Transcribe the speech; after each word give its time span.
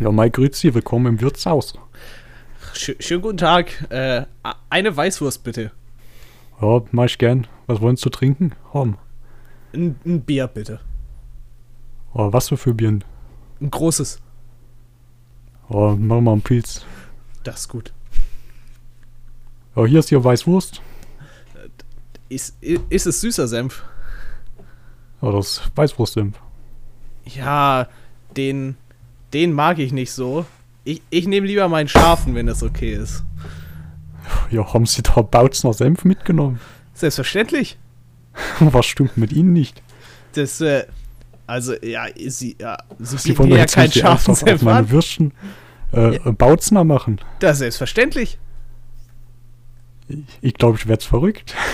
Ja, 0.00 0.10
Mike, 0.10 0.30
grüezi, 0.30 0.72
willkommen 0.72 1.04
im 1.04 1.20
Wirtshaus. 1.20 1.74
Sch 2.72 2.92
schönen 3.00 3.20
guten 3.20 3.36
Tag. 3.36 3.86
Äh, 3.90 4.24
eine 4.70 4.96
Weißwurst 4.96 5.44
bitte. 5.44 5.72
Ja, 6.58 6.80
mach 6.90 7.04
ich 7.04 7.18
gern. 7.18 7.46
Was 7.66 7.82
wollen 7.82 7.96
Sie 7.96 8.08
trinken? 8.08 8.52
Hom. 8.72 8.96
Ein, 9.74 10.00
ein 10.06 10.22
Bier 10.22 10.46
bitte. 10.46 10.80
Oh, 12.14 12.32
was 12.32 12.48
für 12.48 12.56
für 12.56 12.72
Bieren? 12.72 13.04
Ein 13.60 13.70
großes. 13.70 14.22
Oh, 15.68 15.88
machen 15.90 16.06
wir 16.06 16.20
mal 16.22 16.32
einen 16.32 16.40
Pilz. 16.40 16.86
Das 17.44 17.60
ist 17.60 17.68
gut. 17.68 17.92
Ja, 19.76 19.84
hier 19.84 19.98
ist 19.98 20.10
Ihr 20.10 20.24
Weißwurst. 20.24 20.80
Ist, 22.30 22.56
ist 22.62 23.06
es 23.06 23.20
süßer 23.20 23.46
Senf? 23.46 23.84
Ja, 25.20 25.30
das 25.30 25.58
ist 25.58 25.72
Weißwurstsenf. 25.74 26.40
Ja, 27.26 27.86
den, 28.34 28.78
den 29.32 29.52
mag 29.52 29.78
ich 29.78 29.92
nicht 29.92 30.12
so. 30.12 30.46
Ich, 30.84 31.02
ich 31.10 31.26
nehme 31.26 31.46
lieber 31.46 31.68
meinen 31.68 31.88
scharfen, 31.88 32.34
wenn 32.34 32.46
das 32.46 32.62
okay 32.62 32.94
ist. 32.94 33.22
Ja, 34.50 34.72
haben 34.72 34.86
Sie 34.86 35.02
da 35.02 35.22
Bautzner 35.22 35.72
Senf 35.72 36.04
mitgenommen? 36.04 36.60
Selbstverständlich. 36.94 37.78
Was 38.60 38.86
stimmt 38.86 39.16
mit 39.16 39.32
Ihnen 39.32 39.52
nicht? 39.52 39.82
Das, 40.32 40.60
äh, 40.60 40.84
also, 41.46 41.74
ja, 41.82 42.06
sie, 42.28 42.56
ja, 42.60 42.78
sie, 42.98 43.18
Sie 43.18 43.38
wollen 43.38 43.50
ja 43.50 43.66
keinen 43.66 43.90
die 43.90 43.98
scharfen 43.98 44.34
Senf 44.34 44.62
meine. 44.62 44.90
Würstchen 44.90 45.32
äh, 45.92 46.18
Bautzner 46.32 46.84
machen. 46.84 47.20
Das 47.40 47.52
ist 47.52 47.58
selbstverständlich. 47.58 48.38
Ich, 50.40 50.54
glaube, 50.54 50.78
ich 50.78 50.86
werde 50.86 51.04
verrückt. 51.04 51.54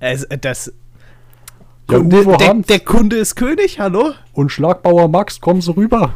Also, 0.00 0.26
das. 0.40 0.72
Ja, 1.90 1.96
Kunde, 1.98 2.24
Uwe 2.24 2.36
der, 2.36 2.54
der 2.54 2.78
Kunde 2.78 3.16
ist 3.16 3.34
König, 3.34 3.80
hallo? 3.80 4.12
und 4.32 4.52
Schlagbauer 4.52 5.08
Max, 5.08 5.40
kommen 5.40 5.60
Sie 5.60 5.74
rüber. 5.74 6.14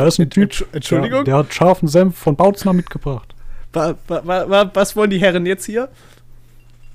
Da 0.00 0.06
ist 0.06 0.18
ein 0.18 0.30
Typ, 0.30 0.50
Entsch- 0.50 0.64
Entschuldigung? 0.72 1.24
Der, 1.26 1.34
der 1.34 1.36
hat 1.44 1.52
scharfen 1.52 1.86
Senf 1.86 2.16
von 2.16 2.34
Bautzner 2.34 2.72
mitgebracht. 2.72 3.34
Wa, 3.74 3.94
wa, 4.08 4.22
wa, 4.24 4.48
wa, 4.48 4.70
was 4.72 4.96
wollen 4.96 5.10
die 5.10 5.20
Herren 5.20 5.44
jetzt 5.44 5.66
hier? 5.66 5.90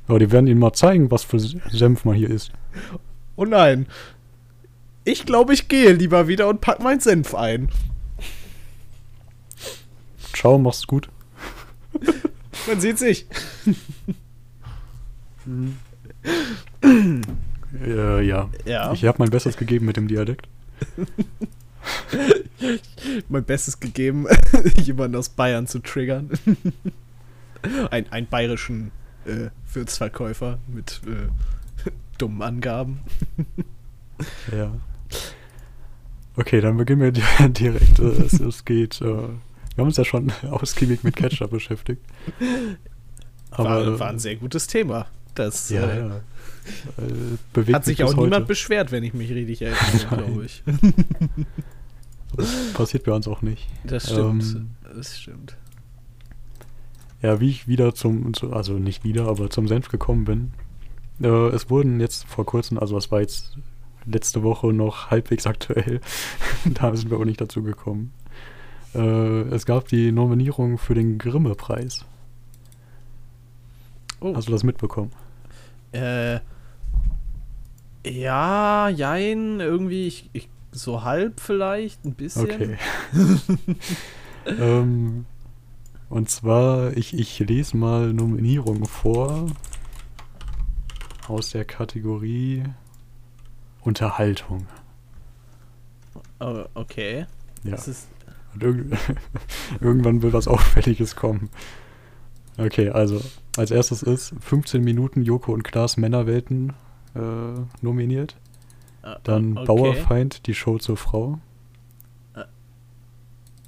Ja, 0.07 0.17
die 0.17 0.31
werden 0.31 0.47
Ihnen 0.47 0.59
mal 0.59 0.73
zeigen, 0.73 1.11
was 1.11 1.23
für 1.23 1.37
Senf 1.39 2.03
man 2.03 2.15
hier 2.15 2.31
isst. 2.31 2.51
Oh 3.35 3.45
nein. 3.45 3.85
Ich 5.03 5.27
glaube, 5.27 5.53
ich 5.53 5.67
gehe 5.67 5.91
lieber 5.91 6.27
wieder 6.27 6.47
und 6.47 6.61
pack 6.61 6.79
meinen 6.81 6.99
Senf 6.99 7.35
ein. 7.35 7.69
Ciao, 10.33 10.57
mach's 10.57 10.87
gut. 10.87 11.07
Man 12.67 12.79
sieht 12.79 12.97
sich. 12.97 13.27
Äh, 16.81 18.21
ja. 18.25 18.49
Ja. 18.65 18.93
Ich 18.93 19.05
habe 19.05 19.17
mein 19.19 19.29
Bestes 19.29 19.57
gegeben 19.57 19.85
mit 19.85 19.95
dem 19.95 20.07
Dialekt. 20.07 20.47
Mein 23.29 23.43
Bestes 23.43 23.79
gegeben, 23.79 24.27
jemanden 24.81 25.17
aus 25.17 25.29
Bayern 25.29 25.67
zu 25.67 25.79
triggern. 25.79 26.29
Ein, 27.89 28.11
einen 28.11 28.27
bayerischen 28.27 28.91
äh, 29.25 29.49
Würzverkäufer 29.73 30.59
mit 30.67 31.01
äh, 31.07 31.29
dummen 32.19 32.43
Angaben. 32.43 32.99
Ja. 34.55 34.71
Okay, 36.35 36.61
dann 36.61 36.77
beginnen 36.77 37.01
wir 37.01 37.11
di- 37.11 37.53
direkt. 37.53 37.97
Äh, 37.99 38.03
es, 38.03 38.33
es 38.39 38.65
geht. 38.65 39.01
Äh, 39.01 39.05
wir 39.05 39.81
haben 39.81 39.87
uns 39.87 39.97
ja 39.97 40.05
schon 40.05 40.31
ausgiebig 40.43 41.03
mit 41.03 41.15
Ketchup 41.15 41.49
beschäftigt. 41.51 42.01
Aber 43.49 43.85
war, 43.87 43.99
war 43.99 44.09
ein 44.09 44.19
sehr 44.19 44.35
gutes 44.35 44.67
Thema. 44.67 45.07
Das 45.33 45.69
ja, 45.69 45.81
äh, 45.89 45.99
ja. 45.99 46.15
Äh, 46.17 46.21
bewegt 47.51 47.75
hat 47.75 47.85
sich 47.85 48.03
auch 48.03 48.13
niemand 48.13 48.35
heute. 48.35 48.45
beschwert, 48.45 48.91
wenn 48.91 49.03
ich 49.03 49.13
mich 49.13 49.31
richtig 49.31 49.61
erinnere, 49.63 50.07
glaube 50.07 50.45
ich. 50.45 50.63
Passiert 52.73 53.03
bei 53.03 53.13
uns 53.13 53.27
auch 53.27 53.41
nicht. 53.41 53.67
Das 53.83 54.11
stimmt. 54.11 54.43
Ähm, 54.43 54.71
das 54.95 55.19
stimmt. 55.19 55.57
Ja, 57.21 57.39
wie 57.39 57.49
ich 57.49 57.67
wieder 57.67 57.95
zum, 57.95 58.33
zu, 58.33 58.53
also 58.53 58.73
nicht 58.73 59.03
wieder, 59.03 59.27
aber 59.27 59.49
zum 59.49 59.67
Senf 59.67 59.89
gekommen 59.89 60.25
bin. 60.25 60.53
Äh, 61.21 61.47
es 61.49 61.69
wurden 61.69 61.99
jetzt 61.99 62.25
vor 62.25 62.45
kurzem, 62.45 62.77
also 62.77 62.97
es 62.97 63.11
war 63.11 63.21
jetzt 63.21 63.57
letzte 64.05 64.43
Woche 64.43 64.67
noch 64.67 65.09
halbwegs 65.09 65.47
aktuell, 65.47 66.01
da 66.65 66.95
sind 66.95 67.09
wir 67.09 67.15
aber 67.15 67.25
nicht 67.25 67.41
dazu 67.41 67.63
gekommen. 67.63 68.13
Äh, 68.93 69.41
es 69.49 69.65
gab 69.65 69.87
die 69.87 70.11
Nominierung 70.11 70.77
für 70.77 70.93
den 70.93 71.17
Grimme-Preis. 71.17 72.05
Oh. 74.21 74.35
Hast 74.35 74.47
du 74.47 74.51
das 74.51 74.63
mitbekommen? 74.63 75.11
Äh, 75.91 76.39
ja, 78.05 78.89
jein, 78.89 79.59
irgendwie, 79.59 80.07
ich, 80.07 80.29
ich, 80.33 80.49
so 80.79 81.03
halb 81.03 81.39
vielleicht, 81.39 82.05
ein 82.05 82.13
bisschen. 82.13 82.43
Okay. 82.43 82.77
ähm, 84.45 85.25
und 86.09 86.29
zwar, 86.29 86.95
ich, 86.95 87.17
ich 87.17 87.39
lese 87.39 87.77
mal 87.77 88.13
Nominierungen 88.13 88.85
vor 88.85 89.47
aus 91.27 91.49
der 91.51 91.65
Kategorie 91.65 92.63
Unterhaltung. 93.81 94.67
Oh, 96.39 96.65
okay. 96.73 97.25
Ja. 97.63 97.77
Und 98.53 98.63
irg 98.63 98.85
irgendwann 99.81 100.21
will 100.21 100.33
was 100.33 100.47
Auffälliges 100.47 101.15
kommen. 101.15 101.49
Okay, 102.57 102.89
also 102.89 103.21
als 103.57 103.71
erstes 103.71 104.01
ist 104.03 104.33
15 104.39 104.83
Minuten 104.83 105.23
Joko 105.23 105.53
und 105.53 105.63
Klaas 105.63 105.97
Männerwelten 105.97 106.73
äh, 107.15 107.59
nominiert. 107.81 108.37
Äh, 109.05 109.15
Dann 109.23 109.57
okay. 109.57 109.65
Bauerfeind, 109.65 110.47
die 110.47 110.53
Show 110.53 110.77
zur 110.77 110.97
Frau. 110.97 111.39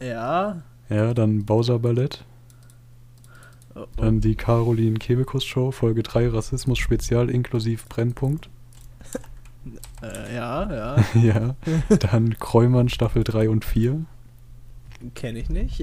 Ja. 0.01 0.61
Ja, 0.89 1.13
dann 1.13 1.45
Bowser 1.45 1.79
Ballett. 1.79 2.23
Oh, 3.75 3.81
oh. 3.81 3.85
Dann 3.97 4.21
die 4.21 4.35
Caroline 4.35 4.99
Kebekus 4.99 5.43
Show, 5.45 5.71
Folge 5.71 6.03
3 6.03 6.29
Rassismus 6.29 6.77
Spezial 6.79 7.29
inklusiv 7.29 7.87
Brennpunkt. 7.87 8.49
Äh, 10.01 10.33
ja, 10.35 10.71
ja, 10.73 11.05
ja. 11.21 11.55
Dann 11.99 12.37
Kräumann 12.39 12.87
Staffel 12.87 13.25
3 13.25 13.49
und 13.49 13.65
4. 13.65 14.05
kenne 15.13 15.39
ich 15.39 15.49
nicht. 15.49 15.79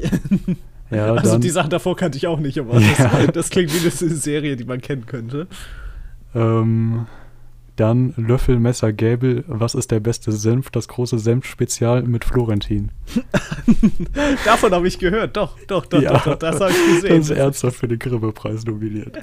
Ja, 0.91 1.15
also 1.17 1.33
dann 1.33 1.41
die 1.43 1.51
Sachen 1.51 1.69
davor 1.69 1.95
kannte 1.95 2.17
ich 2.17 2.27
auch 2.27 2.39
nicht, 2.39 2.59
aber 2.59 2.81
Ja. 2.81 2.95
das, 2.97 3.33
das 3.33 3.51
klingt 3.51 3.75
wie 3.75 3.81
eine 3.81 3.91
Serie, 3.91 4.57
die 4.57 4.65
man 4.65 4.81
kennen 4.81 5.05
könnte. 5.05 5.49
Ähm, 6.35 7.07
dann 7.77 8.15
Löffel, 8.17 8.61
Messer, 8.61 8.93
Gäbel. 8.93 9.45
Was 9.49 9.75
ist 9.75 9.91
der 9.91 9.99
beste 10.01 10.31
Senf? 10.31 10.71
Das 10.71 10.87
große 10.87 11.19
Senf-Spezial 11.19 12.03
mit 12.05 12.25
Florentin. 12.25 12.91
Davon 14.45 14.73
habe 14.73 14.87
ich 14.87 14.99
gehört, 14.99 15.37
doch, 15.37 15.59
doch, 15.67 15.87
doch, 15.87 16.01
Ja. 16.01 16.13
doch, 16.13 16.25
doch, 16.25 16.39
das 16.39 16.61
habe 16.61 16.71
ich 16.71 16.77
Das 16.77 17.05
ist 17.05 17.11
gesehen. 17.11 17.37
ernsthaft 17.37 17.77
für 17.77 17.89
den 17.89 17.99
Grimme-Preis 17.99 18.65
nominiert. 18.65 19.17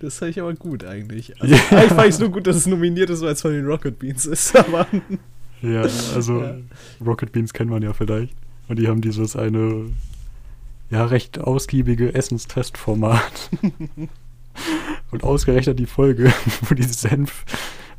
Das 0.00 0.18
fand 0.18 0.30
ich 0.30 0.40
aber 0.40 0.54
gut 0.54 0.84
eigentlich. 0.84 1.40
Also, 1.40 1.54
Eigentlich 1.70 1.88
fand 1.92 2.02
ich 2.08 2.14
es 2.14 2.18
nur 2.18 2.30
gut, 2.30 2.46
dass 2.46 2.56
es 2.56 2.66
nominiert 2.66 3.10
ist, 3.10 3.20
weil 3.22 3.32
es 3.32 3.42
von 3.42 3.52
den 3.52 3.66
Rocket 3.66 3.98
Beans 3.98 4.24
ist, 4.26 4.56
aber 4.58 4.86
Ja, 5.62 5.82
also 6.14 6.40
Ja. 6.42 6.54
Rocket 7.04 7.32
Beans 7.32 7.52
kennt 7.52 7.70
man 7.70 7.82
ja 7.82 7.92
vielleicht. 7.92 8.34
Und 8.68 8.78
die 8.78 8.88
haben 8.88 9.00
dieses 9.00 9.36
eine, 9.36 9.86
ja, 10.90 11.04
recht 11.04 11.38
ausgiebige 11.40 12.14
Essenstestformat. 12.14 13.50
Und 15.10 15.24
ausgerechnet 15.24 15.78
die 15.78 15.86
Folge, 15.86 16.32
wo 16.62 16.74
die 16.74 16.82
Senf 16.82 17.44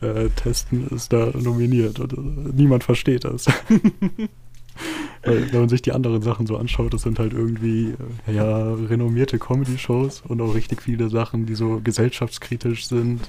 äh, 0.02 0.30
testen, 0.30 0.88
ist 0.90 1.14
da 1.14 1.32
nominiert. 1.34 2.00
Und 2.00 2.14
äh, 2.14 2.52
niemand 2.54 2.84
versteht 2.84 3.24
das. 3.24 3.46
Weil, 5.24 5.52
wenn 5.52 5.62
man 5.62 5.70
sich 5.70 5.82
die 5.82 5.92
anderen 5.92 6.22
Sachen 6.22 6.46
so 6.46 6.58
anschaut, 6.58 6.94
das 6.94 7.02
sind 7.02 7.20
halt 7.20 7.34
irgendwie 7.34 7.96
äh, 8.28 8.34
ja, 8.34 8.74
renommierte 8.74 9.40
Comedy-Shows 9.40 10.22
und 10.28 10.40
auch 10.42 10.54
richtig 10.54 10.82
viele 10.82 11.10
Sachen, 11.10 11.46
die 11.46 11.56
so 11.56 11.82
gesellschaftskritisch 11.84 12.88
sind. 12.88 13.22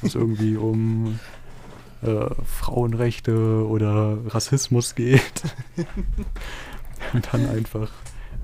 Wo 0.00 0.06
es 0.06 0.14
irgendwie 0.14 0.56
um 0.56 1.20
äh, 2.02 2.26
Frauenrechte 2.44 3.66
oder 3.66 4.18
Rassismus 4.26 4.94
geht. 4.94 5.42
und 7.12 7.28
dann 7.32 7.48
einfach, 7.48 7.90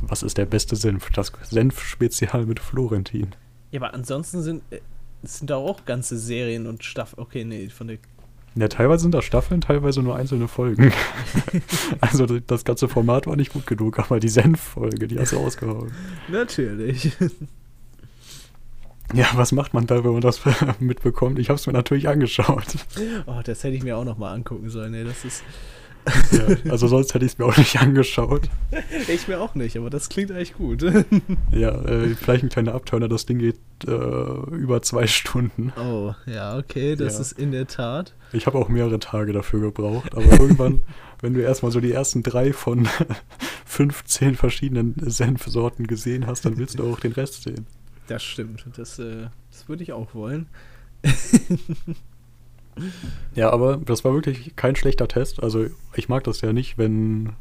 was 0.07 0.23
ist 0.23 0.39
der 0.39 0.47
beste 0.47 0.77
Senf? 0.77 1.11
Das 1.11 1.33
Senf-Spezial 1.51 2.47
mit 2.47 2.61
Florentin. 2.61 3.35
Ja, 3.71 3.81
aber 3.81 3.95
ansonsten 3.95 4.43
sind, 4.43 4.63
äh, 4.71 4.81
sind 5.23 5.51
da 5.51 5.57
auch 5.57 5.85
ganze 5.85 6.19
Serien 6.19 6.67
und 6.67 6.85
Staffeln. 6.85 7.21
Okay, 7.21 7.45
nee, 7.45 7.69
von 7.69 7.89
der. 7.89 7.99
Ja, 8.55 8.69
teilweise 8.69 9.03
sind 9.03 9.13
das 9.13 9.25
Staffeln, 9.25 9.61
teilweise 9.61 10.03
nur 10.03 10.17
einzelne 10.17 10.49
Folgen. 10.49 10.93
also 12.01 12.25
das 12.25 12.65
ganze 12.65 12.89
Format 12.89 13.27
war 13.27 13.37
nicht 13.37 13.53
gut 13.53 13.67
genug, 13.67 13.99
aber 13.99 14.19
die 14.19 14.31
Senf-Folge, 14.31 15.09
die 15.09 15.19
hast 15.19 15.33
du 15.33 15.39
ausgehauen. 15.39 15.93
Natürlich. 16.29 17.13
Ja, 19.13 19.27
was 19.35 19.53
macht 19.53 19.73
man 19.73 19.87
da, 19.87 20.03
wenn 20.05 20.13
man 20.13 20.21
das 20.21 20.41
mitbekommt? 20.81 21.39
Ich 21.39 21.49
habe 21.49 21.59
es 21.59 21.67
mir 21.67 21.73
natürlich 21.73 22.09
angeschaut. 22.09 22.67
Oh, 23.27 23.41
das 23.45 23.63
hätte 23.63 23.77
ich 23.77 23.83
mir 23.83 23.97
auch 23.97 24.05
noch 24.05 24.19
mal 24.19 24.33
angucken 24.33 24.69
sollen. 24.69 24.95
Ey. 24.95 25.05
Das 25.05 25.25
ist. 25.25 25.45
Ja, 26.31 26.71
also 26.71 26.87
sonst 26.87 27.15
hätte 27.15 27.25
ich 27.25 27.33
es 27.33 27.39
mir 27.39 27.47
auch 27.47 27.57
nicht 27.57 27.81
angeschaut. 27.81 28.49
Ich 29.09 29.27
mir 29.27 29.41
auch 29.41 29.55
nicht, 29.57 29.77
aber 29.77 29.91
das 29.91 30.09
klingt 30.09 30.31
eigentlich 30.31 30.55
gut. 30.55 30.83
Ja, 31.51 31.71
äh, 31.85 32.15
vielleicht 32.15 32.45
ein 32.45 32.49
kleiner 32.49 32.75
Abturner, 32.75 33.09
das 33.09 33.27
Ding 33.27 33.39
geht 33.39 33.57
äh, 33.87 33.91
über 33.91 34.83
zwei 34.83 35.07
Stunden. 35.07 35.73
Oh, 35.79 36.15
ja, 36.27 36.57
okay, 36.59 36.95
das 36.97 37.15
Ja. 37.15 37.21
ist 37.21 37.33
in 37.33 37.51
der 37.53 37.67
Tat. 37.67 38.15
Ich 38.33 38.47
habe 38.47 38.59
auch 38.59 38.69
mehrere 38.69 38.99
Tage 38.99 39.33
dafür 39.33 39.61
gebraucht, 39.61 40.15
aber 40.15 40.31
irgendwann, 40.41 40.83
wenn 41.21 41.35
du 41.35 41.41
erstmal 41.41 41.73
so 41.73 41.81
die 41.81 41.93
ersten 41.93 42.23
drei 42.23 42.53
von 42.53 42.89
15 43.67 44.37
verschiedenen 44.37 44.95
Senfsorten 44.99 45.87
gesehen 45.87 46.27
hast, 46.27 46.45
dann 46.45 46.57
willst 46.57 46.79
du 46.79 46.91
auch 46.91 47.01
den 47.01 47.13
Rest 47.13 47.43
sehen. 47.43 47.67
Das 48.07 48.23
stimmt. 48.23 48.65
Das, 48.77 48.99
äh, 48.99 49.27
das 49.51 49.69
würde 49.69 49.83
ich 49.83 49.93
auch 49.93 50.15
wollen. 50.15 50.47
Ja, 53.35 53.51
aber 53.51 53.77
das 53.79 54.05
war 54.05 54.13
wirklich 54.13 54.55
kein 54.57 54.77
schlechter 54.77 55.09
Test. 55.09 55.43
Also 55.43 55.67
ich 55.95 56.09
mag 56.09 56.25
das 56.25 56.41
ja 56.41 56.53
nicht, 56.53 56.79
wenn 56.79 57.33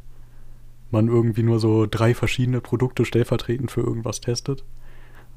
man 0.90 1.08
irgendwie 1.08 1.42
nur 1.42 1.58
so 1.58 1.86
drei 1.86 2.14
verschiedene 2.14 2.60
Produkte 2.60 3.04
stellvertretend 3.04 3.70
für 3.70 3.80
irgendwas 3.80 4.20
testet. 4.20 4.64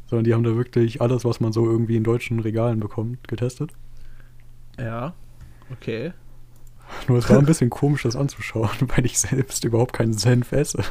Sondern 0.07 0.23
die 0.23 0.33
haben 0.33 0.43
da 0.43 0.55
wirklich 0.55 1.01
alles, 1.01 1.23
was 1.25 1.39
man 1.39 1.53
so 1.53 1.65
irgendwie 1.65 1.95
in 1.95 2.03
deutschen 2.03 2.39
Regalen 2.39 2.79
bekommt, 2.79 3.27
getestet. 3.27 3.71
Ja, 4.77 5.13
okay. 5.71 6.13
Nur 7.07 7.19
es 7.19 7.29
war 7.29 7.37
ein 7.37 7.45
bisschen 7.45 7.69
komisch, 7.69 8.03
das 8.03 8.15
anzuschauen, 8.15 8.69
weil 8.95 9.05
ich 9.05 9.19
selbst 9.19 9.63
überhaupt 9.63 9.93
keinen 9.93 10.13
Senf 10.13 10.51
esse. 10.51 10.83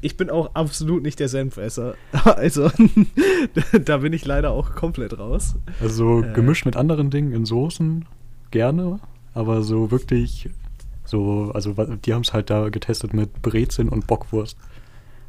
Ich 0.00 0.16
bin 0.16 0.30
auch 0.30 0.54
absolut 0.54 1.02
nicht 1.02 1.20
der 1.20 1.28
Senfesser. 1.28 1.94
Also, 2.24 2.70
da 3.84 3.98
bin 3.98 4.12
ich 4.12 4.24
leider 4.24 4.50
auch 4.52 4.74
komplett 4.74 5.18
raus. 5.18 5.56
Also 5.80 5.94
so 5.94 6.22
Äh. 6.22 6.32
gemischt 6.32 6.64
mit 6.64 6.76
anderen 6.76 7.10
Dingen 7.10 7.32
in 7.32 7.44
Soßen 7.44 8.04
gerne, 8.50 9.00
aber 9.34 9.62
so 9.62 9.90
wirklich 9.90 10.48
so, 11.04 11.50
also 11.52 11.74
die 12.04 12.14
haben 12.14 12.22
es 12.22 12.32
halt 12.32 12.48
da 12.50 12.70
getestet 12.70 13.12
mit 13.12 13.42
Brezeln 13.42 13.88
und 13.90 14.06
Bockwurst. 14.06 14.56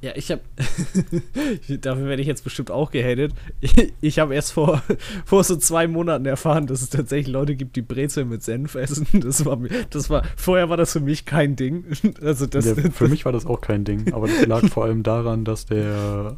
Ja, 0.06 0.12
ich 0.16 0.30
habe. 0.30 0.42
dafür 1.82 2.06
werde 2.06 2.22
ich 2.22 2.28
jetzt 2.28 2.44
bestimmt 2.44 2.70
auch 2.70 2.92
gehatet. 2.92 3.34
Ich, 3.62 3.94
ich 4.02 4.20
habe 4.20 4.36
erst 4.36 4.52
vor, 4.54 4.84
vor 5.26 5.44
so 5.44 5.56
zwei 5.56 5.88
Monaten 5.88 6.26
erfahren, 6.28 6.68
dass 6.68 6.82
es 6.84 6.90
tatsächlich 6.92 7.34
Leute 7.34 7.56
gibt, 7.56 7.76
die 7.76 7.82
Brezeln 7.82 8.30
mit 8.30 8.44
Senf 8.44 8.76
essen. 8.76 9.08
Das 9.14 9.44
war, 9.46 9.56
mir- 9.56 9.70
das 9.90 10.10
war, 10.12 10.24
vorher 10.36 10.70
war 10.70 10.78
das 10.78 10.94
für 10.94 11.00
mich 11.00 11.26
kein 11.26 11.56
Ding. 11.56 11.86
Also 12.22 12.46
das, 12.46 12.66
Ja, 12.66 12.76
für 12.92 13.08
mich 13.08 13.26
war 13.26 13.32
das 13.32 13.48
auch 13.48 13.62
kein 13.62 13.84
Ding, 13.84 14.14
aber 14.14 14.28
das 14.28 14.46
lag 14.46 14.68
vor 14.68 14.84
allem 14.86 15.02
daran, 15.02 15.44
dass 15.44 15.66
der, 15.66 16.38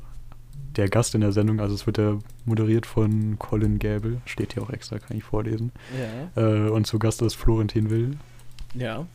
der 0.78 0.88
Gast 0.88 1.14
in 1.16 1.22
der 1.22 1.34
Sendung, 1.34 1.60
also 1.60 1.76
es 1.76 1.86
wird 1.86 1.98
ja 1.98 2.18
moderiert 2.46 2.86
von 2.86 3.38
Colin 3.38 3.80
Gable, 3.80 4.22
steht 4.26 4.54
hier 4.54 4.64
auch 4.64 4.70
extra, 4.70 5.00
kann 5.00 5.18
ich 5.18 5.24
vorlesen. 5.26 5.72
Ja, 6.36 6.42
Äh, 6.42 6.70
und 6.70 6.88
zu 6.88 7.00
Gast 7.00 7.22
ist 7.22 7.36
Florentin 7.36 7.90
Will, 7.90 8.12
ja. 8.76 9.06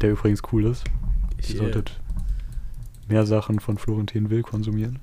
der 0.00 0.12
übrigens 0.12 0.40
cool 0.52 0.64
ist. 0.66 0.84
Ich, 1.36 1.50
Ihr 1.50 1.56
äh, 1.56 1.58
solltet 1.58 2.00
mehr 3.08 3.26
Sachen 3.26 3.60
von 3.60 3.78
Florentin 3.78 4.30
Will 4.30 4.42
konsumieren. 4.42 4.98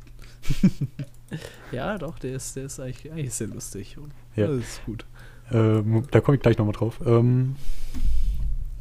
ja, 1.72 1.98
doch, 1.98 2.20
der 2.20 2.34
ist, 2.34 2.56
der 2.56 2.66
ist 2.66 2.80
eigentlich, 2.80 3.12
eigentlich 3.12 3.34
sehr 3.34 3.48
lustig. 3.48 3.98
Ja. 4.36 4.48
Das 4.48 4.58
ist 4.58 4.86
gut. 4.86 5.06
Ähm, 5.52 6.04
da 6.12 6.22
komme 6.22 6.36
ich 6.36 6.42
gleich 6.42 6.58
nochmal 6.58 6.74
drauf. 6.74 7.00
Ähm, 7.06 7.56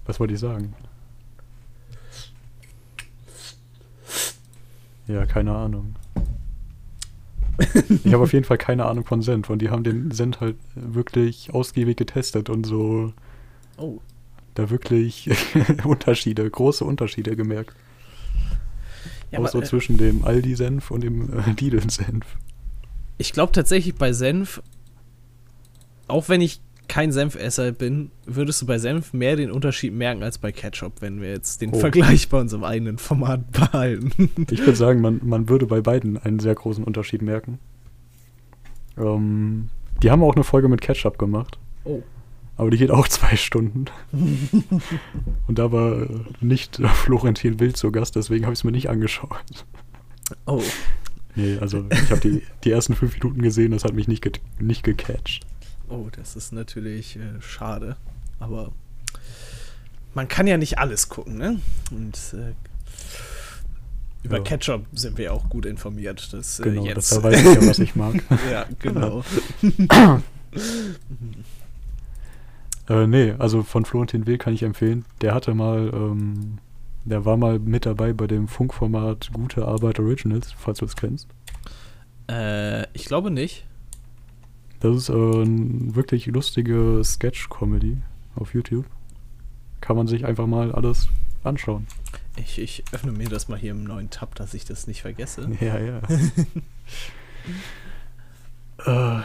was 0.06 0.20
wollte 0.20 0.34
ich 0.34 0.40
sagen? 0.40 0.74
Ja, 5.06 5.24
keine 5.24 5.54
Ahnung. 5.54 5.96
Ich 8.04 8.12
habe 8.12 8.22
auf 8.22 8.32
jeden 8.32 8.44
Fall 8.44 8.58
keine 8.58 8.84
Ahnung 8.84 9.04
von 9.04 9.22
Senf 9.22 9.50
und 9.50 9.60
die 9.60 9.70
haben 9.70 9.82
den 9.82 10.10
Senf 10.12 10.40
halt 10.40 10.56
wirklich 10.74 11.52
ausgiebig 11.52 11.96
getestet 11.96 12.50
und 12.50 12.64
so 12.64 13.12
Oh, 13.78 14.00
da 14.54 14.70
wirklich 14.70 15.30
Unterschiede, 15.84 16.48
große 16.48 16.84
Unterschiede 16.84 17.36
gemerkt. 17.36 17.74
Ja, 19.30 19.38
aber, 19.38 19.48
so 19.48 19.60
äh, 19.60 19.64
zwischen 19.64 19.96
dem 19.96 20.24
Aldi-Senf 20.24 20.90
und 20.90 21.02
dem 21.02 21.32
äh, 21.38 21.50
Lidl-Senf. 21.60 22.24
Ich 23.18 23.32
glaube 23.32 23.52
tatsächlich 23.52 23.94
bei 23.96 24.12
Senf, 24.12 24.62
auch 26.06 26.28
wenn 26.28 26.40
ich 26.40 26.60
kein 26.88 27.12
Senfesser 27.12 27.72
bin, 27.72 28.10
würdest 28.24 28.62
du 28.62 28.66
bei 28.66 28.78
Senf 28.78 29.12
mehr 29.12 29.36
den 29.36 29.50
Unterschied 29.50 29.92
merken 29.92 30.22
als 30.22 30.38
bei 30.38 30.52
Ketchup, 30.52 30.94
wenn 31.00 31.20
wir 31.20 31.28
jetzt 31.28 31.60
den 31.60 31.74
Oh. 31.74 31.78
Vergleich 31.78 32.28
bei 32.30 32.40
unserem 32.40 32.64
eigenen 32.64 32.96
Format 32.96 33.50
behalten. 33.52 34.30
Ich 34.50 34.60
würde 34.60 34.76
sagen, 34.76 35.00
man, 35.02 35.20
man 35.22 35.48
würde 35.50 35.66
bei 35.66 35.82
beiden 35.82 36.16
einen 36.16 36.38
sehr 36.38 36.54
großen 36.54 36.82
Unterschied 36.84 37.20
merken. 37.20 37.58
Ähm, 38.96 39.68
die 40.02 40.10
haben 40.10 40.22
auch 40.22 40.34
eine 40.34 40.44
Folge 40.44 40.68
mit 40.68 40.80
Ketchup 40.80 41.18
gemacht, 41.18 41.58
Oh. 41.84 42.02
Aber 42.58 42.70
die 42.70 42.76
geht 42.76 42.90
auch 42.90 43.08
zwei 43.08 43.36
Stunden. 43.36 43.86
Und 45.46 45.58
da 45.58 45.72
war 45.72 46.02
äh, 46.02 46.08
nicht 46.40 46.78
äh, 46.78 46.88
Florentin 46.88 47.58
Wild 47.60 47.76
zu 47.78 47.90
Gast, 47.90 48.14
deswegen 48.16 48.44
habe 48.44 48.52
ich 48.52 48.60
es 48.60 48.64
mir 48.64 48.72
nicht 48.72 48.90
angeschaut. 48.90 49.64
Oh. 50.46 50.62
Nee, 51.34 51.56
also 51.58 51.86
ich 51.90 52.10
habe 52.10 52.20
die, 52.20 52.42
die 52.64 52.70
ersten 52.70 52.94
fünf 52.94 53.14
Minuten 53.14 53.40
gesehen, 53.40 53.70
das 53.70 53.84
hat 53.84 53.94
mich 53.94 54.08
nicht, 54.08 54.22
get 54.22 54.40
nicht 54.60 54.82
gecatcht. 54.82 55.46
Oh, 55.88 56.08
das 56.14 56.36
ist 56.36 56.52
natürlich 56.52 57.16
äh, 57.16 57.40
schade. 57.40 57.96
Aber 58.40 58.72
man 60.14 60.28
kann 60.28 60.46
ja 60.46 60.58
nicht 60.58 60.78
alles 60.78 61.08
gucken, 61.08 61.38
ne? 61.38 61.60
Und 61.92 62.18
äh, 62.34 62.52
über 64.24 64.38
Ja. 64.38 64.42
Ketchup 64.42 64.84
sind 64.92 65.16
wir 65.16 65.32
auch 65.32 65.48
gut 65.48 65.64
informiert. 65.64 66.28
Das, 66.32 66.58
äh, 66.60 66.64
Genau, 66.64 66.84
jetzt. 66.84 67.12
das 67.12 67.22
weiß 67.22 67.38
ich 67.40 67.44
ja, 67.54 67.66
was 67.68 67.78
ich 67.78 67.94
mag. 67.96 68.16
ja, 68.50 68.66
genau. 68.80 69.22
Äh, 72.88 73.06
nee, 73.06 73.34
also 73.38 73.62
von 73.62 73.84
Florentin 73.84 74.26
Will 74.26 74.38
kann 74.38 74.54
ich 74.54 74.62
empfehlen. 74.62 75.04
Der 75.20 75.34
hatte 75.34 75.54
mal, 75.54 75.90
ähm, 75.92 76.58
der 77.04 77.24
war 77.24 77.36
mal 77.36 77.58
mit 77.58 77.86
dabei 77.86 78.12
bei 78.12 78.26
dem 78.26 78.48
Funkformat 78.48 79.30
Gute 79.32 79.66
Arbeit 79.66 80.00
Originals, 80.00 80.52
falls 80.52 80.78
du 80.78 80.86
es 80.86 80.96
kennst. 80.96 81.28
äh, 82.30 82.84
ich 82.94 83.04
glaube 83.04 83.30
nicht. 83.30 83.66
Das 84.80 84.96
ist 84.96 85.08
äh, 85.08 85.12
eine 85.12 85.94
wirklich 85.94 86.26
lustige 86.26 87.02
Sketch-Comedy 87.04 87.98
auf 88.36 88.54
YouTube. 88.54 88.86
Kann 89.80 89.96
man 89.96 90.06
sich 90.06 90.24
einfach 90.24 90.46
mal 90.46 90.72
alles 90.72 91.08
anschauen. 91.44 91.86
Ich, 92.36 92.58
ich 92.58 92.84
öffne 92.92 93.12
mir 93.12 93.28
das 93.28 93.48
mal 93.48 93.58
hier 93.58 93.72
im 93.72 93.84
neuen 93.84 94.10
Tab, 94.10 94.34
dass 94.36 94.54
ich 94.54 94.64
das 94.64 94.86
nicht 94.86 95.02
vergesse. 95.02 95.50
Ja, 95.60 95.78
ja. 95.78 96.00
äh, 99.18 99.22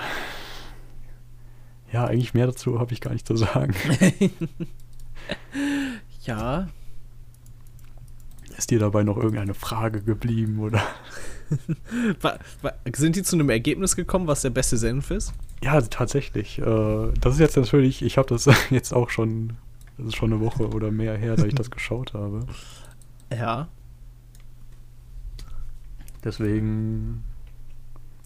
ja, 1.94 2.06
eigentlich 2.06 2.34
mehr 2.34 2.48
dazu 2.48 2.80
habe 2.80 2.92
ich 2.92 3.02
gar 3.02 3.14
nicht 3.14 3.28
zu 3.28 3.36
sagen. 3.36 3.74
Ja, 6.26 6.70
Ist 8.58 8.72
dir 8.72 8.80
dabei 8.80 9.04
noch 9.04 9.18
irgendeine 9.18 9.54
Frage 9.54 10.02
geblieben 10.02 10.60
oder? 10.60 10.82
Sind 12.94 13.16
die 13.16 13.24
zu 13.24 13.36
einem 13.36 13.50
Ergebnis 13.50 13.96
gekommen, 13.96 14.28
was 14.28 14.42
der 14.42 14.50
beste 14.50 14.78
Senf 14.78 15.12
ist? 15.12 15.34
Ja, 15.62 15.80
tatsächlich. 15.82 16.60
Äh, 16.60 17.12
das 17.20 17.34
ist 17.36 17.40
jetzt 17.40 17.58
natürlich, 17.58 18.02
ich 18.02 18.18
habe 18.18 18.28
das 18.30 18.50
jetzt 18.70 18.94
auch 18.94 19.10
schon, 19.10 19.54
das 19.98 20.08
ist 20.08 20.16
schon 20.16 20.32
eine 20.34 20.42
Woche 20.42 20.70
oder 20.70 20.92
mehr 20.92 21.18
her, 21.18 21.36
da 21.36 21.46
ich 21.46 21.56
das 21.56 21.72
geschaut 21.72 22.14
habe. 22.14 22.46
Ja. 23.32 23.68
Deswegen, 26.24 27.24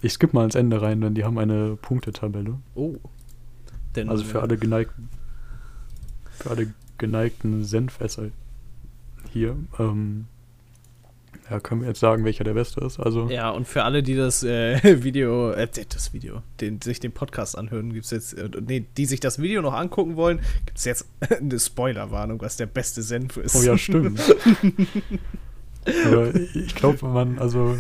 ich 0.02 0.14
skippe 0.14 0.36
mal 0.36 0.46
ins 0.46 0.56
Ende 0.56 0.82
rein, 0.82 1.02
denn 1.02 1.16
die 1.16 1.24
haben 1.24 1.40
eine 1.40 1.76
Punktetabelle. 1.78 2.60
Oh. 2.76 2.98
Denn, 3.98 4.10
Also 4.10 4.24
für 4.24 4.42
alle 4.42 4.58
geneigten, 4.58 5.10
für 6.32 6.52
alle 6.52 6.74
geneigten 6.98 7.64
Senfesser 7.66 8.30
hier. 9.32 9.58
Ähm, 9.80 10.28
ja, 11.50 11.60
können 11.60 11.82
wir 11.82 11.88
jetzt 11.88 12.00
sagen, 12.00 12.26
welcher 12.26 12.44
der 12.44 12.54
beste 12.54 12.82
ist. 12.82 13.00
Also 13.00 13.30
Ja, 13.30 13.50
und 13.52 13.68
für 13.68 13.84
alle, 13.84 14.04
die 14.04 14.16
das 14.16 14.44
äh, 14.44 15.04
Video, 15.04 15.52
äh, 15.52 15.68
das 15.90 16.14
Video, 16.14 16.42
den, 16.60 16.82
sich 16.82 17.00
den 17.00 17.12
Podcast 17.12 17.58
anhören, 17.58 17.94
gibt 17.94 18.06
es 18.06 18.12
jetzt, 18.12 18.34
äh, 18.34 18.50
nee, 18.66 18.86
die 18.98 19.06
sich 19.06 19.20
das 19.20 19.42
Video 19.42 19.62
noch 19.62 19.74
angucken 19.74 20.16
wollen, 20.16 20.40
gibt 20.66 20.78
es 20.78 20.86
jetzt 20.86 21.08
eine 21.30 21.60
Spoilerwarnung, 21.60 22.42
was 22.42 22.58
der 22.58 22.66
beste 22.68 23.02
Senf 23.02 23.38
ist. 23.38 23.56
Oh 23.56 23.64
ja, 23.64 23.78
stimmt. 23.78 24.22
Aber 26.06 26.36
ich 26.36 26.76
glaube, 26.76 27.08
man, 27.08 27.40
also, 27.40 27.78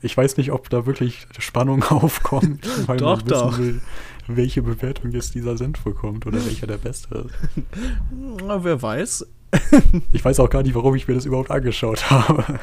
ich 0.00 0.16
weiß 0.16 0.38
nicht, 0.38 0.52
ob 0.52 0.70
da 0.70 0.86
wirklich 0.86 1.26
Spannung 1.38 1.82
aufkommt, 1.82 2.66
weil 2.88 2.96
Doch, 2.96 3.18
man 3.18 3.30
wissen 3.30 3.50
doch. 3.50 3.58
will, 3.58 3.80
welche 4.26 4.62
Bewertung 4.62 5.10
jetzt 5.12 5.34
dieser 5.34 5.56
Senf 5.56 5.82
bekommt 5.82 6.26
oder 6.26 6.44
welcher 6.44 6.66
der 6.66 6.78
beste 6.78 7.26
ist. 7.26 7.34
Na, 8.44 8.62
wer 8.64 8.80
weiß. 8.80 9.26
Ich 10.12 10.24
weiß 10.24 10.40
auch 10.40 10.50
gar 10.50 10.62
nicht, 10.62 10.74
warum 10.74 10.94
ich 10.94 11.06
mir 11.06 11.14
das 11.14 11.26
überhaupt 11.26 11.50
angeschaut 11.50 12.10
habe. 12.10 12.58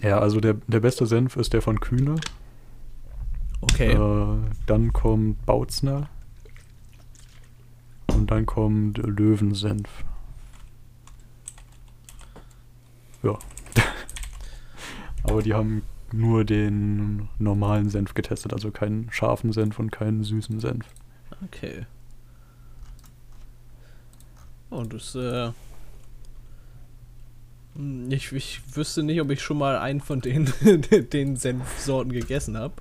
ja, 0.00 0.18
also 0.18 0.40
der, 0.40 0.54
der 0.66 0.80
beste 0.80 1.06
Senf 1.06 1.36
ist 1.36 1.52
der 1.52 1.62
von 1.62 1.80
Kühne. 1.80 2.16
Okay. 3.60 3.92
Äh, 3.92 4.38
dann 4.66 4.92
kommt 4.92 5.44
Bautzner. 5.44 6.08
Und 8.06 8.30
dann 8.30 8.46
kommt 8.46 8.98
Löwensenf. 8.98 9.88
Ja. 13.22 13.38
Aber 15.24 15.42
die 15.42 15.52
haben 15.52 15.82
nur 16.12 16.44
den 16.44 17.28
normalen 17.38 17.88
Senf 17.90 18.14
getestet, 18.14 18.52
also 18.52 18.70
keinen 18.70 19.10
scharfen 19.10 19.52
Senf 19.52 19.78
und 19.78 19.90
keinen 19.90 20.22
süßen 20.24 20.60
Senf. 20.60 20.86
Okay. 21.44 21.86
Oh, 24.70 24.82
das, 24.84 25.14
äh. 25.14 25.50
hm, 27.74 28.10
Ich, 28.10 28.32
ich 28.32 28.62
wüsste 28.76 29.02
nicht, 29.02 29.20
ob 29.20 29.30
ich 29.30 29.42
schon 29.42 29.58
mal 29.58 29.78
einen 29.78 30.00
von 30.00 30.20
den, 30.20 30.52
den 31.12 31.36
Senfsorten 31.36 32.12
gegessen 32.12 32.56
habe. 32.56 32.74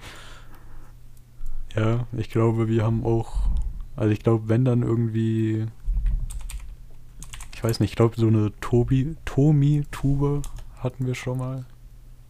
Ja, 1.75 2.07
ich 2.13 2.29
glaube, 2.29 2.67
wir 2.69 2.83
haben 2.83 3.03
auch. 3.05 3.49
Also 3.95 4.11
ich 4.11 4.19
glaube, 4.19 4.49
wenn 4.49 4.65
dann 4.65 4.81
irgendwie. 4.81 5.67
Ich 7.53 7.63
weiß 7.63 7.79
nicht, 7.79 7.91
ich 7.91 7.95
glaube, 7.95 8.15
so 8.17 8.27
eine 8.27 8.51
Tobi, 8.61 9.15
Tomi-Tube 9.25 10.41
hatten 10.77 11.05
wir 11.07 11.15
schon 11.15 11.37
mal. 11.37 11.65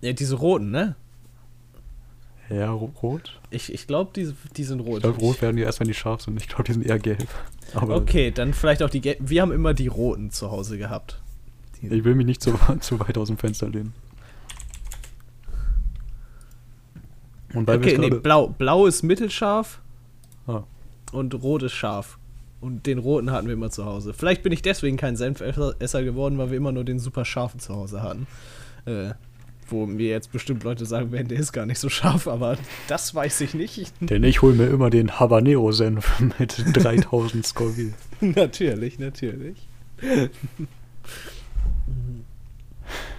Ja, 0.05 0.13
diese 0.13 0.35
roten, 0.35 0.71
ne? 0.71 0.95
Ja, 2.50 2.69
ro- 2.71 2.91
rot. 3.01 3.39
Ich, 3.50 3.74
ich 3.74 3.88
glaube, 3.88 4.12
die, 4.15 4.31
die 4.55 4.63
sind 4.63 4.79
rot. 4.81 4.97
Ich 4.97 5.01
glaube, 5.03 5.19
rot 5.19 5.41
werden 5.41 5.55
die 5.57 5.63
erst, 5.63 5.79
wenn 5.79 5.88
die 5.88 5.93
scharf 5.95 6.21
sind. 6.21 6.39
Ich 6.39 6.47
glaube, 6.47 6.63
die 6.65 6.74
sind 6.74 6.85
eher 6.85 7.00
gelb. 7.00 7.27
Aber 7.74 7.95
Okay, 7.95 8.29
dann 8.31 8.53
vielleicht 8.53 8.83
auch 8.83 8.89
die 8.91 9.01
gelben. 9.01 9.27
Wir 9.29 9.41
haben 9.41 9.51
immer 9.51 9.74
die 9.74 9.88
roten 9.88 10.29
zu 10.29 10.51
Hause 10.51 10.77
gehabt. 10.77 11.19
Ich 11.81 12.03
will 12.03 12.13
mich 12.15 12.25
nicht 12.27 12.41
zu, 12.43 12.53
zu 12.81 13.00
weit 13.00 13.17
aus 13.17 13.27
dem 13.29 13.38
Fenster 13.38 13.67
lehnen. 13.69 13.93
Und 17.53 17.67
weil 17.67 17.77
okay, 17.77 17.97
nee, 17.97 18.09
blau, 18.09 18.47
blau 18.50 18.85
ist 18.85 19.03
mittelscharf 19.03 19.81
Ah. 20.47 20.63
und 21.12 21.33
rot 21.41 21.63
ist 21.63 21.74
scharf. 21.74 22.19
Und 22.62 22.85
den 22.85 22.97
roten 23.00 23.31
hatten 23.31 23.47
wir 23.47 23.53
immer 23.53 23.69
zu 23.71 23.85
Hause. 23.85 24.13
Vielleicht 24.13 24.43
bin 24.43 24.51
ich 24.51 24.62
deswegen 24.62 24.97
kein 24.97 25.15
Senfesser 25.15 26.03
geworden, 26.03 26.38
weil 26.38 26.50
wir 26.51 26.57
immer 26.57 26.71
nur 26.71 26.83
den 26.83 27.00
super 27.00 27.25
scharfen 27.25 27.59
zu 27.59 27.74
Hause 27.75 28.01
hatten. 28.03 28.27
Äh, 28.85 29.13
wo 29.67 29.86
mir 29.86 30.10
jetzt 30.10 30.31
bestimmt 30.31 30.63
Leute 30.63 30.86
sagen 30.86 31.12
werden, 31.12 31.27
der 31.27 31.39
ist 31.39 31.51
gar 31.51 31.65
nicht 31.65 31.79
so 31.79 31.89
scharf, 31.89 32.27
aber 32.27 32.57
das 32.88 33.13
weiß 33.13 33.41
ich 33.41 33.53
nicht. 33.53 33.93
Denn 34.00 34.24
ich 34.24 34.41
hole 34.41 34.53
mir 34.53 34.67
immer 34.67 34.89
den 34.89 35.19
Habanero-Senf 35.19 36.19
mit 36.39 36.63
3000 36.74 37.45
Scoville. 37.45 37.93
natürlich, 38.22 39.00
natürlich. 39.00 39.67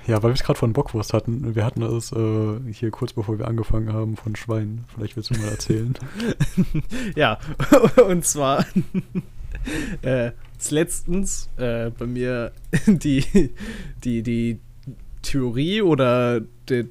Ja, 0.06 0.22
weil 0.22 0.30
wir 0.30 0.34
es 0.34 0.44
gerade 0.44 0.58
von 0.58 0.72
Bockwurst 0.72 1.12
hatten. 1.12 1.56
Wir 1.56 1.64
hatten 1.64 1.82
es 1.82 2.12
äh, 2.12 2.72
hier 2.72 2.90
kurz 2.90 3.12
bevor 3.12 3.38
wir 3.38 3.48
angefangen 3.48 3.92
haben 3.92 4.16
von 4.16 4.36
Schwein. 4.36 4.84
Vielleicht 4.94 5.16
willst 5.16 5.30
du 5.30 5.38
mal 5.40 5.48
erzählen. 5.48 5.94
Ja, 7.16 7.38
und 8.08 8.24
zwar 8.24 8.64
äh, 10.02 10.30
letztens 10.70 11.48
äh, 11.56 11.90
bei 11.90 12.06
mir 12.06 12.52
die, 12.86 13.50
die, 14.04 14.22
die 14.22 14.60
Theorie 15.26 15.82
oder 15.82 16.40
der, 16.68 16.84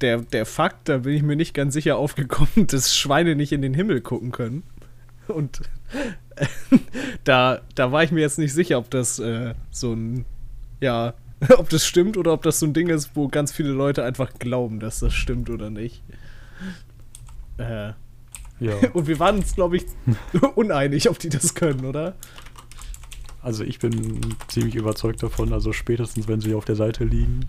der, 0.00 0.18
der 0.18 0.46
Fakt, 0.46 0.88
da 0.88 0.98
bin 0.98 1.14
ich 1.14 1.22
mir 1.22 1.36
nicht 1.36 1.54
ganz 1.54 1.74
sicher 1.74 1.96
aufgekommen, 1.96 2.66
dass 2.68 2.96
Schweine 2.96 3.34
nicht 3.36 3.52
in 3.52 3.62
den 3.62 3.74
Himmel 3.74 4.00
gucken 4.00 4.32
können. 4.32 4.62
Und 5.28 5.62
da, 7.24 7.60
da 7.74 7.92
war 7.92 8.02
ich 8.04 8.12
mir 8.12 8.20
jetzt 8.20 8.38
nicht 8.38 8.52
sicher, 8.52 8.78
ob 8.78 8.90
das 8.90 9.18
äh, 9.18 9.54
so 9.70 9.92
ein, 9.92 10.24
ja, 10.80 11.14
ob 11.58 11.68
das 11.68 11.86
stimmt 11.86 12.16
oder 12.16 12.32
ob 12.32 12.42
das 12.42 12.60
so 12.60 12.66
ein 12.66 12.72
Ding 12.72 12.88
ist, 12.88 13.10
wo 13.14 13.28
ganz 13.28 13.52
viele 13.52 13.70
Leute 13.70 14.04
einfach 14.04 14.34
glauben, 14.38 14.80
dass 14.80 15.00
das 15.00 15.12
stimmt 15.14 15.50
oder 15.50 15.70
nicht. 15.70 16.02
Äh, 17.58 17.92
Ja. 18.60 18.74
und 18.94 19.06
wir 19.06 19.18
waren 19.18 19.36
uns, 19.36 19.54
glaube 19.54 19.76
ich, 19.78 19.84
uneinig, 20.54 21.10
ob 21.10 21.18
die 21.18 21.28
das 21.28 21.54
können, 21.54 21.84
oder? 21.84 22.14
Also 23.46 23.62
ich 23.62 23.78
bin 23.78 24.34
ziemlich 24.48 24.74
überzeugt 24.74 25.22
davon, 25.22 25.52
also 25.52 25.72
spätestens 25.72 26.26
wenn 26.26 26.40
sie 26.40 26.52
auf 26.54 26.64
der 26.64 26.74
Seite 26.74 27.04
liegen, 27.04 27.46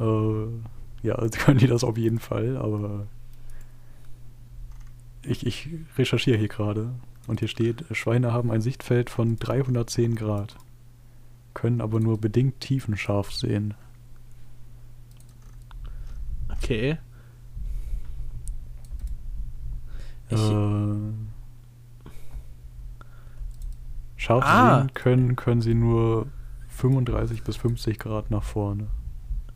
äh, 0.00 1.06
ja, 1.06 1.14
können 1.28 1.58
die 1.60 1.68
das 1.68 1.84
auf 1.84 1.96
jeden 1.96 2.18
Fall, 2.18 2.56
aber 2.56 3.06
ich, 5.22 5.46
ich 5.46 5.68
recherchiere 5.96 6.36
hier 6.38 6.48
gerade 6.48 6.90
und 7.28 7.38
hier 7.38 7.46
steht, 7.46 7.84
Schweine 7.92 8.32
haben 8.32 8.50
ein 8.50 8.60
Sichtfeld 8.60 9.08
von 9.08 9.36
310 9.36 10.16
Grad, 10.16 10.56
können 11.54 11.80
aber 11.80 12.00
nur 12.00 12.20
bedingt 12.20 12.58
tiefenscharf 12.58 13.32
sehen. 13.32 13.74
Okay. 16.48 16.98
Ich- 20.30 20.36
Äh, 20.50 21.25
scharf 24.26 24.44
Ah. 24.44 24.80
sehen 24.80 24.94
können, 24.94 25.36
können 25.36 25.60
sie 25.62 25.74
nur 25.74 26.26
35 26.68 27.42
bis 27.42 27.56
50 27.56 27.98
Grad 27.98 28.30
nach 28.30 28.42
vorne. 28.42 28.88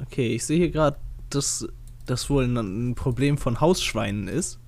Okay, 0.02 0.34
ich 0.34 0.44
sehe 0.46 0.56
hier 0.58 0.70
gerade, 0.70 0.96
dass 1.28 1.68
das 2.06 2.30
wohl 2.30 2.44
ein, 2.44 2.94
Problem 2.94 3.36
von 3.38 3.60
Hausschweinen 3.60 4.28
ist. 4.28 4.58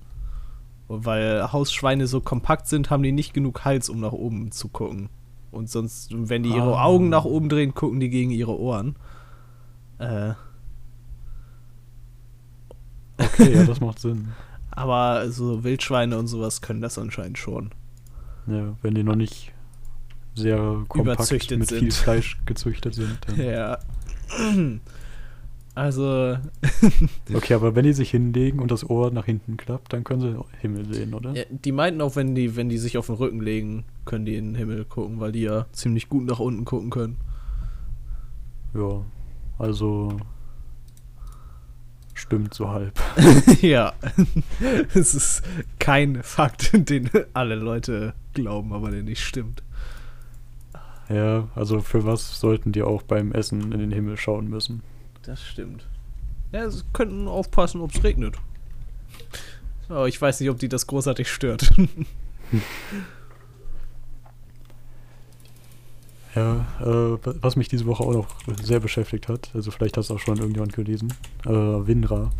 Weil 0.89 1.51
Hausschweine 1.51 2.05
so 2.07 2.19
kompakt 2.21 2.67
sind, 2.67 2.89
haben 2.89 3.01
die 3.03 3.11
nicht 3.13 3.33
genug 3.33 3.63
Hals, 3.65 3.89
um 3.89 3.99
nach 4.01 4.11
oben 4.11 4.51
zu 4.51 4.67
gucken. 4.67 5.09
Und 5.49 5.69
sonst, 5.69 6.09
wenn 6.11 6.43
die 6.43 6.49
ihre 6.49 6.77
Ah. 6.77 6.83
Augen 6.85 7.09
nach 7.09 7.25
oben 7.25 7.47
drehen, 7.49 7.73
gucken 7.73 7.99
die 7.99 8.09
gegen 8.09 8.31
ihre 8.31 8.57
Ohren. 8.59 8.95
Äh, 9.99 10.33
Okay, 13.17 13.53
ja, 13.55 13.63
das 13.63 13.79
macht 13.79 13.99
Sinn. 13.99 14.29
aber 14.71 15.29
so 15.31 15.63
Wildschweine 15.63 16.17
und 16.17 16.27
sowas 16.27 16.61
können 16.61 16.81
das 16.81 16.97
anscheinend 16.97 17.37
schon. 17.37 17.69
Ja, 18.47 18.75
wenn 18.81 18.95
die 18.95 19.03
noch 19.03 19.15
nicht 19.15 19.52
sehr 20.35 20.83
kompakt 20.87 21.31
mit 21.31 21.69
viel 21.69 21.91
sind. 21.91 21.93
Fleisch 21.93 22.37
gezüchtet 22.45 22.95
sind. 22.95 23.17
Dann. 23.27 23.39
Ja. 23.39 23.79
Also, 25.75 26.37
Okay, 27.33 27.53
aber 27.55 27.75
wenn 27.75 27.83
die 27.83 27.93
sich 27.93 28.11
hinlegen 28.11 28.59
und 28.59 28.69
das 28.69 28.87
Ohr 28.87 29.09
nach 29.11 29.25
hinten 29.25 29.57
klappt, 29.57 29.91
dann 29.91 30.03
können 30.03 30.21
sie 30.21 30.45
Himmel 30.59 30.93
sehen, 30.93 31.15
oder? 31.15 31.33
Ja, 31.33 31.43
die 31.49 31.71
meinten 31.71 32.01
auch, 32.01 32.15
wenn 32.15 32.35
die, 32.35 32.55
wenn 32.55 32.69
die 32.69 32.77
sich 32.77 32.97
auf 32.97 33.07
den 33.07 33.15
Rücken 33.15 33.41
legen, 33.41 33.85
können 34.05 34.25
die 34.25 34.35
in 34.35 34.49
den 34.49 34.55
Himmel 34.55 34.85
gucken, 34.85 35.19
weil 35.19 35.31
die 35.31 35.41
ja 35.41 35.65
ziemlich 35.71 36.09
gut 36.09 36.25
nach 36.25 36.39
unten 36.39 36.63
gucken 36.65 36.91
können. 36.91 37.17
Ja, 38.75 39.03
also 39.57 40.17
stimmt 42.13 42.53
so 42.53 42.69
halb. 42.69 42.99
ja. 43.61 43.93
Es 44.93 45.15
ist 45.15 45.41
kein 45.79 46.21
Fakt, 46.21 46.71
den 46.89 47.09
alle 47.33 47.55
Leute 47.55 48.13
glauben, 48.33 48.73
aber 48.73 48.91
der 48.91 49.01
nicht 49.01 49.23
stimmt. 49.23 49.63
Ja, 51.09 51.47
also 51.55 51.81
für 51.81 52.05
was 52.05 52.39
sollten 52.39 52.71
die 52.71 52.81
auch 52.81 53.01
beim 53.03 53.31
Essen 53.33 53.71
in 53.71 53.79
den 53.79 53.91
Himmel 53.91 54.17
schauen 54.17 54.49
müssen? 54.49 54.81
Das 55.23 55.43
stimmt. 55.43 55.87
Ja, 56.51 56.69
sie 56.69 56.83
könnten 56.93 57.27
aufpassen, 57.27 57.81
ob 57.81 57.93
es 57.93 58.03
regnet. 58.03 58.35
Aber 59.89 60.07
ich 60.07 60.21
weiß 60.21 60.39
nicht, 60.39 60.49
ob 60.49 60.59
die 60.59 60.69
das 60.69 60.87
großartig 60.87 61.29
stört. 61.31 61.71
Ja, 66.35 66.65
äh, 66.81 66.85
wa- 66.85 67.35
was 67.41 67.55
mich 67.55 67.67
diese 67.67 67.85
Woche 67.85 68.03
auch 68.03 68.13
noch 68.13 68.27
sehr 68.63 68.79
beschäftigt 68.79 69.27
hat, 69.27 69.51
also 69.53 69.69
vielleicht 69.69 69.97
hast 69.97 70.09
du 70.09 70.15
auch 70.15 70.19
schon 70.19 70.37
irgendjemand 70.37 70.73
gelesen, 70.73 71.13
äh, 71.45 71.49
Winra. 71.51 72.31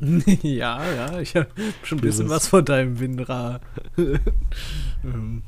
ja, 0.42 0.84
ja, 0.94 1.20
ich 1.20 1.36
habe 1.36 1.46
schon 1.84 1.98
ein 1.98 2.00
bisschen 2.02 2.26
Dieses- 2.26 2.28
was 2.30 2.48
von 2.48 2.64
deinem 2.64 2.98
Windra. 2.98 3.60
ähm, 5.04 5.42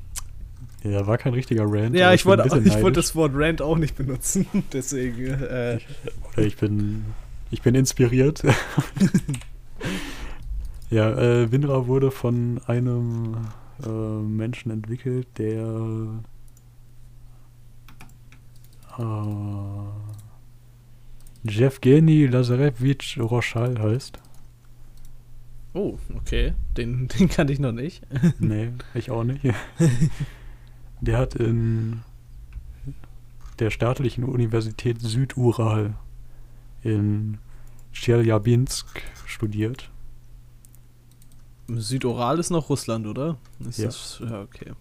Ja, 0.85 1.06
war 1.06 1.18
kein 1.18 1.35
richtiger 1.35 1.64
Rant. 1.66 1.97
ja, 1.97 2.12
ich 2.14 2.23
ein 2.23 2.26
wollte 2.26 2.58
ich 2.64 2.80
wollte 2.80 3.00
das 3.00 3.14
Wort 3.14 3.32
Rant 3.35 3.61
auch 3.62 3.76
nicht 3.78 3.97
benutzen. 3.97 4.47
Deswegen, 4.73 5.26
äh, 5.26 5.78
Oder 6.32 6.47
ich 6.47 6.56
bin, 6.56 7.04
ich 7.50 7.62
bin 7.62 7.75
inspiriert. 7.75 8.42
ja, 10.90 11.11
äh, 11.11 11.50
Winra 11.50 11.87
wurde 11.87 12.11
von 12.11 12.61
einem 12.66 13.37
äh, 13.85 13.88
Menschen 13.88 14.70
entwickelt, 14.70 15.26
der 15.38 16.20
äh, 18.99 19.02
Jevgeny 21.44 22.26
Lazarevich 22.26 23.18
Rochal 23.20 23.80
heißt. 23.80 24.18
oh, 25.75 25.99
okay. 26.14 26.54
Den, 26.76 27.08
den 27.08 27.28
kannte 27.28 27.52
ich 27.52 27.58
noch 27.58 27.73
nicht. 27.73 28.02
Nee, 28.38 28.70
ich 28.94 29.11
auch 29.11 29.25
nicht. 29.25 29.42
Der 31.00 31.19
hat 31.19 31.35
in 31.35 32.00
der 33.59 33.71
staatlichen 33.71 34.25
Universität 34.25 35.00
Südural 35.00 35.95
in 36.83 37.38
Chelyabinsk 37.93 38.87
studiert. 39.26 39.90
Südoral 41.69 42.38
ist 42.38 42.50
noch 42.50 42.69
Russland, 42.71 43.07
oder? 43.07 43.37
Ist 43.69 43.78
Ja. 43.78 43.87
Das, 43.87 44.23
ja, 44.25 44.40
okay. 44.43 44.73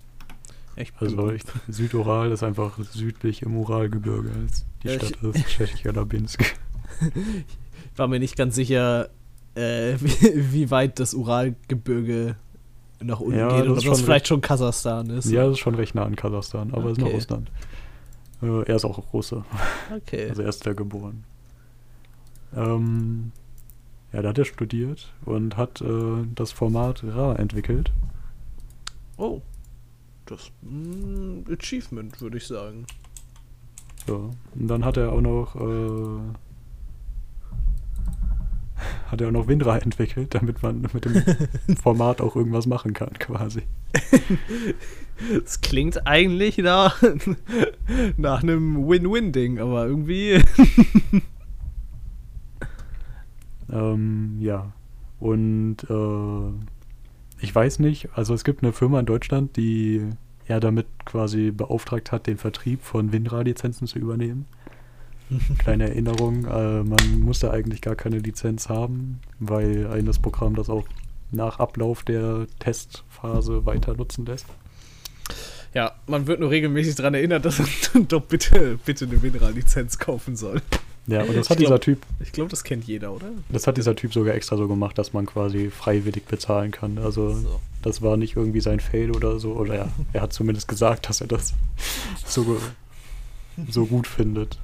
Ich 0.76 0.94
Also 1.00 1.32
ich, 1.32 1.42
Südural 1.68 2.32
ist 2.32 2.44
einfach 2.44 2.78
südlich 2.92 3.42
im 3.42 3.58
Uralgebirge. 3.58 4.30
Die 4.84 4.88
Ja, 4.88 4.94
ich- 4.94 5.08
Stadt 5.08 5.24
ist 5.36 5.48
Tschechisch-Labinsk. 5.48 6.56
war 7.96 8.08
mir 8.08 8.20
nicht 8.20 8.38
ganz 8.38 8.56
sicher, 8.56 9.10
äh, 9.56 9.96
wie, 10.00 10.54
wie 10.54 10.72
weit 10.72 11.00
das 11.00 11.14
Uralgebirge 11.16 12.36
nach 13.02 13.20
unten 13.20 13.38
Ja, 13.38 13.62
geht 13.62 13.70
oder 13.70 13.82
schon 13.82 13.96
vielleicht 13.96 14.28
schon 14.28 14.42
Kasachstan 14.42 15.10
ist. 15.10 15.30
Ja, 15.30 15.44
das 15.44 15.54
ist 15.54 15.60
schon 15.60 15.76
recht 15.76 15.96
nah 15.96 16.04
an 16.06 16.16
Kasachstan, 16.16 16.74
aber 16.74 16.86
es 16.86 16.92
ist 16.94 16.98
noch 17.00 17.08
Okay. 17.08 17.16
Russland. 17.16 17.52
Äh, 18.42 18.64
er 18.64 18.76
ist 18.76 18.86
auch 18.86 19.14
Russe, 19.14 19.44
Okay. 19.96 20.30
also 20.30 20.42
er 20.42 20.50
ist 20.50 20.66
da 20.66 20.74
geboren. 20.74 21.24
Ähm, 22.56 23.32
ja, 24.14 24.22
da 24.22 24.30
hat 24.30 24.38
er 24.38 24.46
studiert 24.46 25.14
und 25.26 25.58
hat 25.58 25.82
äh, 25.82 26.24
das 26.36 26.52
Format 26.52 27.04
RA 27.04 27.34
entwickelt. 27.36 27.92
oh. 29.18 29.42
Das 30.26 30.52
ein 30.62 31.46
Achievement, 31.50 32.20
würde 32.20 32.36
ich 32.36 32.46
sagen. 32.48 32.86
Ja. 34.10 34.16
Und 34.16 34.68
dann 34.68 34.84
hat 34.84 34.98
er 34.98 35.14
auch 35.14 35.22
noch 35.22 35.56
äh, 35.56 36.20
hat 39.12 39.22
er 39.22 39.28
auch 39.28 39.32
noch 39.32 39.48
WinRAR 39.48 39.82
entwickelt, 39.82 40.34
damit 40.34 40.62
man 40.64 40.82
mit 40.82 41.06
dem 41.06 41.24
Format 41.82 42.22
auch 42.22 42.36
irgendwas 42.36 42.68
machen 42.68 42.94
kann, 42.94 43.14
quasi. 43.20 43.64
Das 45.44 45.62
klingt 45.62 46.06
eigentlich 46.06 46.60
nach, 46.60 47.02
nach 48.18 48.44
einem 48.44 48.88
Win-Win-Ding, 48.88 49.58
aber 49.58 49.88
irgendwie. 49.88 50.44
ähm, 53.72 54.38
ja. 54.40 54.74
Und 55.20 55.78
äh, 55.90 57.44
ich 57.44 57.54
weiß 57.54 57.80
nicht, 57.80 58.10
also 58.14 58.36
es 58.36 58.44
gibt 58.44 58.62
eine 58.62 58.74
Firma 58.74 59.00
in 59.00 59.08
Deutschland, 59.08 59.58
die 59.58 60.08
er 60.46 60.60
damit 60.60 60.86
quasi 61.06 61.52
beauftragt 61.52 62.12
hat, 62.12 62.28
den 62.28 62.38
Vertrieb 62.38 62.84
von 62.84 63.12
WinRAR-Lizenzen 63.12 63.88
zu 63.88 64.00
übernehmen. 64.00 64.46
Kleine 65.58 65.90
Erinnerung, 65.90 66.46
äh, 66.46 66.84
man 66.84 67.20
musste 67.20 67.52
eigentlich 67.52 67.82
gar 67.82 67.96
keine 67.96 68.20
Lizenz 68.20 68.70
haben, 68.70 69.20
weil 69.40 69.88
ein 69.88 70.06
das 70.06 70.20
Programm 70.20 70.56
das 70.56 70.70
auch 70.70 70.86
nach 71.32 71.60
Ablauf 71.60 72.04
der 72.04 72.48
Testphase 72.60 73.66
weiter 73.66 73.96
nutzen 73.96 74.26
lässt. 74.26 74.46
Ja, 75.74 75.94
man 76.08 76.28
wird 76.28 76.40
nur 76.40 76.50
regelmäßig 76.50 76.96
daran 76.96 77.14
erinnert, 77.14 77.46
dass 77.46 77.60
man 77.60 78.08
doch 78.08 78.22
bitte, 78.22 78.80
bitte 78.86 79.06
eine 79.06 79.22
WinRAR-Lizenz 79.22 80.00
kaufen 80.00 80.36
soll. 80.36 80.62
Ja, 81.08 81.22
und 81.22 81.36
das 81.38 81.50
hat 81.50 81.58
glaub, 81.58 81.70
dieser 81.70 81.80
Typ. 81.80 82.00
Ich 82.20 82.34
glaube, 82.34 82.50
das 82.50 82.64
kennt 82.66 82.84
jeder, 82.86 83.14
oder? 83.14 83.28
Das 83.50 83.66
hat 83.66 83.78
dieser 83.78 83.96
Typ 83.96 84.14
sogar 84.14 84.36
extra 84.36 84.58
so 84.58 84.68
gemacht, 84.68 84.98
dass 84.98 85.14
man 85.14 85.26
quasi 85.26 85.70
freiwillig 85.70 86.26
bezahlen 86.26 86.72
kann. 86.72 86.98
Also, 86.98 87.34
so. 87.34 87.62
das 87.82 88.02
war 88.02 88.18
nicht 88.18 88.36
irgendwie 88.36 88.60
sein 88.60 88.82
Fail 88.82 89.12
oder 89.12 89.40
so. 89.40 89.54
Oder 89.54 89.76
ja, 89.76 89.88
er 90.12 90.22
hat 90.22 90.34
zumindest 90.34 90.68
gesagt, 90.68 91.08
dass 91.08 91.22
er 91.22 91.28
das 91.28 91.54
so, 92.26 92.60
so 93.70 93.86
gut 93.86 94.06
findet. 94.06 94.58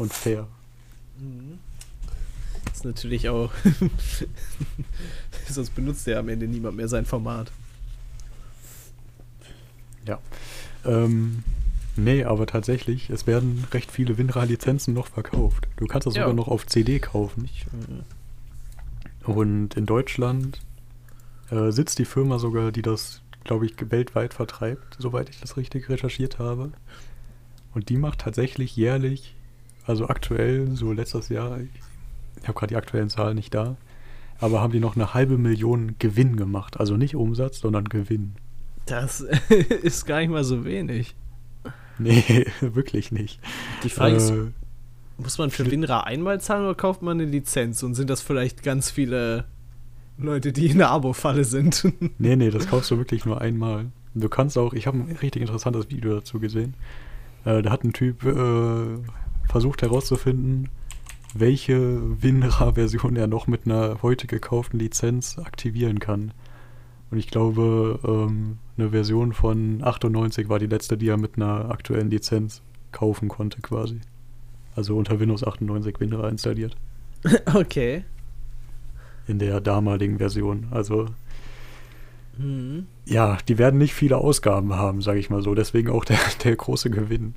Und 0.00 0.14
fair. 0.14 0.46
Mhm. 1.18 1.58
Das 2.64 2.76
ist 2.76 2.84
natürlich 2.86 3.28
auch. 3.28 3.52
Sonst 5.50 5.74
benutzt 5.74 6.08
er 6.08 6.20
am 6.20 6.30
Ende 6.30 6.48
niemand 6.48 6.78
mehr 6.78 6.88
sein 6.88 7.04
Format. 7.04 7.52
Ja. 10.06 10.18
Ähm, 10.86 11.44
Nee, 11.96 12.24
aber 12.24 12.46
tatsächlich, 12.46 13.10
es 13.10 13.26
werden 13.26 13.66
recht 13.72 13.90
viele 13.90 14.16
WinRAR-Lizenzen 14.16 14.94
noch 14.94 15.08
verkauft. 15.08 15.68
Du 15.76 15.86
kannst 15.86 16.06
das 16.06 16.14
ja. 16.14 16.22
sogar 16.22 16.34
noch 16.34 16.48
auf 16.48 16.66
CD 16.66 16.98
kaufen. 16.98 17.44
Ich, 17.44 17.66
äh 19.26 19.30
Und 19.30 19.74
in 19.74 19.84
Deutschland 19.84 20.60
äh, 21.50 21.70
sitzt 21.72 21.98
die 21.98 22.06
Firma 22.06 22.38
sogar, 22.38 22.72
die 22.72 22.80
das, 22.80 23.20
glaube 23.44 23.66
ich, 23.66 23.74
weltweit 23.90 24.32
vertreibt, 24.32 24.96
soweit 24.98 25.28
ich 25.28 25.40
das 25.40 25.58
richtig 25.58 25.90
recherchiert 25.90 26.38
habe. 26.38 26.72
Und 27.74 27.90
die 27.90 27.98
macht 27.98 28.20
tatsächlich 28.20 28.76
jährlich, 28.76 29.34
also 29.86 30.08
aktuell, 30.08 30.76
so 30.76 30.92
letztes 30.92 31.28
Jahr, 31.28 31.58
ich 31.60 32.42
habe 32.42 32.58
gerade 32.58 32.68
die 32.68 32.76
aktuellen 32.76 33.10
Zahlen 33.10 33.36
nicht 33.36 33.54
da, 33.54 33.76
aber 34.38 34.60
haben 34.60 34.72
die 34.72 34.80
noch 34.80 34.96
eine 34.96 35.14
halbe 35.14 35.38
Million 35.38 35.96
Gewinn 35.98 36.36
gemacht. 36.36 36.80
Also 36.80 36.96
nicht 36.96 37.14
Umsatz, 37.14 37.60
sondern 37.60 37.84
Gewinn. 37.88 38.32
Das 38.86 39.20
ist 39.82 40.06
gar 40.06 40.20
nicht 40.20 40.30
mal 40.30 40.44
so 40.44 40.64
wenig. 40.64 41.14
Nee, 41.98 42.46
wirklich 42.60 43.12
nicht. 43.12 43.40
Die 43.84 43.90
Frage 43.90 44.14
äh, 44.14 44.16
ist, 44.16 44.32
muss 45.18 45.38
man 45.38 45.50
für 45.50 45.70
WinRAR 45.70 46.06
einmal 46.06 46.40
zahlen 46.40 46.64
oder 46.64 46.74
kauft 46.74 47.02
man 47.02 47.20
eine 47.20 47.30
Lizenz? 47.30 47.82
Und 47.82 47.94
sind 47.94 48.08
das 48.08 48.22
vielleicht 48.22 48.62
ganz 48.62 48.90
viele 48.90 49.44
Leute, 50.16 50.52
die 50.52 50.66
in 50.66 50.78
der 50.78 50.90
Abo-Falle 50.90 51.44
sind? 51.44 51.84
nee, 52.18 52.36
nee, 52.36 52.50
das 52.50 52.68
kaufst 52.68 52.90
du 52.90 52.98
wirklich 52.98 53.26
nur 53.26 53.40
einmal. 53.40 53.86
Du 54.14 54.28
kannst 54.28 54.58
auch, 54.58 54.72
ich 54.72 54.86
habe 54.86 54.98
ein 54.98 55.16
richtig 55.22 55.42
interessantes 55.42 55.90
Video 55.90 56.14
dazu 56.14 56.40
gesehen. 56.40 56.74
Äh, 57.44 57.62
da 57.62 57.70
hat 57.70 57.84
ein 57.84 57.92
Typ 57.92 58.24
äh, 58.24 58.98
versucht 59.50 59.82
herauszufinden, 59.82 60.68
welche 61.34 62.22
WinRAR-Version 62.22 63.16
er 63.16 63.26
noch 63.26 63.46
mit 63.46 63.66
einer 63.66 64.02
heute 64.02 64.26
gekauften 64.26 64.78
Lizenz 64.78 65.38
aktivieren 65.38 65.98
kann. 65.98 66.32
Und 67.10 67.18
ich 67.18 67.28
glaube, 67.28 67.98
ähm, 68.04 68.58
eine 68.78 68.90
Version 68.90 69.32
von 69.32 69.82
98 69.82 70.48
war 70.48 70.58
die 70.58 70.66
letzte, 70.66 70.96
die 70.96 71.08
er 71.08 71.16
mit 71.16 71.36
einer 71.36 71.70
aktuellen 71.70 72.10
Lizenz 72.10 72.62
kaufen 72.92 73.28
konnte, 73.28 73.60
quasi. 73.60 74.00
Also 74.76 74.96
unter 74.96 75.18
Windows 75.18 75.44
98 75.44 75.98
WinRAR 76.00 76.28
installiert. 76.28 76.76
Okay. 77.54 78.04
In 79.26 79.38
der 79.38 79.60
damaligen 79.60 80.18
Version. 80.18 80.68
Also. 80.70 81.06
Mhm. 82.38 82.86
Ja, 83.04 83.38
die 83.46 83.58
werden 83.58 83.78
nicht 83.78 83.94
viele 83.94 84.16
Ausgaben 84.16 84.74
haben, 84.74 85.02
sage 85.02 85.18
ich 85.18 85.30
mal 85.30 85.42
so. 85.42 85.54
Deswegen 85.54 85.90
auch 85.90 86.04
der, 86.04 86.18
der 86.44 86.56
große 86.56 86.90
Gewinn. 86.90 87.34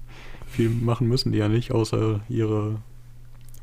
Viel 0.54 0.70
machen 0.70 1.08
müssen 1.08 1.32
die 1.32 1.40
ja 1.40 1.48
nicht, 1.50 1.72
außer 1.72 2.22
ihre 2.30 2.80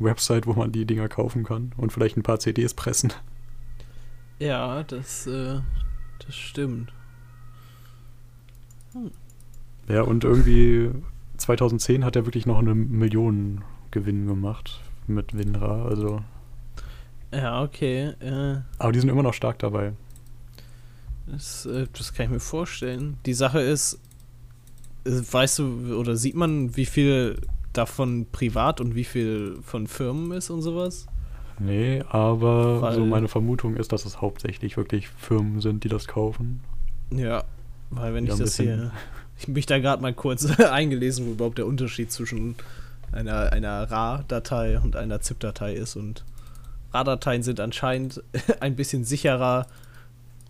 Website, 0.00 0.48
wo 0.48 0.55
man 0.55 0.72
die 0.72 0.87
Dinger 0.87 1.09
kaufen 1.09 1.44
kann 1.44 1.70
und 1.76 1.92
vielleicht 1.92 2.16
ein 2.16 2.24
paar 2.24 2.40
CDs 2.40 2.74
pressen. 2.74 3.12
Ja, 4.40 4.83
das, 4.83 5.24
äh, 5.29 5.61
das 6.26 6.35
stimmt. 6.35 6.92
Hm. 8.92 9.12
Ja, 9.88 10.03
und 10.03 10.24
irgendwie 10.24 10.90
2010 11.37 12.05
hat 12.05 12.16
er 12.16 12.26
wirklich 12.26 12.46
noch 12.46 12.59
eine 12.59 12.74
Million 12.74 13.62
Gewinn 13.92 14.26
gemacht 14.26 14.81
mit 15.07 15.37
WinRAR, 15.38 15.87
also. 15.87 16.22
Ja, 17.33 17.62
okay. 17.62 18.14
Äh, 18.18 18.62
Aber 18.79 18.90
die 18.90 18.98
sind 18.98 19.11
immer 19.11 19.22
noch 19.22 19.35
stark 19.35 19.61
dabei. 19.61 19.92
Das, 21.29 21.66
äh, 21.66 21.87
das 21.96 22.14
kann 22.14 22.26
ich 22.26 22.33
mir 22.33 22.40
vorstellen. 22.40 23.16
Die 23.26 23.35
Sache 23.35 23.61
ist, 23.61 24.00
weißt 25.04 25.58
du, 25.58 25.96
oder 25.96 26.16
sieht 26.16 26.34
man, 26.34 26.76
wie 26.76 26.86
viel 26.86 27.36
davon 27.72 28.26
privat 28.30 28.80
und 28.80 28.94
wie 28.94 29.04
viel 29.04 29.58
von 29.62 29.86
Firmen 29.86 30.32
ist 30.32 30.50
und 30.50 30.62
sowas? 30.62 31.06
Nee, 31.58 32.02
aber 32.08 32.80
Weil, 32.80 32.94
so 32.94 33.04
meine 33.04 33.28
Vermutung 33.28 33.76
ist, 33.76 33.92
dass 33.92 34.06
es 34.06 34.20
hauptsächlich 34.20 34.76
wirklich 34.76 35.08
Firmen 35.08 35.60
sind, 35.60 35.84
die 35.84 35.88
das 35.88 36.08
kaufen. 36.08 36.60
Ja, 37.10 37.44
weil 37.90 38.14
wenn 38.14 38.26
ich 38.26 38.34
das 38.34 38.56
hier. 38.56 38.92
Ich 39.42 39.48
mich 39.48 39.64
da 39.64 39.78
gerade 39.78 40.02
mal 40.02 40.12
kurz 40.12 40.44
eingelesen, 40.60 41.24
wo 41.26 41.30
überhaupt 41.30 41.56
der 41.56 41.66
Unterschied 41.66 42.12
zwischen 42.12 42.56
einer, 43.10 43.50
einer 43.54 43.90
RAR-Datei 43.90 44.78
und 44.78 44.96
einer 44.96 45.22
ZIP-Datei 45.22 45.72
ist. 45.72 45.96
Und 45.96 46.26
RAR-Dateien 46.92 47.42
sind 47.42 47.58
anscheinend 47.58 48.22
ein 48.60 48.76
bisschen 48.76 49.04
sicherer, 49.04 49.66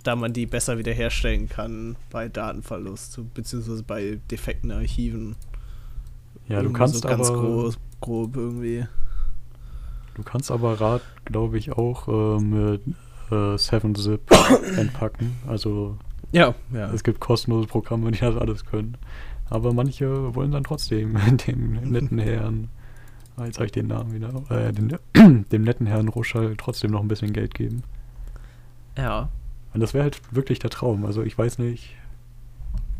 da 0.02 0.16
man 0.16 0.32
die 0.32 0.46
besser 0.46 0.78
wiederherstellen 0.78 1.48
kann 1.48 1.96
bei 2.10 2.28
Datenverlust, 2.28 3.20
beziehungsweise 3.34 3.82
bei 3.82 4.18
defekten 4.30 4.70
Archiven. 4.70 5.36
Ja, 6.48 6.62
du 6.62 6.72
kannst 6.72 6.96
so 6.96 7.08
ganz 7.08 7.28
aber, 7.28 7.40
groß, 7.40 7.78
grob 8.00 8.36
irgendwie. 8.36 8.86
Du 10.14 10.22
kannst 10.22 10.50
aber 10.50 10.80
RAR, 10.80 11.00
glaube 11.24 11.58
ich, 11.58 11.72
auch 11.72 12.08
äh, 12.08 12.42
mit 12.42 12.82
äh, 13.30 13.54
7-Zip 13.54 14.20
entpacken. 14.76 15.36
Also 15.46 15.96
ja, 16.32 16.54
ja. 16.72 16.92
Es 16.92 17.02
gibt 17.02 17.20
kostenlose 17.20 17.66
Programme, 17.66 18.10
die 18.10 18.18
das 18.18 18.36
alles 18.36 18.64
können. 18.64 18.96
Aber 19.48 19.72
manche 19.72 20.34
wollen 20.34 20.52
dann 20.52 20.64
trotzdem 20.64 21.16
dem 21.46 21.72
netten 21.90 22.18
Herrn, 22.18 22.68
jetzt 23.44 23.56
habe 23.56 23.66
ich 23.66 23.72
den 23.72 23.88
Namen 23.88 24.14
wieder, 24.14 24.30
äh, 24.50 24.72
den, 24.72 24.96
dem 25.50 25.62
netten 25.62 25.86
Herrn 25.86 26.08
Ruschall 26.08 26.54
trotzdem 26.56 26.92
noch 26.92 27.00
ein 27.00 27.08
bisschen 27.08 27.32
Geld 27.32 27.54
geben. 27.54 27.82
Ja. 28.96 29.28
Und 29.72 29.80
das 29.80 29.94
wäre 29.94 30.04
halt 30.04 30.20
wirklich 30.34 30.58
der 30.58 30.70
Traum. 30.70 31.04
Also 31.04 31.22
ich 31.22 31.36
weiß 31.36 31.58
nicht, 31.58 31.94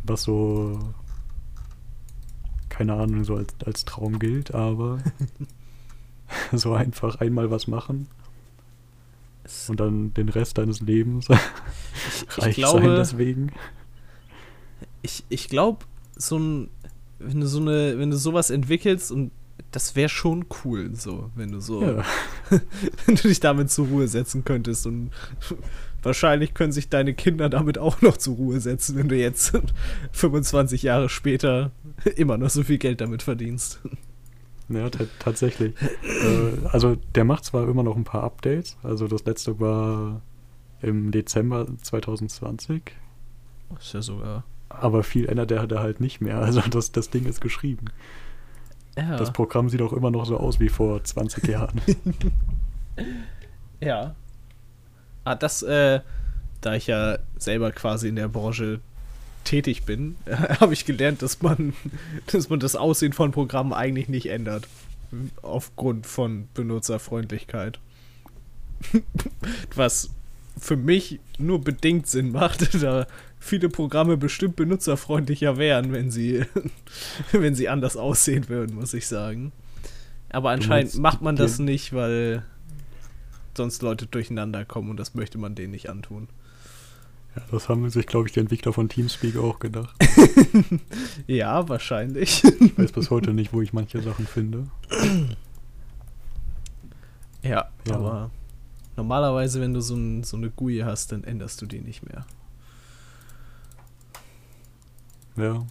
was 0.05 0.23
so, 0.23 0.79
keine 2.69 2.95
Ahnung, 2.95 3.25
so 3.25 3.37
als, 3.37 3.55
als 3.65 3.85
Traum 3.85 4.19
gilt, 4.19 4.55
aber 4.55 4.99
so 6.53 6.75
einfach 6.75 7.21
einmal 7.21 7.51
was 7.51 7.67
machen 7.67 8.09
und 9.69 9.81
dann 9.81 10.15
den 10.15 10.29
Rest 10.29 10.59
deines 10.59 10.81
Lebens 10.81 11.29
ich, 11.29 12.39
reich 12.39 12.55
glaube, 12.57 12.83
sein 12.83 12.97
deswegen. 12.97 13.53
Ich, 15.03 15.25
ich 15.29 15.49
glaube, 15.49 15.85
so 16.17 16.39
ein, 16.39 16.71
wenn 17.19 17.41
du 17.41 17.47
so 17.47 17.61
eine, 17.61 17.99
wenn 17.99 18.11
du 18.11 18.17
sowas 18.17 18.51
entwickelst 18.51 19.11
und 19.11 19.33
das 19.73 19.95
wäre 19.95 20.09
schon 20.09 20.47
cool, 20.65 20.95
so, 20.95 21.31
wenn 21.35 21.53
du 21.53 21.61
so, 21.61 21.83
ja. 21.83 22.05
wenn 23.07 23.15
du 23.17 23.29
dich 23.29 23.41
damit 23.41 23.71
zur 23.71 23.87
Ruhe 23.89 24.09
setzen 24.09 24.45
könntest 24.45 24.87
und 24.87 25.11
wahrscheinlich 26.03 26.55
können 26.55 26.73
sich 26.73 26.89
deine 26.89 27.15
Kinder 27.15 27.49
damit 27.49 27.79
auch 27.79 28.01
noch 28.03 28.17
zur 28.17 28.37
Ruhe 28.37 28.61
setzen, 28.61 28.97
wenn 28.97 29.09
du 29.09 29.17
jetzt 29.17 29.53
25 30.13 30.83
Jahre 30.83 31.09
später 31.09 31.71
immer 32.17 32.39
noch 32.39 32.51
so 32.51 32.63
viel 32.63 32.79
Geld 32.79 33.01
damit 33.01 33.23
verdienst. 33.23 33.81
Ja, 34.69 34.89
tatsächlich. 35.19 35.75
äh, 35.83 36.67
also 36.69 36.97
der 37.15 37.25
macht 37.25 37.45
zwar 37.45 37.69
immer 37.69 37.83
noch 37.83 37.97
ein 37.97 38.05
paar 38.05 38.23
Updates. 38.23 38.77
Also 38.83 39.09
das 39.09 39.25
letzte 39.25 39.59
war 39.59 40.23
im 40.81 41.11
Dezember 41.11 41.67
2020. 41.83 42.83
Ist 43.79 43.95
ja 43.95 44.03
sogar. 44.03 44.45
Aber 44.69 45.03
viel 45.03 45.29
ändert 45.29 45.51
er 45.51 45.67
da 45.67 45.81
halt 45.81 46.01
nicht 46.01 46.21
mehr. 46.21 46.39
Also 46.39 46.61
das, 46.71 46.93
das 46.93 47.11
Ding 47.11 47.27
ist 47.27 47.41
geschrieben. 47.41 47.87
Ja. 48.97 49.17
Das 49.17 49.33
Programm 49.33 49.69
sieht 49.69 49.83
auch 49.83 49.93
immer 49.93 50.11
noch 50.11 50.27
so 50.27 50.37
aus 50.37 50.61
wie 50.61 50.69
vor 50.69 51.03
20 51.03 51.47
Jahren. 51.49 51.81
ja. 53.81 54.15
Ah, 55.25 55.35
das, 55.35 55.63
äh, 55.63 56.01
da 56.61 56.75
ich 56.75 56.87
ja 56.87 57.19
selber 57.37 57.73
quasi 57.73 58.09
in 58.09 58.17
der 58.17 58.29
Branche 58.29 58.81
tätig 59.45 59.85
bin, 59.85 60.17
habe 60.61 60.73
ich 60.73 60.85
gelernt, 60.85 61.23
dass 61.23 61.43
man, 61.43 61.75
dass 62.27 62.49
man 62.49 62.61
das 62.61 62.77
Aussehen 62.77 63.13
von 63.13 63.33
Programmen 63.33 63.73
eigentlich 63.73 64.09
nicht 64.09 64.27
ändert. 64.27 64.67
Aufgrund 65.43 66.07
von 66.07 66.49
Benutzerfreundlichkeit. 66.55 67.81
Was 69.75 70.11
für 70.57 70.77
mich 70.77 71.19
nur 71.39 71.61
bedingt 71.61 72.07
Sinn 72.07 72.31
macht, 72.33 72.83
da 72.83 73.07
viele 73.41 73.69
Programme 73.69 74.17
bestimmt 74.17 74.57
benutzerfreundlicher 74.57 75.57
wären, 75.57 75.93
wenn 75.93 76.11
sie, 76.11 76.45
wenn 77.33 77.55
sie 77.55 77.69
anders 77.69 77.97
aussehen 77.97 78.49
würden, 78.49 78.77
muss 78.77 78.95
ich 78.95 79.07
sagen. 79.07 79.53
Aber 80.29 80.51
anscheinend 80.51 80.97
macht 80.97 81.23
man 81.23 81.35
das 81.35 81.59
nicht, 81.59 81.93
weil 81.93 82.45
sonst 83.57 83.83
Leute 83.83 84.07
durcheinander 84.07 84.65
kommen 84.65 84.91
und 84.91 84.97
das 84.97 85.15
möchte 85.15 85.39
man 85.39 85.55
denen 85.55 85.73
nicht 85.73 85.89
antun. 85.91 86.29
Ja, 87.37 87.43
das 87.51 87.69
haben 87.69 87.89
sich, 87.91 88.07
glaube 88.07 88.27
ich, 88.27 88.33
die 88.33 88.41
Entwickler 88.41 88.73
von 88.73 88.89
Teamspeak 88.89 89.37
auch 89.37 89.61
gedacht. 89.61 89.95
ja, 91.27 91.69
wahrscheinlich. 91.69 92.43
Ich 92.45 92.79
weiß 92.79 92.93
bis 92.93 93.11
heute 93.11 93.33
nicht, 93.33 93.53
wo 93.53 93.61
ich 93.63 93.73
manche 93.73 94.03
Sachen 94.03 94.27
finde. 94.27 94.67
Ja, 97.43 97.69
ja. 97.87 97.95
aber 97.95 98.31
normalerweise, 98.97 99.61
wenn 99.61 99.73
du 99.75 99.81
so, 99.81 99.95
ein, 99.95 100.25
so 100.25 100.37
eine 100.37 100.51
GUI 100.51 100.81
hast, 100.85 101.13
dann 101.13 101.25
änderst 101.25 101.63
du 101.63 101.67
die 101.67 101.81
nicht 101.81 102.03
mehr. 102.03 102.27
Ja, 105.37 105.65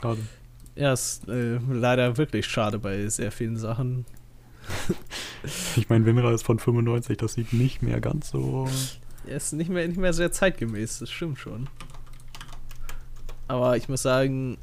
schade. 0.00 0.20
Ja, 0.74 0.92
ist 0.92 1.28
äh, 1.28 1.58
leider 1.70 2.16
wirklich 2.16 2.46
schade 2.46 2.78
bei 2.78 3.08
sehr 3.08 3.32
vielen 3.32 3.56
Sachen. 3.56 4.04
ich 5.76 5.88
meine, 5.88 6.06
Winra 6.06 6.32
ist 6.32 6.44
von 6.44 6.58
95, 6.58 7.16
das 7.16 7.34
sieht 7.34 7.52
nicht 7.52 7.82
mehr 7.82 8.00
ganz 8.00 8.30
so. 8.30 8.68
Ja, 9.26 9.36
ist 9.36 9.52
nicht 9.52 9.70
mehr, 9.70 9.86
nicht 9.86 10.00
mehr 10.00 10.12
sehr 10.12 10.32
zeitgemäß, 10.32 11.00
das 11.00 11.10
stimmt 11.10 11.38
schon. 11.38 11.68
Aber 13.48 13.76
ich 13.76 13.88
muss 13.88 14.02
sagen, 14.02 14.58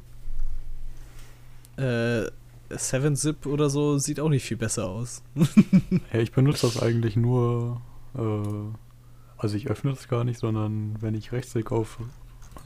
äh, 1.76 2.26
7-Zip 2.70 3.46
oder 3.46 3.70
so 3.70 3.98
sieht 3.98 4.20
auch 4.20 4.28
nicht 4.28 4.44
viel 4.44 4.56
besser 4.56 4.86
aus. 4.86 5.22
ja, 6.12 6.20
ich 6.20 6.32
benutze 6.32 6.66
das 6.66 6.80
eigentlich 6.80 7.16
nur, 7.16 7.80
äh, 8.14 8.20
also 9.36 9.56
ich 9.56 9.68
öffne 9.68 9.90
das 9.90 10.08
gar 10.08 10.24
nicht, 10.24 10.38
sondern 10.38 10.96
wenn 11.00 11.14
ich 11.14 11.32
Rechtsklick 11.32 11.72
auf 11.72 11.98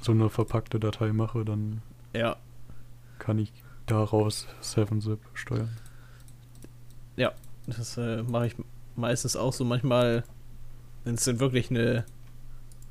so 0.01 0.13
eine 0.13 0.29
verpackte 0.29 0.79
Datei 0.79 1.13
mache, 1.13 1.45
dann 1.45 1.83
ja. 2.13 2.37
kann 3.19 3.39
ich 3.39 3.53
daraus 3.87 4.47
7-Zip 4.63 5.21
steuern. 5.35 5.77
Ja, 7.17 7.33
das 7.67 7.97
äh, 7.97 8.23
mache 8.23 8.47
ich 8.47 8.55
meistens 8.97 9.37
auch 9.37 9.53
so. 9.53 9.65
Manchmal, 9.65 10.25
wenn 11.05 11.15
es 11.15 11.25
denn 11.25 11.41
wirklich 11.41 11.71
eine, 11.71 12.05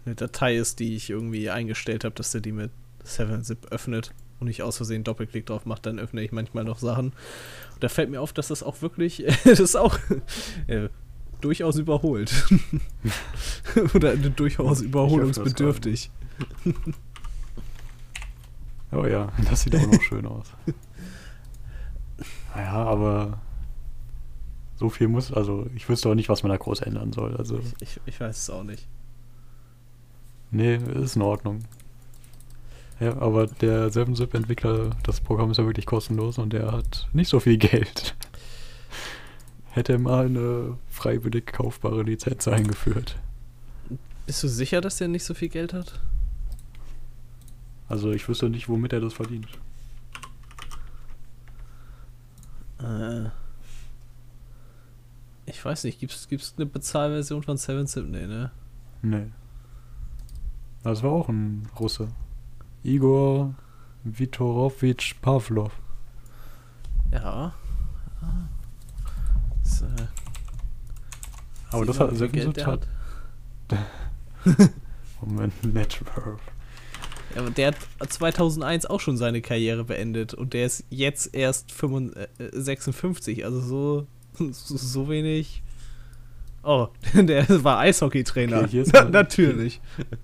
eine 0.06 0.16
Datei 0.16 0.56
ist, 0.56 0.80
die 0.80 0.96
ich 0.96 1.10
irgendwie 1.10 1.50
eingestellt 1.50 2.04
habe, 2.04 2.16
dass 2.16 2.32
der 2.32 2.42
die 2.42 2.52
mit 2.52 2.72
7-Zip 3.06 3.68
öffnet 3.72 4.14
und 4.40 4.48
ich 4.48 4.64
aus 4.64 4.78
Versehen 4.78 5.04
Doppelklick 5.04 5.46
drauf 5.46 5.66
mache, 5.66 5.82
dann 5.84 6.00
öffne 6.00 6.22
ich 6.22 6.32
manchmal 6.32 6.64
noch 6.64 6.80
Sachen. 6.80 7.14
Und 7.74 7.84
da 7.84 7.90
fällt 7.90 8.10
mir 8.10 8.22
auf, 8.22 8.34
dass 8.34 8.48
das 8.48 8.64
auch 8.64 8.82
wirklich, 8.82 9.26
das 9.46 9.60
ist 9.60 9.76
auch 9.76 9.98
äh, 10.68 10.90
durchaus 11.42 11.78
überholt. 11.78 12.46
Oder 13.94 14.16
durchaus 14.16 14.82
überholungsbedürftig. 14.82 16.10
oh 18.92 19.06
ja, 19.06 19.32
das 19.50 19.64
sieht 19.64 19.76
auch 19.76 19.86
noch 19.86 20.02
schön 20.02 20.26
aus. 20.26 20.48
Naja, 22.56 22.74
aber 22.74 23.42
so 24.76 24.90
viel 24.90 25.08
muss, 25.08 25.32
also 25.32 25.68
ich 25.76 25.88
wüsste 25.88 26.10
auch 26.10 26.16
nicht, 26.16 26.30
was 26.30 26.44
man 26.44 26.52
da 26.52 26.58
groß 26.58 26.82
ändern 26.82 27.14
soll. 27.14 27.36
Also 27.38 27.60
ich, 27.60 27.74
ich, 27.80 28.00
ich 28.06 28.20
weiß 28.20 28.38
es 28.38 28.50
auch 28.50 28.64
nicht. 28.64 28.88
Nee, 30.52 30.76
ist 30.76 31.16
in 31.16 31.22
Ordnung. 31.22 31.64
Ja, 33.00 33.18
aber 33.18 33.48
der 33.48 33.90
7-Zip-Entwickler, 33.90 34.92
das 35.04 35.20
Programm 35.20 35.52
ist 35.52 35.58
ja 35.58 35.66
wirklich 35.66 35.86
kostenlos 35.86 36.38
und 36.38 36.54
der 36.54 36.72
hat 36.72 37.08
nicht 37.12 37.28
so 37.28 37.40
viel 37.40 37.58
Geld. 37.58 38.16
Hätte 39.72 39.98
mal 39.98 40.28
eine 40.28 40.78
freiwillig 40.90 41.48
kaufbare 41.48 42.04
Lizenz 42.04 42.48
eingeführt. 42.48 43.18
Bist 44.26 44.44
du 44.44 44.48
sicher, 44.48 44.80
dass 44.80 44.98
der 44.98 45.08
nicht 45.08 45.24
so 45.24 45.34
viel 45.34 45.50
Geld 45.50 45.74
hat? 45.74 46.00
Also 47.90 48.12
ich 48.12 48.28
wüsste 48.30 48.50
nicht, 48.50 48.70
womit 48.70 48.94
er 48.94 49.02
das 49.02 49.14
verdient. 49.14 49.48
Äh. 52.80 53.30
Ich 55.54 55.64
weiß 55.64 55.84
nicht, 55.84 56.00
gibt 56.00 56.12
es 56.12 56.54
eine 56.58 56.66
Bezahlversion 56.66 57.44
von 57.44 57.58
7-Zip? 57.58 58.08
Nee, 58.08 58.26
ne? 58.26 58.52
Nee. 59.04 59.28
Das 60.82 61.04
war 61.04 61.12
auch 61.12 61.30
ein 61.30 61.68
Russe. 61.80 62.08
Igor 62.82 63.54
Vitorowitsch 64.04 65.14
Pavlov. 65.22 65.72
Ja. 67.12 67.54
Das, 69.62 69.82
äh, 69.84 69.86
Aber 71.70 71.86
das 71.86 72.00
hat, 72.00 72.10
also 72.10 72.28
Geld 72.28 72.66
hat. 72.66 72.88
Moment, 75.22 75.54
Network. 75.72 76.40
Ja, 77.36 77.42
aber 77.42 77.52
der 77.52 77.68
hat 77.68 77.76
2001 78.10 78.88
auch 78.88 79.00
schon 79.00 79.18
seine 79.18 79.42
Karriere 79.42 79.84
beendet 79.84 80.34
und 80.34 80.54
der 80.54 80.66
ist 80.66 80.84
jetzt 80.90 81.36
erst 81.36 81.72
55, 81.72 82.28
56, 82.54 83.40
äh, 83.40 83.44
also 83.44 83.62
so 83.62 84.08
so, 84.52 85.10
wenig. 85.10 85.64
Oh, 86.64 86.88
der 87.14 87.48
war 87.64 87.80
Eishockeytrainer. 87.80 88.64
Okay, 88.64 88.84
Na, 88.94 89.06
natürlich. 89.06 89.82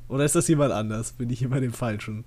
Oder 0.07 0.25
ist 0.25 0.35
das 0.35 0.47
jemand 0.47 0.71
anders? 0.71 1.11
Bin 1.13 1.29
ich 1.29 1.41
immer 1.41 1.59
dem 1.59 1.73
Falschen? 1.73 2.23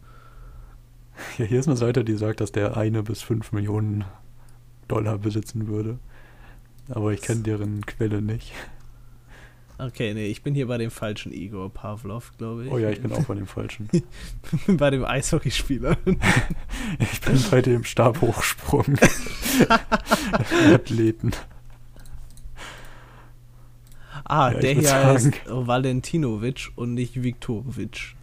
Ja, 1.39 1.45
hier 1.45 1.61
ist 1.61 1.69
eine 1.69 1.77
Seite, 1.77 2.05
die 2.05 2.17
sagt, 2.17 2.41
dass 2.41 2.53
der 2.53 2.77
eine 2.77 3.03
bis 3.03 3.23
fünf 3.23 3.53
Millionen 3.53 4.05
Dollar 4.89 5.19
besitzen 5.19 5.69
würde. 5.69 5.99
Aber 6.89 7.13
ich 7.13 7.23
kenne 7.23 7.43
deren 7.43 7.87
Quelle 7.87 8.21
nicht. 8.21 8.53
Okay, 9.79 10.15
nee, 10.15 10.27
ich 10.27 10.43
bin 10.43 10.55
hier 10.55 10.69
bei 10.69 10.79
dem 10.79 10.91
falschen 10.91 11.33
Igor 11.33 11.73
Pavlov, 11.73 12.33
glaube 12.39 12.67
ich. 12.67 12.71
Oh 12.71 12.79
ja, 12.79 12.91
ich 12.91 13.01
bin 13.01 13.13
auch 13.13 13.25
bei 13.25 13.35
dem 13.35 13.47
falschen. 13.47 13.89
ich 13.93 14.67
bin 14.67 14.77
bei 14.77 14.91
dem 14.91 15.05
Eishockeyspieler. 15.05 15.97
ich 16.99 17.21
bin 17.21 17.43
bei 17.51 17.63
dem 17.63 17.83
Stabhochsprung. 17.83 18.97
Athleten. 20.73 21.33
Ah, 24.25 24.53
ja, 24.53 24.59
der 24.59 24.75
hier 24.75 24.83
sagen, 24.83 25.09
heißt 25.09 25.43
Valentinovic 25.47 26.71
und 26.77 26.95
nicht 26.95 27.23
Viktorovic. 27.23 28.15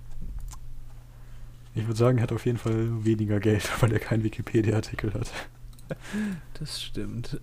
Ich 1.76 1.86
würde 1.86 1.98
sagen, 1.98 2.18
er 2.18 2.24
hat 2.24 2.32
auf 2.32 2.46
jeden 2.46 2.58
Fall 2.58 3.06
weniger 3.06 3.40
Geld, 3.40 3.70
weil 3.82 3.92
er 3.94 4.00
keinen 4.00 4.24
Wikipedia-Artikel 4.24 5.14
hat. 5.14 5.32
Das 6.60 6.82
stimmt. 6.82 7.40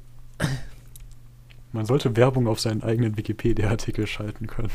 Man 1.72 1.84
sollte 1.84 2.16
Werbung 2.16 2.46
auf 2.46 2.60
seinen 2.60 2.82
eigenen 2.82 3.16
Wikipedia-Artikel 3.16 4.06
schalten 4.06 4.46
können. 4.46 4.70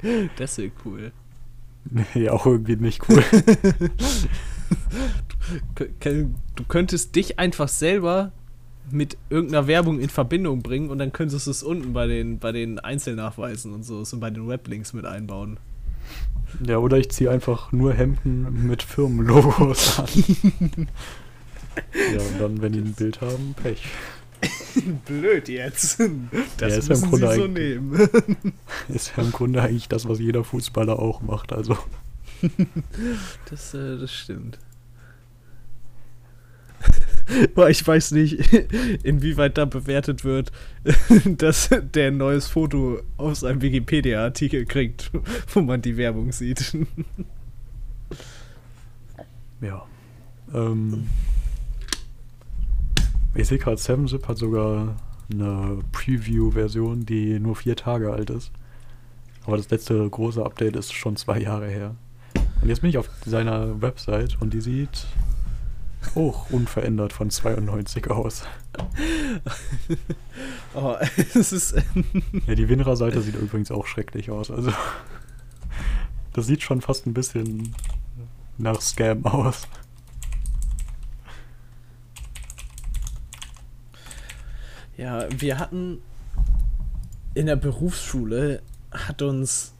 das 0.36 0.58
wäre 0.58 0.70
cool. 0.84 1.12
Nee, 2.14 2.28
auch 2.28 2.46
irgendwie 2.46 2.76
nicht 2.76 3.08
cool. 3.08 3.24
du, 5.74 6.34
du 6.54 6.64
könntest 6.68 7.16
dich 7.16 7.38
einfach 7.38 7.68
selber 7.68 8.32
mit 8.92 9.16
irgendeiner 9.28 9.66
Werbung 9.66 10.00
in 10.00 10.08
Verbindung 10.08 10.62
bringen 10.62 10.90
und 10.90 10.98
dann 10.98 11.12
könntest 11.12 11.46
du 11.46 11.50
es 11.50 11.62
unten 11.62 11.92
bei 11.92 12.06
den, 12.06 12.38
bei 12.38 12.52
den 12.52 12.78
Einzelnachweisen 12.78 13.72
und 13.72 13.84
so 13.84 13.98
und 13.98 14.20
bei 14.20 14.30
den 14.30 14.48
Weblinks 14.48 14.92
mit 14.92 15.04
einbauen. 15.04 15.58
Ja, 16.66 16.78
oder 16.78 16.98
ich 16.98 17.10
ziehe 17.10 17.30
einfach 17.30 17.72
nur 17.72 17.92
Hemden 17.94 18.66
mit 18.66 18.82
Firmenlogos 18.82 20.00
an. 20.00 20.08
ja, 21.94 22.20
und 22.20 22.40
dann, 22.40 22.62
wenn 22.62 22.72
die 22.72 22.80
ein 22.80 22.92
Bild 22.94 23.20
haben, 23.20 23.54
Pech. 23.62 23.82
Blöd 25.06 25.48
jetzt. 25.48 26.00
Das 26.56 26.72
ja, 26.72 26.78
ist 26.78 26.88
müssen 26.88 27.20
ja 27.20 27.32
Sie 27.32 27.40
so 27.40 27.46
nehmen. 27.46 28.08
ist 28.88 29.12
ja 29.16 29.22
im 29.22 29.32
Grunde 29.32 29.62
eigentlich 29.62 29.88
das, 29.88 30.08
was 30.08 30.18
jeder 30.18 30.44
Fußballer 30.44 30.98
auch 30.98 31.20
macht, 31.20 31.52
also. 31.52 31.76
das, 33.50 33.74
äh, 33.74 33.98
das 33.98 34.12
stimmt. 34.12 34.58
Weil 37.54 37.70
ich 37.70 37.86
weiß 37.86 38.12
nicht, 38.12 38.52
inwieweit 39.02 39.58
da 39.58 39.64
bewertet 39.64 40.24
wird, 40.24 40.52
dass 41.24 41.70
der 41.94 42.08
ein 42.08 42.16
neues 42.16 42.48
Foto 42.48 43.00
auf 43.16 43.36
seinem 43.36 43.62
Wikipedia-Artikel 43.62 44.64
kriegt, 44.66 45.10
wo 45.52 45.60
man 45.60 45.82
die 45.82 45.96
Werbung 45.96 46.32
sieht. 46.32 46.76
Ja. 49.60 49.86
Ähm, 50.54 51.06
ich 53.34 53.46
sehe 53.46 53.58
gerade, 53.58 53.76
7-Zip 53.76 54.26
hat 54.26 54.38
sogar 54.38 54.96
eine 55.32 55.78
Preview-Version, 55.92 57.06
die 57.06 57.38
nur 57.38 57.54
vier 57.56 57.76
Tage 57.76 58.12
alt 58.12 58.30
ist. 58.30 58.50
Aber 59.46 59.56
das 59.56 59.70
letzte 59.70 60.08
große 60.08 60.44
Update 60.44 60.76
ist 60.76 60.92
schon 60.92 61.16
zwei 61.16 61.38
Jahre 61.40 61.68
her. 61.68 61.94
Und 62.60 62.68
jetzt 62.68 62.80
bin 62.80 62.90
ich 62.90 62.98
auf 62.98 63.08
seiner 63.24 63.80
Website 63.80 64.36
und 64.40 64.52
die 64.52 64.60
sieht 64.60 65.06
auch 66.14 66.50
unverändert 66.50 67.12
von 67.12 67.30
92 67.30 68.10
aus. 68.10 68.44
oh, 70.74 70.96
es 71.34 71.52
ist. 71.52 71.74
ja, 72.46 72.54
die 72.54 72.68
Winra-Seite 72.68 73.20
sieht 73.20 73.36
übrigens 73.36 73.70
auch 73.70 73.86
schrecklich 73.86 74.30
aus. 74.30 74.50
Also, 74.50 74.72
das 76.32 76.46
sieht 76.46 76.62
schon 76.62 76.80
fast 76.80 77.06
ein 77.06 77.14
bisschen 77.14 77.74
nach 78.58 78.80
Scam 78.80 79.24
aus. 79.24 79.66
Ja, 84.96 85.26
wir 85.30 85.58
hatten 85.58 86.02
in 87.34 87.46
der 87.46 87.56
Berufsschule 87.56 88.60
hat 88.90 89.22
uns 89.22 89.72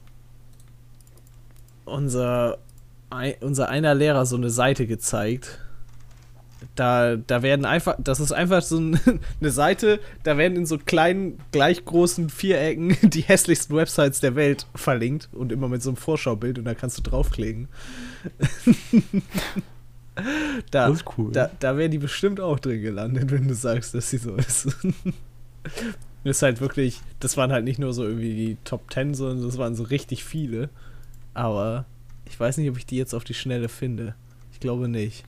unser, 1.85 2.57
unser 3.41 3.69
einer 3.69 3.93
Lehrer 3.93 4.25
so 4.25 4.35
eine 4.35 4.49
Seite 4.49 4.87
gezeigt. 4.87 5.59
Da, 6.75 7.17
da 7.17 7.43
werden 7.43 7.65
einfach, 7.65 7.97
das 7.99 8.19
ist 8.19 8.31
einfach 8.31 8.61
so 8.61 8.79
ein, 8.79 8.99
eine 9.41 9.51
Seite, 9.51 9.99
da 10.23 10.37
werden 10.37 10.55
in 10.57 10.65
so 10.65 10.77
kleinen, 10.77 11.39
gleich 11.51 11.83
großen 11.83 12.29
Vierecken 12.29 12.97
die 13.09 13.21
hässlichsten 13.21 13.75
Websites 13.75 14.19
der 14.21 14.35
Welt 14.35 14.65
verlinkt 14.75 15.29
und 15.33 15.51
immer 15.51 15.67
mit 15.67 15.83
so 15.83 15.89
einem 15.89 15.97
Vorschaubild 15.97 16.57
und 16.59 16.65
da 16.65 16.73
kannst 16.73 16.97
du 16.97 17.01
draufklicken. 17.01 17.67
da, 20.71 20.87
Das 20.87 20.99
ist 20.99 21.17
cool. 21.17 21.31
Da, 21.31 21.49
da 21.59 21.77
wäre 21.77 21.89
die 21.89 21.97
bestimmt 21.97 22.39
auch 22.39 22.59
drin 22.59 22.81
gelandet, 22.81 23.31
wenn 23.31 23.47
du 23.47 23.53
sagst, 23.53 23.93
dass 23.93 24.09
sie 24.09 24.17
so 24.17 24.35
ist. 24.35 24.69
Das 26.23 26.37
ist 26.37 26.41
halt 26.41 26.61
wirklich, 26.61 27.01
das 27.19 27.35
waren 27.37 27.51
halt 27.51 27.65
nicht 27.65 27.79
nur 27.79 27.93
so 27.93 28.03
irgendwie 28.03 28.35
die 28.35 28.57
Top 28.63 28.91
10, 28.93 29.13
sondern 29.13 29.45
das 29.45 29.57
waren 29.57 29.75
so 29.75 29.83
richtig 29.83 30.23
viele. 30.23 30.69
Aber 31.33 31.85
ich 32.25 32.39
weiß 32.39 32.57
nicht, 32.57 32.69
ob 32.69 32.77
ich 32.77 32.85
die 32.85 32.97
jetzt 32.97 33.13
auf 33.13 33.23
die 33.23 33.33
Schnelle 33.33 33.69
finde. 33.69 34.15
Ich 34.53 34.59
glaube 34.59 34.87
nicht. 34.87 35.25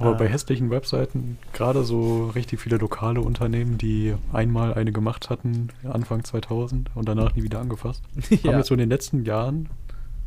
Aber 0.00 0.14
bei 0.14 0.28
hässlichen 0.28 0.70
Webseiten, 0.70 1.38
gerade 1.52 1.82
so 1.82 2.28
richtig 2.28 2.60
viele 2.60 2.76
lokale 2.76 3.20
Unternehmen, 3.20 3.78
die 3.78 4.14
einmal 4.32 4.74
eine 4.74 4.92
gemacht 4.92 5.28
hatten, 5.28 5.70
Anfang 5.82 6.22
2000 6.22 6.90
und 6.94 7.08
danach 7.08 7.34
nie 7.34 7.42
wieder 7.42 7.58
angefasst, 7.58 8.04
haben 8.30 8.38
ja. 8.44 8.58
jetzt 8.58 8.68
so 8.68 8.74
in 8.74 8.78
den 8.78 8.90
letzten 8.90 9.24
Jahren 9.24 9.68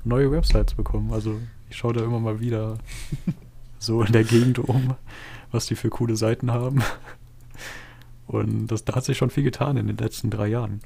neue 0.03 0.29
Websites 0.29 0.73
bekommen. 0.73 1.13
Also 1.13 1.39
ich 1.69 1.77
schaue 1.77 1.93
da 1.93 2.03
immer 2.03 2.19
mal 2.19 2.41
wieder 2.41 2.79
so 3.79 4.01
in 4.01 4.11
der 4.11 4.25
Gegend 4.25 4.59
um, 4.59 4.95
was 5.51 5.67
die 5.67 5.75
für 5.75 5.89
coole 5.89 6.17
Seiten 6.17 6.51
haben. 6.51 6.83
Und 8.27 8.67
das, 8.67 8.83
da 8.83 8.95
hat 8.95 9.05
sich 9.05 9.17
schon 9.17 9.29
viel 9.29 9.43
getan 9.43 9.77
in 9.77 9.87
den 9.87 9.97
letzten 9.97 10.29
drei 10.29 10.47
Jahren. 10.47 10.81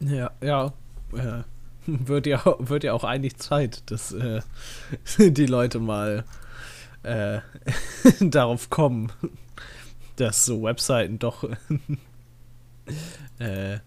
Ja, 0.00 0.30
ja. 0.42 0.72
Äh, 1.12 1.42
wird, 2.06 2.26
ja 2.26 2.42
wird 2.58 2.84
ja 2.84 2.92
auch 2.92 3.04
eigentlich 3.04 3.36
Zeit, 3.36 3.90
dass 3.90 4.12
äh, 4.12 4.40
die 5.18 5.46
Leute 5.46 5.78
mal 5.78 6.24
äh, 7.02 7.40
darauf 8.20 8.70
kommen, 8.70 9.12
dass 10.16 10.46
so 10.46 10.62
Webseiten 10.62 11.18
doch, 11.18 11.48
äh, 13.38 13.78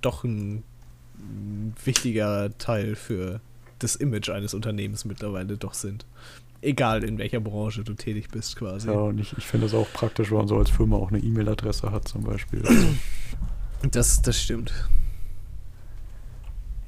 doch 0.00 0.24
ein, 0.24 0.64
wichtiger 1.84 2.56
Teil 2.56 2.96
für 2.96 3.40
das 3.78 3.94
Image 3.94 4.30
eines 4.30 4.54
Unternehmens 4.54 5.04
mittlerweile 5.04 5.58
doch 5.58 5.74
sind. 5.74 6.06
Egal 6.62 7.04
in 7.04 7.18
welcher 7.18 7.40
Branche 7.40 7.84
du 7.84 7.92
tätig 7.94 8.28
bist, 8.28 8.56
quasi. 8.56 8.88
Ja, 8.88 8.94
und 8.94 9.18
ich, 9.18 9.36
ich 9.36 9.46
finde 9.46 9.66
es 9.66 9.74
auch 9.74 9.86
praktisch, 9.92 10.30
wenn 10.30 10.38
man 10.38 10.48
so 10.48 10.56
als 10.56 10.70
Firma 10.70 10.96
auch 10.96 11.10
eine 11.10 11.18
E-Mail-Adresse 11.18 11.90
hat 11.92 12.08
zum 12.08 12.24
Beispiel. 12.24 12.62
Das, 13.90 14.20
das 14.22 14.40
stimmt. 14.40 14.72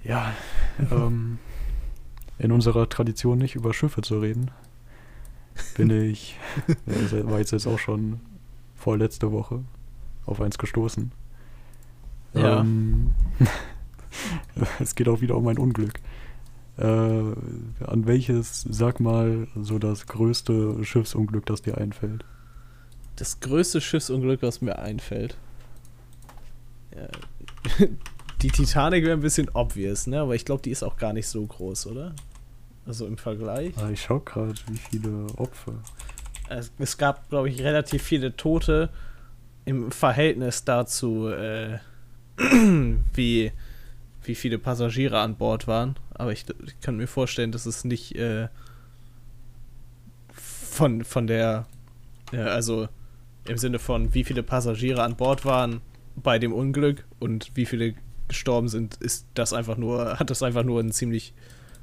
Ja, 0.04 0.32
ähm, 0.90 1.38
in 2.38 2.52
unserer 2.52 2.88
Tradition 2.88 3.38
nicht 3.38 3.54
über 3.54 3.72
Schiffe 3.72 4.02
zu 4.02 4.18
reden, 4.18 4.50
bin 5.76 5.90
ich, 5.90 6.38
war 6.86 7.38
jetzt, 7.38 7.52
jetzt 7.52 7.66
auch 7.66 7.78
schon 7.78 8.20
vorletzte 8.74 9.30
Woche, 9.30 9.62
auf 10.26 10.40
eins 10.40 10.58
gestoßen. 10.58 11.12
Ja. 12.34 12.60
Ähm, 12.60 13.14
es 14.80 14.94
geht 14.94 15.08
auch 15.08 15.20
wieder 15.20 15.36
um 15.36 15.46
ein 15.48 15.58
Unglück. 15.58 16.00
Äh, 16.78 16.84
an 16.84 18.06
welches, 18.06 18.62
sag 18.62 18.98
mal, 18.98 19.46
so 19.60 19.78
das 19.78 20.06
größte 20.06 20.82
Schiffsunglück, 20.84 21.46
das 21.46 21.62
dir 21.62 21.78
einfällt? 21.78 22.24
Das 23.16 23.40
größte 23.40 23.80
Schiffsunglück, 23.80 24.42
was 24.42 24.62
mir 24.62 24.78
einfällt. 24.78 25.36
Ja. 26.96 27.86
Die 28.42 28.50
Titanic 28.50 29.04
wäre 29.04 29.16
ein 29.16 29.20
bisschen 29.20 29.48
obvious, 29.54 30.08
ne? 30.08 30.20
Aber 30.20 30.34
ich 30.34 30.44
glaube, 30.44 30.62
die 30.62 30.70
ist 30.70 30.82
auch 30.82 30.96
gar 30.96 31.12
nicht 31.12 31.28
so 31.28 31.46
groß, 31.46 31.86
oder? 31.86 32.12
Also 32.84 33.06
im 33.06 33.16
Vergleich. 33.16 33.72
Ah, 33.78 33.90
ich 33.90 34.02
schau 34.02 34.18
gerade, 34.18 34.54
wie 34.66 34.76
viele 34.76 35.26
Opfer. 35.36 35.74
Es, 36.48 36.72
es 36.78 36.98
gab, 36.98 37.28
glaube 37.30 37.48
ich, 37.48 37.62
relativ 37.62 38.02
viele 38.02 38.36
Tote 38.36 38.90
im 39.64 39.92
Verhältnis 39.92 40.64
dazu, 40.64 41.28
äh, 41.28 41.78
wie, 43.14 43.52
wie 44.24 44.34
viele 44.34 44.58
Passagiere 44.58 45.20
an 45.20 45.36
Bord 45.36 45.68
waren. 45.68 45.96
Aber 46.12 46.32
ich, 46.32 46.44
ich 46.66 46.80
kann 46.80 46.96
mir 46.96 47.06
vorstellen, 47.06 47.52
dass 47.52 47.64
es 47.64 47.84
nicht 47.84 48.16
äh, 48.16 48.48
von, 50.32 51.04
von 51.04 51.28
der, 51.28 51.66
ja, 52.32 52.46
also 52.46 52.88
im 53.46 53.58
Sinne 53.58 53.78
von, 53.78 54.14
wie 54.14 54.24
viele 54.24 54.42
Passagiere 54.42 55.04
an 55.04 55.14
Bord 55.14 55.44
waren 55.44 55.80
bei 56.16 56.40
dem 56.40 56.52
Unglück 56.52 57.04
und 57.20 57.52
wie 57.54 57.66
viele 57.66 57.94
gestorben 58.32 58.68
sind, 58.68 58.96
ist 58.96 59.26
das 59.34 59.52
einfach 59.52 59.76
nur, 59.76 60.18
hat 60.18 60.30
das 60.30 60.42
einfach 60.42 60.64
nur 60.64 60.80
ein 60.80 60.90
ziemlich 60.92 61.34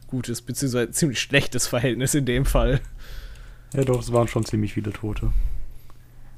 gutes, 0.08 0.42
beziehungsweise 0.42 0.92
ziemlich 0.92 1.20
schlechtes 1.22 1.68
Verhältnis 1.68 2.14
in 2.16 2.26
dem 2.26 2.46
Fall. 2.46 2.82
Ja, 3.74 3.84
doch, 3.84 4.00
es 4.02 4.12
waren 4.12 4.28
schon 4.28 4.44
ziemlich 4.46 4.74
viele 4.74 4.92
Tote. 4.92 5.32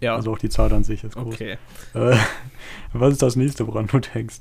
Ja, 0.01 0.15
Also 0.15 0.33
auch 0.33 0.37
die 0.37 0.49
Zahl 0.49 0.73
an 0.73 0.83
sich 0.83 1.03
ist 1.03 1.15
groß. 1.15 1.33
okay. 1.35 1.57
Äh, 1.93 2.17
was 2.93 3.13
ist 3.13 3.21
das 3.21 3.35
nächste, 3.35 3.67
woran 3.67 3.87
du 3.87 3.99
denkst? 3.99 4.39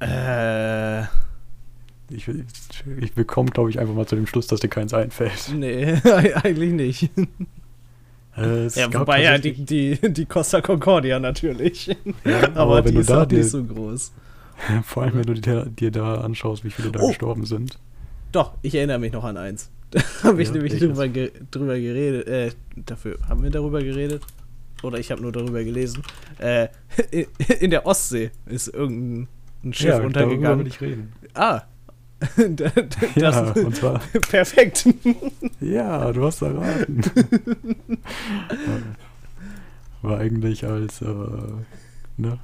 Äh, 0.00 1.02
Ich, 2.10 2.26
ich, 2.28 2.36
ich 3.00 3.12
bekomme, 3.14 3.50
glaube 3.50 3.70
ich, 3.70 3.78
einfach 3.78 3.94
mal 3.94 4.06
zu 4.06 4.16
dem 4.16 4.26
Schluss, 4.26 4.46
dass 4.46 4.60
dir 4.60 4.68
keins 4.68 4.94
einfällt. 4.94 5.50
nee, 5.54 5.92
eigentlich 6.04 6.72
nicht. 6.72 7.10
Es 8.40 8.74
Ja, 8.76 8.92
wobei 8.92 9.22
ja 9.22 9.38
die, 9.38 9.52
die, 9.52 9.98
die 10.12 10.24
Costa 10.26 10.60
Concordia 10.60 11.18
natürlich. 11.18 11.86
Ja, 12.24 12.42
aber 12.54 12.56
aber 12.56 12.76
wenn 12.84 12.84
die 12.86 12.94
du 12.94 13.00
ist 13.00 13.10
da 13.10 13.22
auch 13.22 13.26
dir- 13.26 13.38
nicht 13.38 13.50
so 13.50 13.62
groß. 13.64 14.12
Vor 14.84 15.02
allem, 15.04 15.14
wenn 15.14 15.22
du 15.26 15.34
dir, 15.34 15.66
dir 15.66 15.90
da 15.90 16.20
anschaust, 16.22 16.64
wie 16.64 16.70
viele 16.70 16.90
da 16.90 17.00
Oh. 17.00 17.08
gestorben 17.08 17.44
sind. 17.46 17.78
Doch, 18.32 18.54
ich 18.62 18.74
erinnere 18.74 18.98
mich 18.98 19.12
noch 19.12 19.24
an 19.24 19.36
eins. 19.36 19.70
Da 19.90 20.00
habe 20.24 20.42
ich 20.42 20.48
Ja, 20.48 20.54
nämlich 20.54 20.78
drüber, 20.78 21.08
ge 21.08 21.30
drüber 21.50 21.78
geredet. 21.78 22.26
Äh, 22.28 22.50
dafür 22.84 23.16
haben 23.28 23.42
wir 23.42 23.50
darüber 23.50 23.82
geredet? 23.82 24.22
Oder 24.82 24.98
ich 24.98 25.10
habe 25.10 25.22
nur 25.22 25.32
darüber 25.32 25.64
gelesen. 25.64 26.02
Äh, 26.38 26.68
in, 27.10 27.26
in 27.60 27.70
der 27.70 27.86
Ostsee 27.86 28.30
ist 28.46 28.68
irgendein 28.68 29.28
ein 29.64 29.72
Schiff 29.72 29.88
darüber 29.90 30.06
untergegangen. 30.06 30.58
will 30.60 30.66
ich 30.66 30.80
reden. 30.80 31.12
Ah. 31.34 31.62
Da- 32.36 32.48
da- 32.48 32.68
das 32.80 33.14
Ja, 33.14 33.52
und 33.52 33.76
zwar, 33.76 34.00
perfekt. 34.30 34.88
ja, 35.60 36.10
du 36.12 36.24
hast 36.24 36.42
erraten. 36.42 37.00
War 40.02 40.18
eigentlich 40.18 40.64
als, 40.64 41.00
äh, 41.02 41.06
ne, 42.16 42.38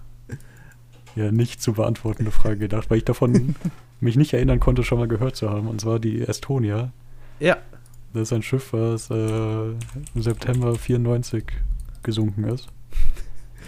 ja, 1.16 1.30
nicht 1.32 1.62
zu 1.62 1.72
beantwortende 1.74 2.30
Frage 2.30 2.58
gedacht, 2.58 2.90
weil 2.90 2.98
ich 2.98 3.04
davon 3.04 3.54
mich 4.00 4.16
nicht 4.16 4.32
erinnern 4.32 4.60
konnte, 4.60 4.82
schon 4.84 4.98
mal 4.98 5.08
gehört 5.08 5.36
zu 5.36 5.50
haben. 5.50 5.68
Und 5.68 5.80
zwar 5.80 5.98
die 5.98 6.20
Estonia. 6.22 6.92
ja. 7.40 7.56
Das 8.12 8.28
ist 8.28 8.32
ein 8.32 8.42
Schiff, 8.44 8.72
was 8.72 9.10
äh, 9.10 9.70
im 9.70 10.22
September 10.22 10.76
94 10.76 11.44
gesunken 12.04 12.44
ist. 12.44 12.68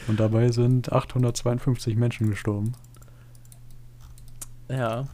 Und 0.06 0.20
dabei 0.20 0.52
sind 0.52 0.92
852 0.92 1.96
Menschen 1.96 2.30
gestorben. 2.30 2.70
Ja. 4.70 5.08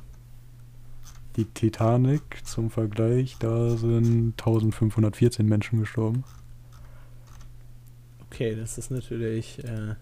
Die 1.37 1.47
Titanic 1.47 2.23
zum 2.45 2.71
Vergleich, 2.71 3.37
da 3.39 3.71
sind 3.77 4.33
1514 4.39 5.47
Menschen 5.47 5.81
gestorben. 5.81 6.25
Okay, 8.27 8.55
das 8.55 8.77
ist 8.79 8.91
natürlich. 8.91 9.63
Äh, 9.65 9.95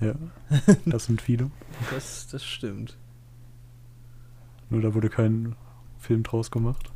Ja, 0.00 0.14
das 0.86 1.04
sind 1.06 1.20
viele. 1.20 1.50
das, 1.90 2.26
das 2.28 2.44
stimmt. 2.44 2.96
Nur 4.70 4.80
da 4.80 4.94
wurde 4.94 5.10
kein 5.10 5.54
Film 5.98 6.22
draus 6.22 6.50
gemacht. 6.50 6.90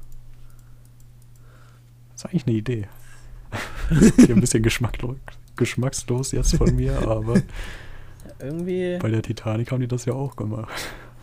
Das 2.13 2.25
ist 2.25 2.31
eigentlich 2.31 2.47
eine 2.47 2.57
Idee. 2.57 2.89
Hier 4.17 4.35
ein 4.35 4.41
bisschen 4.41 4.63
geschmacklos, 4.63 5.17
geschmackslos 5.57 6.33
jetzt 6.33 6.57
von 6.57 6.75
mir, 6.75 6.99
aber 7.09 7.41
Irgendwie. 8.41 8.99
bei 8.99 9.11
der 9.11 9.23
Titanic 9.23 9.71
haben 9.73 9.81
die 9.81 9.89
das 9.89 10.05
ja 10.05 10.13
auch 10.15 10.37
gemacht. 10.37 10.73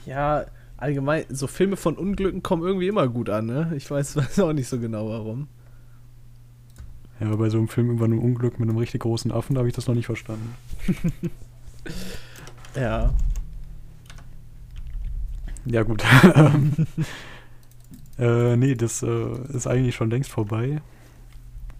Ja, 0.05 0.45
allgemein, 0.85 1.25
so 1.29 1.47
Filme 1.47 1.75
von 1.75 1.95
Unglücken 1.95 2.43
kommen 2.43 2.63
irgendwie 2.63 2.87
immer 2.87 3.07
gut 3.07 3.29
an, 3.29 3.45
ne? 3.45 3.73
Ich 3.75 3.89
weiß, 3.89 4.15
weiß 4.15 4.39
auch 4.39 4.53
nicht 4.53 4.67
so 4.67 4.79
genau 4.79 5.09
warum. 5.09 5.47
Ja, 7.19 7.33
bei 7.35 7.49
so 7.49 7.57
einem 7.57 7.67
Film 7.67 7.91
über 7.91 8.05
ein 8.05 8.17
Unglück 8.17 8.59
mit 8.59 8.69
einem 8.69 8.77
richtig 8.77 9.01
großen 9.01 9.31
Affen, 9.31 9.55
da 9.55 9.59
habe 9.59 9.69
ich 9.69 9.75
das 9.75 9.87
noch 9.87 9.95
nicht 9.95 10.05
verstanden. 10.05 10.53
Ja. 12.75 13.13
Ja, 15.65 15.83
gut. 15.83 16.03
äh, 18.19 18.57
nee, 18.57 18.75
das 18.75 19.01
äh, 19.01 19.27
ist 19.53 19.65
eigentlich 19.65 19.95
schon 19.95 20.09
längst 20.09 20.29
vorbei. 20.29 20.81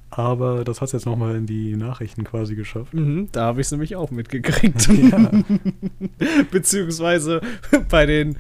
Aber 0.09 0.63
das 0.63 0.79
hat 0.79 0.87
es 0.87 0.93
jetzt 0.93 1.05
nochmal 1.05 1.35
in 1.35 1.45
die 1.45 1.75
Nachrichten 1.75 2.23
quasi 2.23 2.55
geschafft. 2.55 2.93
Mhm, 2.93 3.27
da 3.33 3.47
habe 3.47 3.59
ich 3.59 3.67
es 3.67 3.71
nämlich 3.71 3.97
auch 3.97 4.11
mitgekriegt. 4.11 4.87
Ja. 4.87 5.31
Beziehungsweise 6.51 7.41
bei 7.89 8.05
den, 8.05 8.37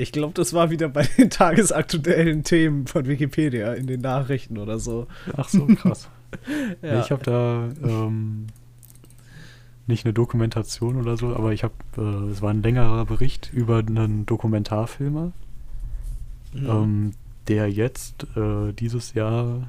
ich 0.00 0.12
glaube, 0.12 0.32
das 0.34 0.52
war 0.54 0.70
wieder 0.70 0.88
bei 0.88 1.02
den 1.18 1.30
tagesaktuellen 1.30 2.42
Themen 2.42 2.86
von 2.86 3.06
Wikipedia 3.06 3.74
in 3.74 3.86
den 3.86 4.00
Nachrichten 4.00 4.58
oder 4.58 4.78
so. 4.78 5.06
Ach 5.36 5.48
so, 5.48 5.66
krass. 5.66 6.08
Ja. 6.80 7.00
Ich 7.00 7.10
habe 7.10 7.24
da 7.24 7.68
ähm, 7.82 8.46
nicht 9.88 10.04
eine 10.06 10.12
Dokumentation 10.14 10.96
oder 10.96 11.16
so, 11.16 11.34
aber 11.34 11.52
ich 11.52 11.64
habe, 11.64 11.74
äh, 11.98 12.30
es 12.30 12.40
war 12.40 12.50
ein 12.50 12.62
längerer 12.62 13.04
Bericht 13.04 13.50
über 13.52 13.78
einen 13.78 14.26
Dokumentarfilmer, 14.26 15.32
Mhm. 16.52 16.66
ähm, 16.68 17.10
der 17.48 17.68
jetzt 17.68 18.26
äh, 18.36 18.72
dieses 18.72 19.14
Jahr 19.14 19.68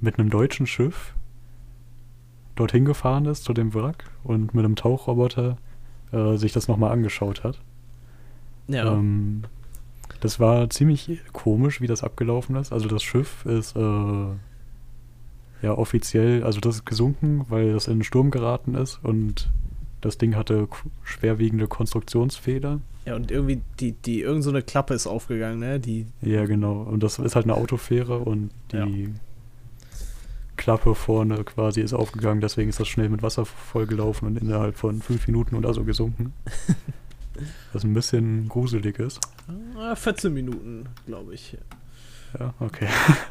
mit 0.00 0.18
einem 0.18 0.30
deutschen 0.30 0.66
Schiff 0.66 1.14
dorthin 2.54 2.86
gefahren 2.86 3.26
ist 3.26 3.44
zu 3.44 3.52
dem 3.52 3.74
Wrack 3.74 4.04
und 4.24 4.54
mit 4.54 4.64
einem 4.64 4.76
Tauchroboter 4.76 5.58
äh, 6.12 6.36
sich 6.36 6.52
das 6.52 6.66
nochmal 6.68 6.92
angeschaut 6.92 7.44
hat. 7.44 7.60
Ja. 8.68 8.92
Ähm, 8.92 9.44
das 10.20 10.40
war 10.40 10.68
ziemlich 10.70 11.20
komisch, 11.32 11.80
wie 11.80 11.86
das 11.86 12.02
abgelaufen 12.02 12.56
ist. 12.56 12.72
Also 12.72 12.88
das 12.88 13.02
Schiff 13.02 13.44
ist 13.44 13.76
äh, 13.76 13.80
ja 15.62 15.72
offiziell, 15.72 16.42
also 16.42 16.60
das 16.60 16.76
ist 16.76 16.86
gesunken, 16.86 17.44
weil 17.48 17.72
das 17.72 17.86
in 17.86 17.94
einen 17.94 18.04
Sturm 18.04 18.30
geraten 18.30 18.74
ist 18.74 18.98
und 19.02 19.50
das 20.00 20.18
Ding 20.18 20.36
hatte 20.36 20.68
schwerwiegende 21.04 21.66
Konstruktionsfehler. 21.68 22.80
ja, 23.04 23.14
und 23.16 23.30
irgendwie 23.30 23.60
die, 23.80 23.92
die, 23.92 24.20
irgend 24.20 24.44
so 24.44 24.50
eine 24.50 24.62
Klappe 24.62 24.94
ist 24.94 25.06
aufgegangen, 25.06 25.58
ne? 25.58 25.80
Die, 25.80 26.06
Ja, 26.22 26.44
genau. 26.46 26.82
Und 26.82 27.02
das 27.02 27.18
ist 27.18 27.34
halt 27.34 27.46
eine 27.46 27.54
Autofähre 27.54 28.18
und 28.18 28.50
die 28.72 28.76
Ja. 29.04 29.08
Klappe 30.56 30.94
vorne 30.94 31.44
quasi 31.44 31.82
ist 31.82 31.92
aufgegangen, 31.92 32.40
deswegen 32.40 32.70
ist 32.70 32.80
das 32.80 32.88
schnell 32.88 33.08
mit 33.10 33.22
Wasser 33.22 33.44
vollgelaufen 33.44 34.28
und 34.28 34.38
innerhalb 34.38 34.76
von 34.76 35.02
fünf 35.02 35.26
Minuten 35.26 35.54
oder 35.56 35.74
so 35.74 35.84
gesunken. 35.84 36.32
Was 37.72 37.84
ein 37.84 37.94
bisschen 37.94 38.48
gruselig 38.48 38.98
ist. 38.98 39.20
äh, 39.78 39.96
14 39.96 40.32
Minuten, 40.32 40.86
glaube 41.06 41.34
ich. 41.34 41.56
Ja, 42.38 42.54
okay. 42.60 42.88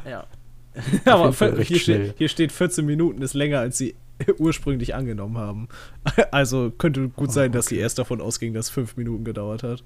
Ja. 0.08 0.26
Aber 1.06 1.32
hier, 1.62 1.78
steht, 1.78 2.14
hier 2.18 2.28
steht 2.28 2.52
14 2.52 2.84
Minuten 2.84 3.22
ist 3.22 3.32
länger, 3.34 3.60
als 3.60 3.78
sie 3.78 3.94
ursprünglich 4.38 4.94
angenommen 4.94 5.38
haben. 5.38 5.68
Also 6.30 6.70
könnte 6.70 7.08
gut 7.08 7.28
Oh, 7.28 7.32
sein, 7.32 7.52
dass 7.52 7.66
sie 7.66 7.76
okay. 7.76 7.82
erst 7.82 7.98
davon 7.98 8.20
ausging, 8.20 8.52
dass 8.52 8.68
fünf 8.68 8.96
Minuten 8.96 9.24
gedauert 9.24 9.62
hat. 9.62 9.84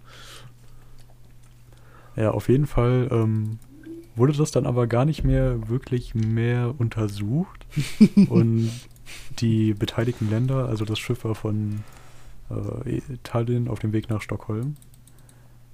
Ja, 2.16 2.32
auf 2.32 2.48
jeden 2.48 2.66
Fall 2.66 3.08
ähm, 3.12 3.58
wurde 4.16 4.32
das 4.32 4.50
dann 4.50 4.66
aber 4.66 4.86
gar 4.86 5.04
nicht 5.04 5.22
mehr 5.24 5.68
wirklich 5.68 6.14
mehr 6.14 6.74
untersucht. 6.78 7.66
und 8.28 8.70
die 9.38 9.74
beteiligten 9.74 10.28
Länder, 10.28 10.68
also 10.68 10.84
das 10.84 10.98
Schiff 10.98 11.24
war 11.24 11.34
von 11.34 11.80
äh, 12.50 13.00
Tallinn 13.22 13.68
auf 13.68 13.78
dem 13.78 13.92
Weg 13.92 14.08
nach 14.10 14.22
Stockholm. 14.22 14.76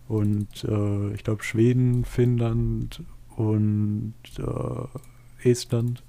Und 0.08 0.64
äh, 0.64 1.14
ich 1.14 1.24
glaube 1.24 1.42
Schweden, 1.42 2.04
Finnland 2.04 3.02
und 3.36 4.14
äh, 4.38 5.50
Estland 5.50 6.02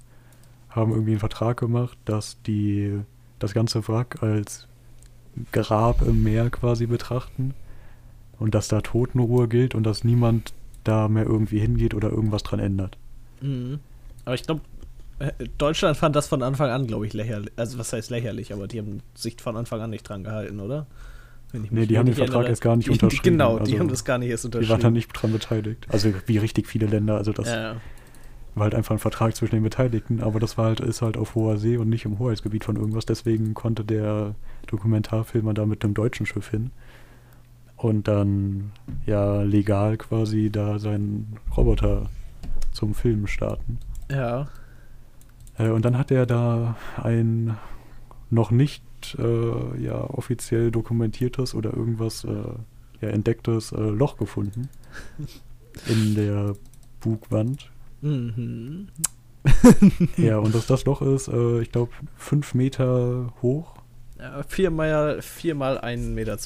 haben 0.70 0.92
irgendwie 0.92 1.12
einen 1.12 1.20
Vertrag 1.20 1.58
gemacht, 1.58 1.98
dass 2.04 2.40
die 2.42 3.00
das 3.38 3.54
ganze 3.54 3.86
Wrack 3.88 4.22
als 4.22 4.68
Grab 5.52 6.02
im 6.02 6.22
Meer 6.22 6.50
quasi 6.50 6.86
betrachten 6.86 7.54
und 8.38 8.54
dass 8.54 8.68
da 8.68 8.80
Totenruhe 8.80 9.48
gilt 9.48 9.74
und 9.74 9.84
dass 9.84 10.04
niemand 10.04 10.52
da 10.84 11.08
mehr 11.08 11.24
irgendwie 11.24 11.60
hingeht 11.60 11.94
oder 11.94 12.10
irgendwas 12.10 12.42
dran 12.42 12.60
ändert. 12.60 12.96
Mhm. 13.40 13.80
Aber 14.24 14.34
ich 14.34 14.42
glaube, 14.42 14.60
Deutschland 15.58 15.96
fand 15.96 16.14
das 16.14 16.28
von 16.28 16.42
Anfang 16.42 16.70
an, 16.70 16.86
glaube 16.86 17.06
ich, 17.06 17.12
lächerlich. 17.12 17.50
Also, 17.56 17.78
was 17.78 17.92
heißt 17.92 18.10
lächerlich, 18.10 18.52
aber 18.52 18.68
die 18.68 18.78
haben 18.78 19.00
sich 19.14 19.36
von 19.40 19.56
Anfang 19.56 19.80
an 19.80 19.90
nicht 19.90 20.08
dran 20.08 20.22
gehalten, 20.24 20.60
oder? 20.60 20.86
Wenn 21.52 21.66
Nee, 21.70 21.86
die 21.86 21.98
haben 21.98 22.06
den 22.06 22.14
Vertrag 22.14 22.34
erinnere. 22.34 22.50
erst 22.50 22.62
gar 22.62 22.76
nicht 22.76 22.86
Die- 22.86 22.92
unterschrieben, 22.92 23.22
Genau, 23.38 23.54
die 23.58 23.72
also 23.72 23.78
haben 23.80 23.88
das 23.88 24.04
gar 24.04 24.18
nicht 24.18 24.28
erst 24.30 24.44
Die 24.44 24.48
unterschrieben. 24.48 24.70
waren 24.70 24.80
da 24.80 24.90
nicht 24.90 25.08
dran 25.12 25.32
beteiligt. 25.32 25.86
Also 25.88 26.12
wie 26.26 26.38
richtig 26.38 26.66
viele 26.66 26.86
Länder, 26.86 27.16
also 27.16 27.32
das 27.32 27.48
ja, 27.48 27.72
ja. 27.72 27.76
war 28.54 28.64
halt 28.64 28.74
einfach 28.74 28.94
ein 28.94 28.98
Vertrag 28.98 29.34
zwischen 29.34 29.54
den 29.56 29.62
Beteiligten, 29.64 30.22
aber 30.22 30.40
das 30.40 30.58
war 30.58 30.66
halt, 30.66 30.80
ist 30.80 31.00
halt 31.02 31.16
auf 31.16 31.34
hoher 31.34 31.56
See 31.56 31.78
und 31.78 31.88
nicht 31.88 32.04
im 32.04 32.18
Hoheitsgebiet 32.18 32.64
von 32.64 32.76
irgendwas. 32.76 33.06
Deswegen 33.06 33.54
konnte 33.54 33.82
der 33.84 34.34
Dokumentarfilmer 34.66 35.54
da 35.54 35.64
mit 35.64 35.82
einem 35.84 35.94
deutschen 35.94 36.26
Schiff 36.26 36.50
hin 36.50 36.70
und 37.78 38.06
dann 38.08 38.72
ja 39.06 39.40
legal 39.42 39.96
quasi 39.96 40.50
da 40.50 40.78
seinen 40.78 41.38
Roboter 41.56 42.10
zum 42.72 42.94
Filmen 42.94 43.26
starten. 43.26 43.78
ja. 44.12 44.46
Äh, 45.58 45.70
und 45.70 45.84
dann 45.84 45.98
hat 45.98 46.10
er 46.10 46.26
da 46.26 46.76
ein 46.96 47.56
noch 48.30 48.50
nicht 48.50 48.82
äh, 49.18 49.82
ja, 49.82 50.02
offiziell 50.02 50.70
dokumentiertes 50.70 51.54
oder 51.54 51.74
irgendwas 51.74 52.24
äh, 52.24 52.28
ja, 53.00 53.08
entdecktes 53.08 53.72
äh, 53.72 53.80
Loch 53.80 54.16
gefunden 54.16 54.68
in 55.86 56.14
der 56.14 56.54
Bugwand. 57.00 57.70
Mhm. 58.00 58.88
ja, 60.16 60.38
und 60.38 60.54
dass 60.54 60.66
das 60.66 60.84
Loch 60.84 61.00
ist, 61.00 61.28
ich 61.28 61.72
glaube, 61.72 61.92
fünf 62.16 62.54
Meter 62.54 63.32
hoch. 63.40 63.76
ja 64.18 64.42
viermal, 64.42 65.22
viermal 65.22 65.78
1,20 65.78 66.10
Meter. 66.10 66.36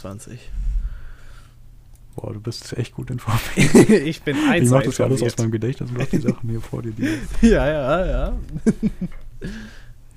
Boah, 2.15 2.33
du 2.33 2.41
bist 2.41 2.77
echt 2.77 2.95
gut 2.95 3.11
informiert. 3.13 3.91
ich 3.91 4.23
bin 4.23 4.37
eins 4.49 4.67
Ich 4.67 4.71
mach 4.71 4.83
das 4.83 4.99
ja 4.99 5.07
alles 5.07 5.23
aus 5.23 5.37
meinem 5.39 5.51
Gedächtnis 5.51 5.91
und 5.91 5.97
du 5.97 6.03
hast 6.03 6.13
die 6.13 6.19
Sachen 6.19 6.51
hier 6.51 6.61
vor 6.61 6.83
dir. 6.83 6.93
Die, 6.93 7.09
Ja, 7.47 7.67
ja, 7.67 8.07
ja. 8.07 8.39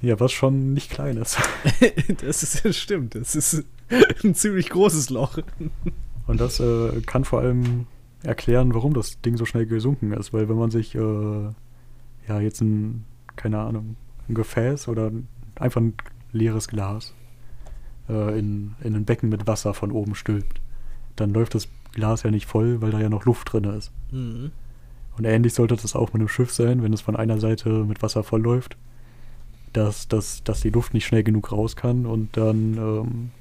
ja, 0.02 0.20
was 0.20 0.32
schon 0.32 0.74
nicht 0.74 0.92
klein 0.92 1.18
ist. 1.18 1.38
Das 2.22 2.44
ist 2.44 2.66
das 2.66 2.78
stimmt. 2.78 3.16
Das 3.16 3.36
ist 3.36 3.64
ein 4.24 4.36
ziemlich 4.36 4.70
großes 4.70 5.10
Loch. 5.10 5.38
Und 6.28 6.40
das 6.42 6.60
äh, 6.60 7.02
kann 7.06 7.24
vor 7.24 7.40
allem 7.42 7.88
erklären, 8.24 8.74
warum 8.74 8.94
das 8.94 9.22
Ding 9.22 9.38
so 9.38 9.46
schnell 9.46 9.66
gesunken 9.66 10.12
ist. 10.12 10.34
Weil 10.34 10.50
wenn 10.50 10.58
man 10.58 10.72
sich 10.72 10.96
äh, 10.96 11.00
ja 12.28 12.40
jetzt 12.40 12.62
ein, 12.62 13.06
keine 13.36 13.60
Ahnung, 13.60 13.96
ein 14.28 14.34
Gefäß 14.36 14.88
oder 14.88 15.12
einfach 15.56 15.82
ein 15.82 15.94
leeres 16.32 16.68
Glas 16.68 17.14
äh, 18.10 18.38
in, 18.38 18.76
in 18.82 18.96
ein 18.96 19.06
Becken 19.06 19.30
mit 19.30 19.48
Wasser 19.48 19.74
von 19.74 19.92
oben 19.92 20.16
stülpt, 20.16 20.60
dann 21.16 21.34
läuft 21.34 21.56
das 21.56 21.68
Glas 21.96 22.24
ja 22.24 22.30
nicht 22.30 22.46
voll, 22.46 22.82
weil 22.82 22.92
da 22.92 23.00
ja 23.00 23.10
noch 23.10 23.26
Luft 23.26 23.52
drin 23.52 23.64
ist. 23.64 23.92
Mhm. 24.12 24.52
Und 25.18 25.26
ähnlich 25.26 25.54
sollte 25.54 25.76
das 25.76 25.96
auch 25.96 26.14
mit 26.14 26.22
einem 26.22 26.28
Schiff 26.28 26.54
sein, 26.54 26.84
wenn 26.84 26.94
es 26.94 27.02
von 27.02 27.16
einer 27.16 27.40
Seite 27.40 27.70
mit 27.70 28.04
Wasser 28.04 28.24
vollläuft, 28.24 28.78
dass, 29.74 30.08
dass, 30.08 30.44
dass 30.44 30.62
die 30.62 30.70
Luft 30.70 30.94
nicht 30.94 31.06
schnell 31.06 31.24
genug 31.24 31.52
raus 31.52 31.76
kann 31.76 32.06
und 32.06 32.38
dann 32.38 32.78
ähm, 32.78 33.32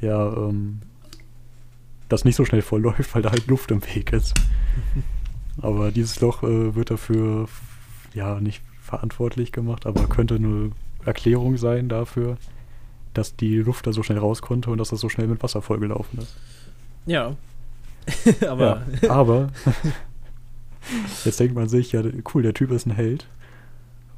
ja, 0.00 0.32
ähm, 0.32 0.80
das 2.08 2.24
nicht 2.24 2.36
so 2.36 2.44
schnell 2.44 2.62
vollläuft, 2.62 3.14
weil 3.14 3.22
da 3.22 3.30
halt 3.30 3.46
Luft 3.46 3.70
im 3.70 3.82
Weg 3.94 4.12
ist. 4.12 4.34
aber 5.62 5.90
dieses 5.90 6.20
Loch 6.20 6.42
äh, 6.42 6.74
wird 6.74 6.90
dafür 6.90 7.48
ja 8.14 8.40
nicht 8.40 8.62
verantwortlich 8.80 9.52
gemacht, 9.52 9.86
aber 9.86 10.06
könnte 10.08 10.34
eine 10.36 10.72
Erklärung 11.04 11.56
sein 11.56 11.88
dafür, 11.88 12.36
dass 13.14 13.36
die 13.36 13.56
Luft 13.56 13.86
da 13.86 13.92
so 13.92 14.02
schnell 14.02 14.18
raus 14.18 14.42
konnte 14.42 14.70
und 14.70 14.78
dass 14.78 14.90
das 14.90 15.00
so 15.00 15.08
schnell 15.08 15.28
mit 15.28 15.42
Wasser 15.42 15.62
vollgelaufen 15.62 16.18
ist. 16.18 16.36
Ja. 17.06 17.36
Aber 18.48 18.82
ja, 19.00 19.10
aber 19.10 19.50
jetzt 21.24 21.38
denkt 21.38 21.54
man 21.54 21.68
sich, 21.68 21.92
ja, 21.92 22.02
cool, 22.34 22.42
der 22.42 22.52
Typ 22.52 22.72
ist 22.72 22.84
ein 22.86 22.90
Held 22.90 23.28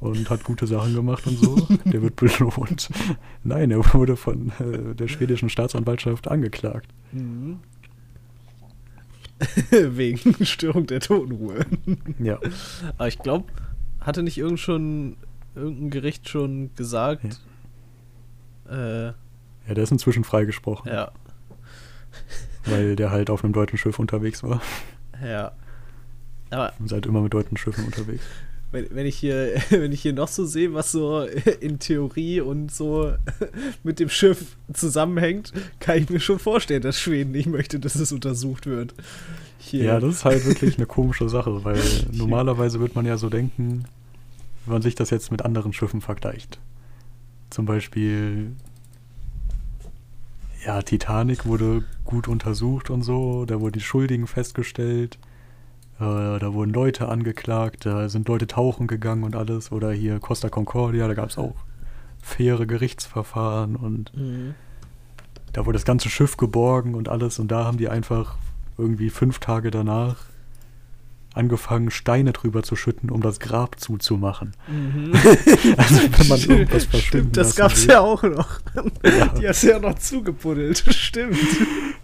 und 0.01 0.31
hat 0.31 0.43
gute 0.45 0.67
Sachen 0.67 0.95
gemacht 0.95 1.27
und 1.27 1.39
so. 1.39 1.57
Der 1.85 2.01
wird 2.01 2.17
belohnt. 2.17 2.89
Nein, 3.45 3.71
er 3.71 3.85
wurde 3.93 4.17
von 4.17 4.53
äh, 4.59 4.95
der 4.95 5.09
schwedischen 5.09 5.51
Staatsanwaltschaft 5.51 6.29
angeklagt. 6.29 6.89
Mhm. 7.13 7.59
Wegen 9.71 10.45
Störung 10.47 10.87
der 10.87 11.01
Totenruhe. 11.01 11.67
Ja. 12.19 12.39
Aber 12.97 13.09
ich 13.09 13.19
glaube, 13.19 13.47
hatte 14.01 14.23
nicht 14.23 14.39
irgend 14.39 14.61
schon 14.61 15.17
irgendein 15.55 15.91
Gericht 15.91 16.29
schon 16.29 16.71
gesagt? 16.77 17.41
Äh, 18.69 19.07
Ja, 19.09 19.15
der 19.69 19.85
ist 19.85 19.93
inzwischen 19.93 20.25
freigesprochen, 20.25 20.91
ja, 20.91 21.13
weil 22.67 22.97
der 22.97 23.11
halt 23.11 23.31
auf 23.31 23.45
einem 23.45 23.53
deutschen 23.53 23.79
Schiff 23.79 23.99
unterwegs 23.99 24.43
war. 24.43 24.61
ja. 25.25 25.53
Aber 26.51 26.73
Und 26.79 26.89
seid 26.89 27.07
immer 27.07 27.21
mit 27.21 27.35
deutschen 27.35 27.57
Schiffen 27.57 27.85
unterwegs. 27.85 28.23
wenn, 28.71 28.87
wenn 28.91 29.07
ich 29.07 29.17
hier, 29.17 29.55
wenn 29.71 29.93
ich 29.93 30.03
hier 30.03 30.13
noch 30.13 30.29
so 30.29 30.45
sehe, 30.45 30.73
was 30.75 30.93
so 30.93 31.23
in 31.61 31.79
Theorie 31.79 32.41
und 32.41 32.73
so 32.73 33.13
mit 33.83 33.99
dem 33.99 34.09
Schiff 34.09 34.57
zusammenhängt, 34.73 35.53
kann 35.81 35.99
ich 35.99 36.11
mir 36.11 36.21
schon 36.21 36.39
vorstellen, 36.39 36.83
dass 36.83 37.01
Schweden 37.01 37.33
nicht 37.33 37.47
möchte, 37.49 37.81
dass 37.81 37.95
es 37.97 38.13
untersucht 38.13 38.67
wird. 38.67 38.95
Hier. 39.59 39.85
Ja, 39.85 40.01
das 40.01 40.17
ist 40.17 40.25
halt 40.25 40.45
wirklich 40.47 40.77
eine 40.77 40.87
komische 40.87 41.29
Sache, 41.29 41.65
weil 41.65 41.81
normalerweise 42.13 42.81
wird 42.81 42.95
man 42.95 43.07
ja 43.07 43.17
so 43.17 43.31
denken, 43.31 43.85
wenn 44.67 44.75
man 44.75 44.83
sich 44.83 44.95
das 44.95 45.11
jetzt 45.11 45.31
mit 45.31 45.43
anderen 45.43 45.73
Schiffen 45.73 46.03
vergleicht. 46.03 46.59
Zum 47.51 47.65
Beispiel, 47.65 48.53
ja, 50.65 50.83
Titanic 50.83 51.47
wurde 51.47 51.85
gut 52.05 52.29
untersucht 52.29 52.91
und 52.91 53.03
so, 53.03 53.45
da 53.45 53.61
wurden 53.61 53.75
die 53.75 53.81
Schuldigen 53.81 54.27
festgestellt. 54.27 55.19
Äh, 56.01 56.39
da 56.39 56.53
wurden 56.53 56.73
Leute 56.73 57.09
angeklagt, 57.09 57.87
da 57.87 58.09
sind 58.09 58.29
Leute 58.29 58.47
tauchen 58.47 58.87
gegangen 58.87 59.25
und 59.25 59.37
alles. 59.37 59.71
Oder 59.73 59.93
hier 59.93 60.19
Costa 60.21 60.49
Concordia, 60.49 61.07
da 61.07 61.15
gab 61.15 61.31
es 61.31 61.39
auch 61.39 61.55
faire 62.21 62.67
Gerichtsverfahren 62.67 63.77
und 63.77 64.13
Mhm. 64.17 64.55
da 65.53 65.67
wurde 65.67 65.77
das 65.77 65.85
ganze 65.85 66.09
Schiff 66.09 66.37
geborgen 66.37 66.95
und 66.95 67.09
alles. 67.09 67.39
Und 67.39 67.49
da 67.51 67.65
haben 67.65 67.79
die 67.79 67.89
einfach 67.89 68.37
irgendwie 68.79 69.11
fünf 69.11 69.39
Tage 69.39 69.71
danach 69.71 70.17
angefangen, 71.35 71.91
Steine 71.91 72.33
drüber 72.33 72.63
zu 72.63 72.77
schütten, 72.77 73.11
um 73.11 73.21
das 73.21 73.41
Grab 73.41 73.79
zuzumachen. 73.81 74.53
Mhm. 74.69 75.13
Also 75.77 76.01
wenn 76.19 76.29
man 76.29 76.41
irgendwas 76.59 76.85
verschwinden 76.85 77.29
Stimmt, 77.33 77.37
das 77.37 77.57
gab's 77.57 77.87
will. 77.87 77.95
ja 77.95 78.01
auch 78.01 78.23
noch. 78.23 78.61
Ja. 79.05 79.27
Die 79.41 79.49
hast 79.49 79.63
du 79.65 79.69
ja 79.71 79.79
noch 79.79 79.99
zugebuddelt. 79.99 80.79
Stimmt. 80.95 81.37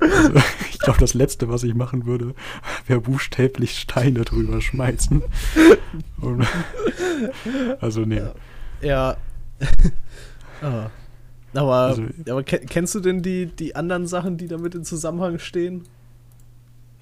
Also, 0.00 0.32
ich 0.70 0.78
glaube, 0.80 0.98
das 0.98 1.14
Letzte, 1.14 1.48
was 1.48 1.62
ich 1.62 1.74
machen 1.74 2.06
würde, 2.06 2.34
wäre 2.86 3.00
buchstäblich 3.00 3.78
Steine 3.78 4.22
drüber 4.24 4.60
schmeißen. 4.60 5.22
Und, 6.20 6.46
also, 7.80 8.00
nee. 8.02 8.22
Ja. 8.82 9.16
ah. 10.62 10.90
Aber, 11.54 11.74
Also- 11.74 12.04
aber 12.28 12.42
ke- 12.44 12.60
kennst 12.68 12.94
du 12.94 13.00
denn 13.00 13.22
die, 13.22 13.46
die 13.46 13.74
anderen 13.76 14.06
Sachen, 14.06 14.36
die 14.36 14.46
damit 14.48 14.74
in 14.74 14.84
Zusammenhang 14.84 15.38
stehen? 15.38 15.84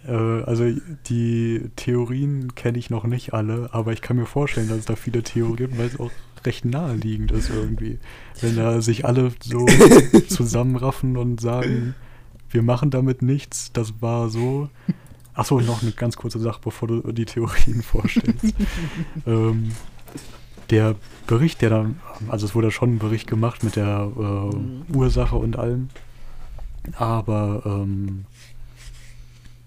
Äh, 0.07 0.13
also, 0.13 0.65
die 1.09 1.71
Theorien 1.77 2.55
kenne 2.55 2.79
ich 2.79 2.91
noch 2.91 3.05
nicht 3.05 3.35
alle, 3.35 3.71
aber 3.73 3.93
ich 3.93 4.03
kann 4.03 4.17
mir 4.17 4.27
vorstellen, 4.27 4.69
dass 4.69 4.79
es 4.79 4.85
da 4.87 4.97
viele 4.97 5.23
Theorien 5.23 5.57
gibt, 5.57 5.79
weil 5.79 5.87
es 5.87 5.99
auch 6.01 6.11
recht 6.45 6.65
naheliegend 6.65 7.33
ist 7.33 7.51
irgendwie. 7.51 7.99
Wenn 8.41 8.57
da 8.57 8.81
sich 8.81 9.05
alle 9.05 9.33
so 9.41 9.67
zusammenraffen 10.29 11.17
und 11.17 11.41
sagen, 11.41 11.95
wir 12.51 12.63
machen 12.63 12.91
damit 12.91 13.23
nichts, 13.23 13.73
das 13.73 14.01
war 14.01 14.29
so. 14.29 14.69
Achso, 15.35 15.61
noch 15.61 15.83
eine 15.83 15.93
ganz 15.93 16.17
kurze 16.17 16.41
Sache, 16.41 16.61
bevor 16.65 16.89
du 16.89 17.13
die 17.13 17.25
Theorien 17.25 17.83
vorstellst. 17.83 18.55
ähm, 19.27 19.71
der 20.71 20.97
Bericht, 21.27 21.63
der 21.63 21.71
dann, 21.71 22.01
also 22.29 22.45
es 22.47 22.55
wurde 22.55 22.71
schon 22.71 22.95
ein 22.95 22.99
Bericht 22.99 23.27
gemacht 23.27 23.63
mit 23.63 23.77
der 23.77 24.11
äh, 24.17 24.21
Mhm. 24.57 24.83
Ursache 24.95 25.37
und 25.37 25.57
allem, 25.57 25.89
aber 26.97 27.63
ähm, 27.65 28.25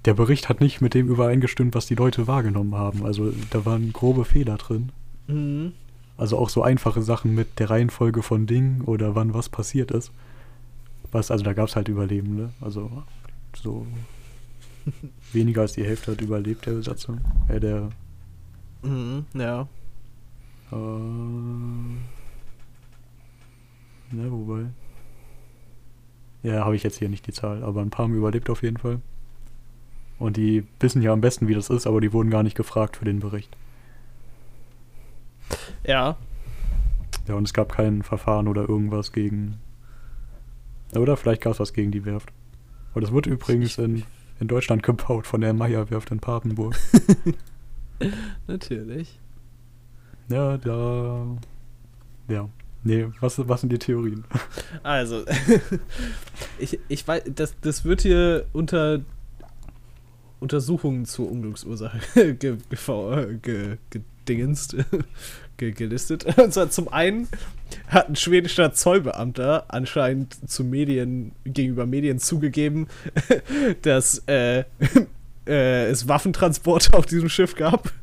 der 0.06 0.14
Bericht 0.14 0.50
hat 0.50 0.62
nicht 0.62 0.82
mit 0.82 0.94
dem 0.94 1.08
übereingestimmt, 1.08 1.76
was 1.76 1.86
die 1.86 1.96
Leute 1.96 2.28
wahrgenommen 2.28 2.76
haben. 2.76 3.06
Also 3.06 3.32
da 3.50 3.66
waren 3.66 3.94
grobe 3.94 4.26
Fehler 4.26 4.58
drin. 4.58 4.92
Mhm. 5.28 5.74
Also 6.18 6.38
auch 6.38 6.50
so 6.50 6.64
einfache 6.64 7.02
Sachen 7.02 7.34
mit 7.34 7.60
der 7.60 7.70
Reihenfolge 7.70 8.22
von 8.22 8.46
Dingen 8.46 8.82
oder 8.82 9.16
wann 9.16 9.34
was 9.34 9.50
passiert 9.50 9.92
ist. 9.92 10.12
Was, 11.12 11.32
also 11.32 11.44
da 11.44 11.54
gab 11.54 11.68
es 11.68 11.76
halt 11.76 11.88
Überlebende. 11.88 12.52
Also 12.62 13.04
so 13.56 13.86
weniger 15.34 15.62
als 15.62 15.74
die 15.74 15.84
Hälfte 15.84 16.12
hat 16.12 16.22
überlebt, 16.22 16.66
der 16.66 16.74
Besatzung. 16.74 17.22
Äh, 17.48 17.60
der 17.60 17.90
Mhm. 18.84 19.26
Ja. 19.34 19.68
Äh, 20.72 20.76
ne, 24.16 24.32
wobei. 24.32 24.66
Ja, 26.44 26.66
habe 26.66 26.76
ich 26.76 26.84
jetzt 26.84 26.98
hier 26.98 27.10
nicht 27.10 27.28
die 27.28 27.34
Zahl, 27.34 27.64
aber 27.64 27.82
ein 27.82 27.92
paar 27.92 28.06
haben 28.06 28.16
überlebt 28.16 28.50
auf 28.50 28.64
jeden 28.64 28.78
Fall. 28.78 29.00
Und 30.22 30.38
die 30.38 30.68
wissen 30.80 31.02
ja 31.02 31.12
am 31.12 31.20
besten, 31.20 31.48
wie 31.48 31.56
das 31.56 31.72
ist, 31.72 31.88
aber 31.88 32.00
die 32.00 32.14
wurden 32.14 32.30
gar 32.30 32.44
nicht 32.44 32.56
gefragt 32.56 32.98
für 32.98 33.06
den 33.06 33.20
Bericht. 33.20 33.58
Ja. 35.84 36.16
Ja, 37.28 37.34
und 37.34 37.46
es 37.46 37.54
gab 37.54 37.72
kein 37.72 38.04
Verfahren 38.04 38.48
oder 38.48 38.70
irgendwas 38.70 39.14
gegen. 39.14 39.60
Oder 40.94 41.18
vielleicht 41.18 41.42
gab 41.42 41.54
es 41.54 41.60
was 41.60 41.74
gegen 41.74 41.90
die 41.92 42.06
Werft. 42.06 42.32
Aber 42.92 43.02
das 43.02 43.12
wird 43.12 43.26
übrigens 43.26 43.80
in, 43.80 44.04
in 44.40 44.48
Deutschland 44.48 44.84
gebaut 44.84 45.26
von 45.26 45.42
der 45.42 45.54
Meyer-Werft 45.54 46.12
in 46.12 46.20
Papenburg. 46.20 46.76
Natürlich. 48.48 49.20
Ja, 50.30 50.60
da. 50.60 51.26
Ja. 52.28 52.48
Nee, 52.84 53.08
was, 53.22 53.40
was 53.48 53.62
sind 53.62 53.72
die 53.72 53.80
Theorien? 53.80 54.24
Also, 54.84 55.26
ich, 56.60 56.80
ich 56.90 57.08
weiß, 57.08 57.24
das, 57.34 57.56
das 57.62 57.86
wird 57.86 58.02
hier 58.02 58.46
unter 58.54 59.02
Untersuchungen 60.42 61.06
zur 61.06 61.32
Unglücksursache 61.32 62.34
ge, 62.36 62.58
ge, 62.58 63.38
ge, 63.42 63.78
gedingenst, 63.90 64.76
ge, 65.58 65.72
gelistet. 65.72 66.26
Und 66.38 66.54
zwar 66.54 66.70
zum 66.70 66.90
einen 66.90 67.28
hat 67.88 68.10
ein 68.10 68.16
schwedischer 68.16 68.74
Zollbeamter 68.74 69.66
anscheinend 69.70 70.50
zu 70.50 70.64
Medien, 70.64 71.32
gegenüber 71.46 71.86
Medien 71.86 72.20
zugegeben, 72.20 72.88
dass 73.84 74.24
äh, 74.28 74.66
äh, 75.48 75.86
es 75.86 76.08
Waffentransporte 76.08 76.94
auf 76.96 77.06
diesem 77.06 77.30
Schiff 77.30 77.56
gab. 77.56 77.94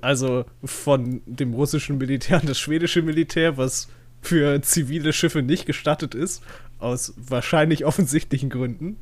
Also 0.00 0.44
von 0.62 1.22
dem 1.26 1.54
russischen 1.54 1.98
Militär 1.98 2.40
an 2.40 2.46
das 2.46 2.58
schwedische 2.58 3.02
Militär, 3.02 3.56
was 3.56 3.88
für 4.20 4.60
zivile 4.62 5.12
Schiffe 5.12 5.42
nicht 5.42 5.66
gestattet 5.66 6.14
ist, 6.14 6.42
aus 6.78 7.14
wahrscheinlich 7.16 7.84
offensichtlichen 7.84 8.50
Gründen. 8.50 8.96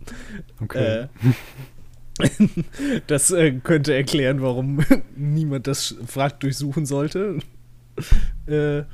Okay. 0.61 1.03
Äh, 1.03 1.09
das 3.07 3.31
äh, 3.31 3.53
könnte 3.53 3.95
erklären, 3.95 4.43
warum 4.43 4.81
niemand 5.17 5.67
das 5.67 5.97
Wrack 6.14 6.41
durchsuchen 6.41 6.87
sollte. 6.87 7.39
Äh, 8.47 8.85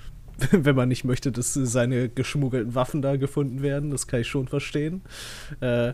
wenn 0.52 0.76
man 0.76 0.88
nicht 0.88 1.04
möchte, 1.04 1.30
dass 1.32 1.52
seine 1.52 2.08
geschmuggelten 2.08 2.74
Waffen 2.74 3.02
da 3.02 3.16
gefunden 3.16 3.62
werden. 3.62 3.90
Das 3.90 4.06
kann 4.06 4.20
ich 4.20 4.28
schon 4.28 4.46
verstehen. 4.46 5.02
Äh, 5.60 5.92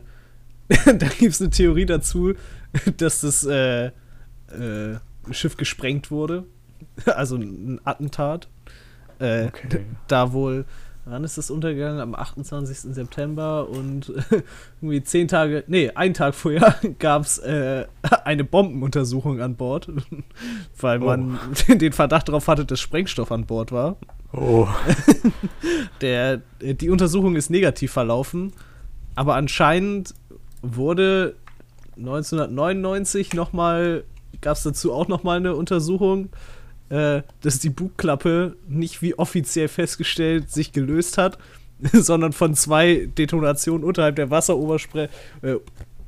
da 0.69 1.09
gibt 1.19 1.33
es 1.33 1.41
eine 1.41 1.51
Theorie 1.51 1.87
dazu, 1.87 2.35
dass 2.99 3.23
das 3.23 3.45
äh, 3.45 3.87
äh, 3.87 4.99
Schiff 5.31 5.57
gesprengt 5.57 6.11
wurde. 6.11 6.45
Also 7.07 7.37
ein 7.37 7.81
Attentat. 7.85 8.49
Äh, 9.19 9.47
Okay. 9.47 9.85
Da 10.07 10.33
wohl, 10.33 10.65
wann 11.11 11.25
ist 11.25 11.39
das 11.39 11.51
untergegangen? 11.51 12.01
Am 12.01 12.15
28. 12.15 12.95
September 12.95 13.69
und 13.69 14.13
irgendwie 14.81 15.03
zehn 15.03 15.29
Tage, 15.29 15.65
nee, 15.67 15.91
einen 15.91 16.15
Tag 16.15 16.35
vorher 16.35 16.77
gab 16.99 17.23
es 17.23 17.39
äh, 17.39 17.87
eine 18.25 18.45
Bombenuntersuchung 18.45 19.41
an 19.41 19.57
Bord, 19.57 19.91
weil 20.81 20.99
man 20.99 21.39
den 21.69 21.93
Verdacht 21.93 22.29
darauf 22.29 22.49
hatte, 22.49 22.65
dass 22.65 22.81
Sprengstoff 22.81 23.33
an 23.33 23.47
Bord 23.47 23.73
war. 23.73 23.97
Oh. 24.33 24.69
Der, 26.03 26.43
die 26.61 26.91
Untersuchung 26.91 27.35
ist 27.35 27.49
negativ 27.49 27.93
verlaufen, 27.93 28.53
aber 29.15 29.37
anscheinend 29.37 30.15
wurde 30.61 31.35
1999 31.97 33.33
nochmal, 33.33 34.05
gab 34.43 34.57
es 34.57 34.65
dazu 34.65 34.93
auch 34.93 35.09
nochmal 35.09 35.39
eine 35.39 35.57
Untersuchung, 35.57 36.29
äh, 36.91 37.23
dass 37.43 37.59
die 37.59 37.71
Bugklappe 37.71 38.57
nicht 38.69 39.03
wie 39.03 39.19
offiziell 39.19 39.69
festgestellt 39.69 40.51
sich 40.51 40.73
gelöst 40.73 41.19
hat, 41.19 41.39
sondern 41.93 42.33
von 42.33 42.55
zwei 42.55 43.09
Detonationen 43.17 43.85
unterhalb 43.85 44.17
der 44.17 44.31
Wasseroberspre 44.31 45.09
äh, 45.43 45.57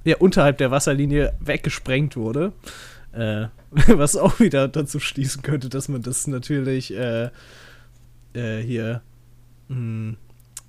ja, 0.05 0.17
unterhalb 0.17 0.59
der 0.59 0.71
Wasserlinie 0.71 1.35
weggesprengt 1.41 2.17
wurde. 2.17 2.53
Äh, 3.13 3.47
was 3.89 4.17
auch 4.17 4.41
wieder 4.41 4.69
dazu 4.69 4.99
schließen 4.99 5.43
könnte, 5.43 5.69
dass 5.69 5.89
man 5.89 6.03
das 6.03 6.27
natürlich 6.27 6.95
äh, 6.95 7.31
äh, 8.35 8.59
hier 8.63 9.03
mh, 9.69 10.17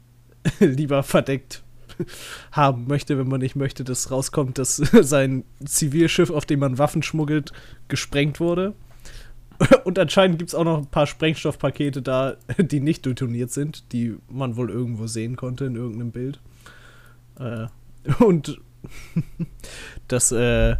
lieber 0.59 1.03
verdeckt 1.03 1.63
haben 2.51 2.87
möchte, 2.87 3.17
wenn 3.17 3.27
man 3.27 3.41
nicht 3.41 3.55
möchte, 3.55 3.83
dass 3.83 4.11
rauskommt, 4.11 4.57
dass 4.57 4.75
sein 4.77 5.43
Zivilschiff, 5.63 6.29
auf 6.29 6.45
dem 6.45 6.59
man 6.59 6.77
Waffen 6.77 7.03
schmuggelt, 7.03 7.53
gesprengt 7.87 8.39
wurde. 8.39 8.73
Und 9.83 9.99
anscheinend 9.99 10.39
gibt 10.39 10.49
es 10.49 10.55
auch 10.55 10.63
noch 10.63 10.79
ein 10.79 10.87
paar 10.87 11.07
Sprengstoffpakete 11.07 12.01
da, 12.01 12.35
die 12.57 12.79
nicht 12.79 13.05
detoniert 13.05 13.51
sind, 13.51 13.91
die 13.91 14.15
man 14.29 14.55
wohl 14.55 14.69
irgendwo 14.69 15.07
sehen 15.07 15.35
konnte 15.35 15.65
in 15.65 15.75
irgendeinem 15.75 16.11
Bild. 16.11 16.39
Äh, 17.39 17.67
und 18.23 18.59
das, 20.07 20.31
äh, 20.31 20.75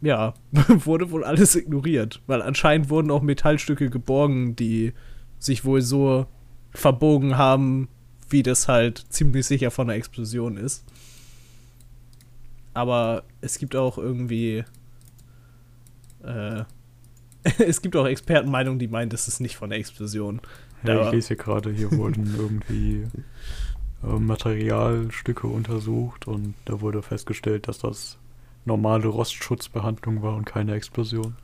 ja, 0.00 0.34
wurde 0.50 1.10
wohl 1.10 1.24
alles 1.24 1.54
ignoriert, 1.54 2.20
weil 2.26 2.42
anscheinend 2.42 2.90
wurden 2.90 3.10
auch 3.10 3.22
Metallstücke 3.22 3.90
geborgen, 3.90 4.56
die 4.56 4.92
sich 5.38 5.64
wohl 5.64 5.80
so 5.80 6.26
verbogen 6.70 7.36
haben, 7.36 7.88
wie 8.28 8.42
das 8.42 8.68
halt 8.68 9.04
ziemlich 9.10 9.46
sicher 9.46 9.70
von 9.70 9.88
einer 9.88 9.96
Explosion 9.96 10.56
ist. 10.56 10.84
Aber 12.74 13.24
es 13.40 13.58
gibt 13.58 13.76
auch 13.76 13.98
irgendwie. 13.98 14.64
Äh, 16.22 16.64
es 17.58 17.82
gibt 17.82 17.96
auch 17.96 18.06
Expertenmeinungen, 18.06 18.78
die 18.78 18.88
meinen, 18.88 19.10
das 19.10 19.28
ist 19.28 19.40
nicht 19.40 19.56
von 19.56 19.70
der 19.70 19.78
Explosion. 19.78 20.40
Ja, 20.84 21.06
ich 21.06 21.12
lese 21.12 21.28
hier 21.28 21.36
gerade, 21.36 21.70
hier 21.72 21.90
wurden 21.92 22.34
irgendwie 22.38 23.06
äh, 24.02 24.18
Materialstücke 24.18 25.46
untersucht 25.46 26.26
und 26.26 26.54
da 26.64 26.80
wurde 26.80 27.02
festgestellt, 27.02 27.68
dass 27.68 27.78
das 27.78 28.18
normale 28.64 29.08
Rostschutzbehandlung 29.08 30.22
war 30.22 30.36
und 30.36 30.44
keine 30.44 30.74
Explosion. 30.74 31.36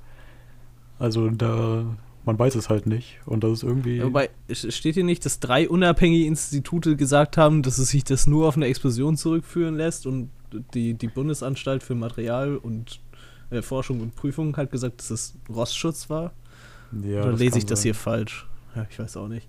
Also 0.99 1.31
da, 1.31 1.97
man 2.25 2.39
weiß 2.39 2.55
es 2.55 2.69
halt 2.69 2.87
nicht 2.87 3.21
und 3.27 3.45
das 3.45 3.53
ist 3.53 3.63
irgendwie... 3.63 4.03
Wobei, 4.03 4.31
steht 4.53 4.95
hier 4.95 5.05
nicht, 5.05 5.25
dass 5.25 5.41
drei 5.41 5.69
unabhängige 5.69 6.27
Institute 6.27 6.97
gesagt 6.97 7.37
haben, 7.37 7.63
dass 7.63 7.79
es 7.79 7.89
sich 7.89 8.05
das 8.05 8.27
nur 8.27 8.49
auf 8.49 8.57
eine 8.57 8.67
Explosion 8.67 9.17
zurückführen 9.17 9.77
lässt 9.77 10.07
und 10.07 10.31
die, 10.75 10.95
die 10.95 11.09
Bundesanstalt 11.09 11.83
für 11.83 11.95
Material 11.95 12.57
und 12.57 13.01
äh, 13.51 13.63
Forschung 13.63 14.01
und 14.01 14.15
Prüfung 14.15 14.57
hat 14.57 14.71
gesagt, 14.71 15.01
dass 15.01 15.11
es 15.11 15.35
Rostschutz 15.49 16.11
war. 16.11 16.33
Ja, 17.03 17.23
Oder 17.23 17.33
lese 17.33 17.59
ich 17.59 17.67
das 17.67 17.81
sein. 17.81 17.85
hier 17.85 17.95
falsch? 17.95 18.47
Ja, 18.75 18.87
ich 18.91 18.99
weiß 18.99 19.17
auch 19.17 19.29
nicht. 19.29 19.47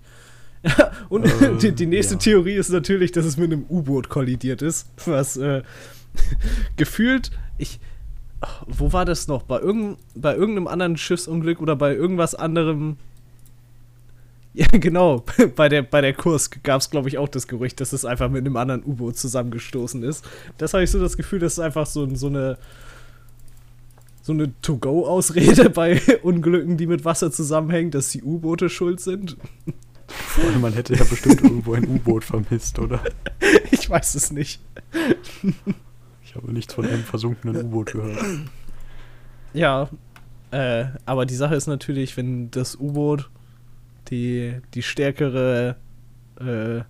Und 1.08 1.24
Äh, 1.24 1.56
die, 1.56 1.72
die 1.72 1.86
nächste 1.86 2.14
ja. 2.14 2.20
Theorie 2.20 2.54
ist 2.54 2.70
natürlich, 2.70 3.12
dass 3.12 3.24
es 3.24 3.36
mit 3.36 3.52
einem 3.52 3.64
U-Boot 3.68 4.08
kollidiert 4.08 4.62
ist. 4.62 4.86
Was 5.06 5.36
äh, 5.36 5.62
gefühlt, 6.76 7.30
ich. 7.58 7.80
Wo 8.66 8.90
war 8.94 9.04
das 9.04 9.28
noch? 9.28 9.42
Bei, 9.42 9.58
irgend, 9.60 9.98
bei 10.14 10.34
irgendeinem 10.34 10.66
anderen 10.66 10.96
Schiffsunglück 10.96 11.60
oder 11.60 11.76
bei 11.76 11.94
irgendwas 11.94 12.34
anderem. 12.34 12.96
Ja, 14.52 14.66
genau. 14.72 15.24
Bei 15.54 15.68
der, 15.68 15.82
bei 15.82 16.00
der 16.00 16.12
Kursk 16.12 16.64
gab 16.64 16.80
es, 16.80 16.90
glaube 16.90 17.08
ich, 17.08 17.18
auch 17.18 17.28
das 17.28 17.46
Gerücht, 17.46 17.80
dass 17.80 17.92
es 17.92 18.04
einfach 18.04 18.28
mit 18.28 18.44
einem 18.44 18.56
anderen 18.56 18.82
U-Boot 18.84 19.16
zusammengestoßen 19.16 20.02
ist. 20.02 20.24
Das 20.58 20.74
habe 20.74 20.82
ich 20.82 20.90
so 20.90 20.98
das 20.98 21.16
Gefühl, 21.16 21.38
das 21.38 21.52
ist 21.52 21.58
einfach 21.60 21.86
so, 21.86 22.12
so 22.16 22.26
eine 22.26 22.58
so 24.22 24.32
eine 24.32 24.52
To-Go-Ausrede 24.60 25.70
bei 25.70 26.00
Unglücken, 26.22 26.76
die 26.76 26.86
mit 26.86 27.04
Wasser 27.04 27.30
zusammenhängen, 27.30 27.90
dass 27.90 28.10
die 28.10 28.22
U-Boote 28.22 28.68
schuld 28.68 29.00
sind. 29.00 29.36
Vor 30.06 30.50
man 30.60 30.72
hätte 30.72 30.94
ja 30.94 31.04
bestimmt 31.04 31.42
irgendwo 31.42 31.74
ein 31.74 31.86
U-Boot 31.86 32.24
vermisst, 32.24 32.78
oder? 32.78 33.00
Ich 33.70 33.88
weiß 33.88 34.14
es 34.14 34.30
nicht. 34.30 34.60
Ich 36.22 36.36
habe 36.36 36.52
nichts 36.52 36.74
von 36.74 36.86
einem 36.86 37.02
versunkenen 37.02 37.56
U-Boot 37.56 37.90
gehört. 37.90 38.24
Ja, 39.52 39.90
äh, 40.52 40.84
aber 41.04 41.26
die 41.26 41.34
Sache 41.34 41.56
ist 41.56 41.66
natürlich, 41.66 42.16
wenn 42.16 42.52
das 42.52 42.76
U-Boot 42.76 43.28
die, 44.10 44.54
die 44.74 44.82
stärkere 44.82 45.74
äh, 46.38 46.82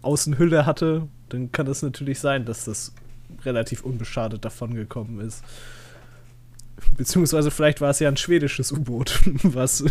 Außenhülle 0.00 0.64
hatte, 0.64 1.06
dann 1.28 1.52
kann 1.52 1.66
es 1.66 1.82
natürlich 1.82 2.18
sein, 2.18 2.46
dass 2.46 2.64
das 2.64 2.94
relativ 3.44 3.82
unbeschadet 3.82 4.44
davongekommen 4.44 5.20
ist. 5.20 5.44
Beziehungsweise 6.96 7.50
vielleicht 7.50 7.80
war 7.80 7.90
es 7.90 7.98
ja 8.00 8.08
ein 8.08 8.16
schwedisches 8.16 8.72
U-Boot, 8.72 9.20
was 9.42 9.84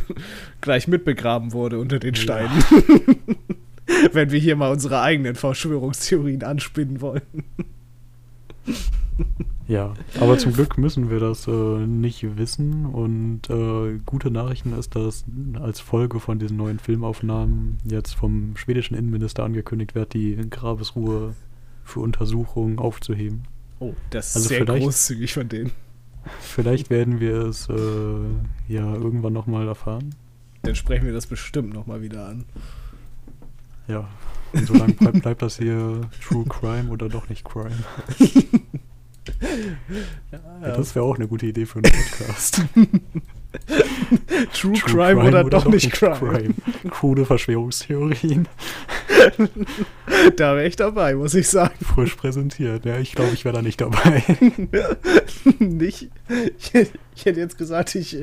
gleich 0.61 0.87
mitbegraben 0.87 1.51
wurde 1.53 1.79
unter 1.79 1.99
den 1.99 2.13
Ja. 2.15 2.21
Steinen. 2.21 2.63
Wenn 4.11 4.31
wir 4.31 4.39
hier 4.39 4.55
mal 4.55 4.71
unsere 4.71 5.01
eigenen 5.01 5.35
Verschwörungstheorien 5.35 6.43
anspinnen 6.43 7.01
wollen. 7.01 7.21
Ja, 9.67 9.93
aber 10.19 10.37
zum 10.37 10.53
Glück 10.53 10.77
müssen 10.77 11.09
wir 11.09 11.19
das 11.19 11.47
äh, 11.47 11.51
nicht 11.51 12.37
wissen 12.37 12.85
und 12.85 13.49
äh, 13.49 13.99
gute 14.05 14.29
Nachrichten 14.29 14.73
ist, 14.77 14.95
dass 14.95 15.23
als 15.59 15.79
Folge 15.79 16.19
von 16.19 16.37
diesen 16.37 16.57
neuen 16.57 16.77
Filmaufnahmen 16.77 17.77
jetzt 17.83 18.13
vom 18.13 18.55
schwedischen 18.57 18.95
Innenminister 18.95 19.43
angekündigt 19.43 19.95
wird, 19.95 20.13
die 20.13 20.35
Grabesruhe 20.49 21.33
für 21.83 21.99
Untersuchungen 22.01 22.77
aufzuheben. 22.77 23.43
Oh, 23.79 23.93
das 24.11 24.29
ist 24.29 24.35
Also 24.35 24.47
sehr 24.49 24.65
großzügig 24.65 25.33
von 25.33 25.49
denen. 25.49 25.71
Vielleicht 26.39 26.89
werden 26.89 27.19
wir 27.19 27.37
es 27.43 27.69
äh, 27.69 27.73
ja 28.67 28.93
irgendwann 28.93 29.33
nochmal 29.33 29.67
erfahren. 29.67 30.15
Dann 30.61 30.75
sprechen 30.75 31.05
wir 31.05 31.13
das 31.13 31.27
bestimmt 31.27 31.73
nochmal 31.73 32.01
wieder 32.01 32.27
an. 32.27 32.45
Ja, 33.87 34.07
und 34.53 34.65
solange 34.65 34.93
bleibt, 34.93 35.21
bleibt 35.21 35.41
das 35.41 35.57
hier 35.57 36.01
True 36.23 36.45
Crime 36.45 36.89
oder 36.89 37.09
doch 37.09 37.29
nicht 37.29 37.43
Crime. 37.45 37.83
Ja, 40.31 40.39
das 40.61 40.93
wäre 40.95 41.03
auch 41.03 41.15
eine 41.15 41.27
gute 41.27 41.47
Idee 41.47 41.65
für 41.65 41.79
einen 41.79 41.91
Podcast. 41.91 42.61
True, 44.53 44.73
Crime, 44.73 45.23
oder, 45.23 45.43
doch 45.43 45.65
nicht 45.65 45.91
Crime. 45.91 46.53
Krude 46.89 47.25
Verschwörungstheorien, 47.25 48.47
Da 50.35 50.55
wäre 50.55 50.67
ich 50.67 50.75
dabei, 50.75 51.15
muss 51.15 51.33
ich 51.33 51.47
sagen. 51.47 51.73
frisch 51.83 52.15
präsentiert. 52.15 52.85
Ja, 52.85 52.97
ich 52.99 53.13
glaube, 53.13 53.31
ich 53.33 53.45
wäre 53.45 53.55
da 53.55 53.61
nicht 53.61 53.81
dabei. 53.81 54.23
nicht? 55.59 56.09
Ich, 56.59 56.73
hätte- 56.73 56.99
ich 57.15 57.25
hätte 57.25 57.39
jetzt 57.39 57.57
gesagt, 57.57 57.95
ich 57.95 58.17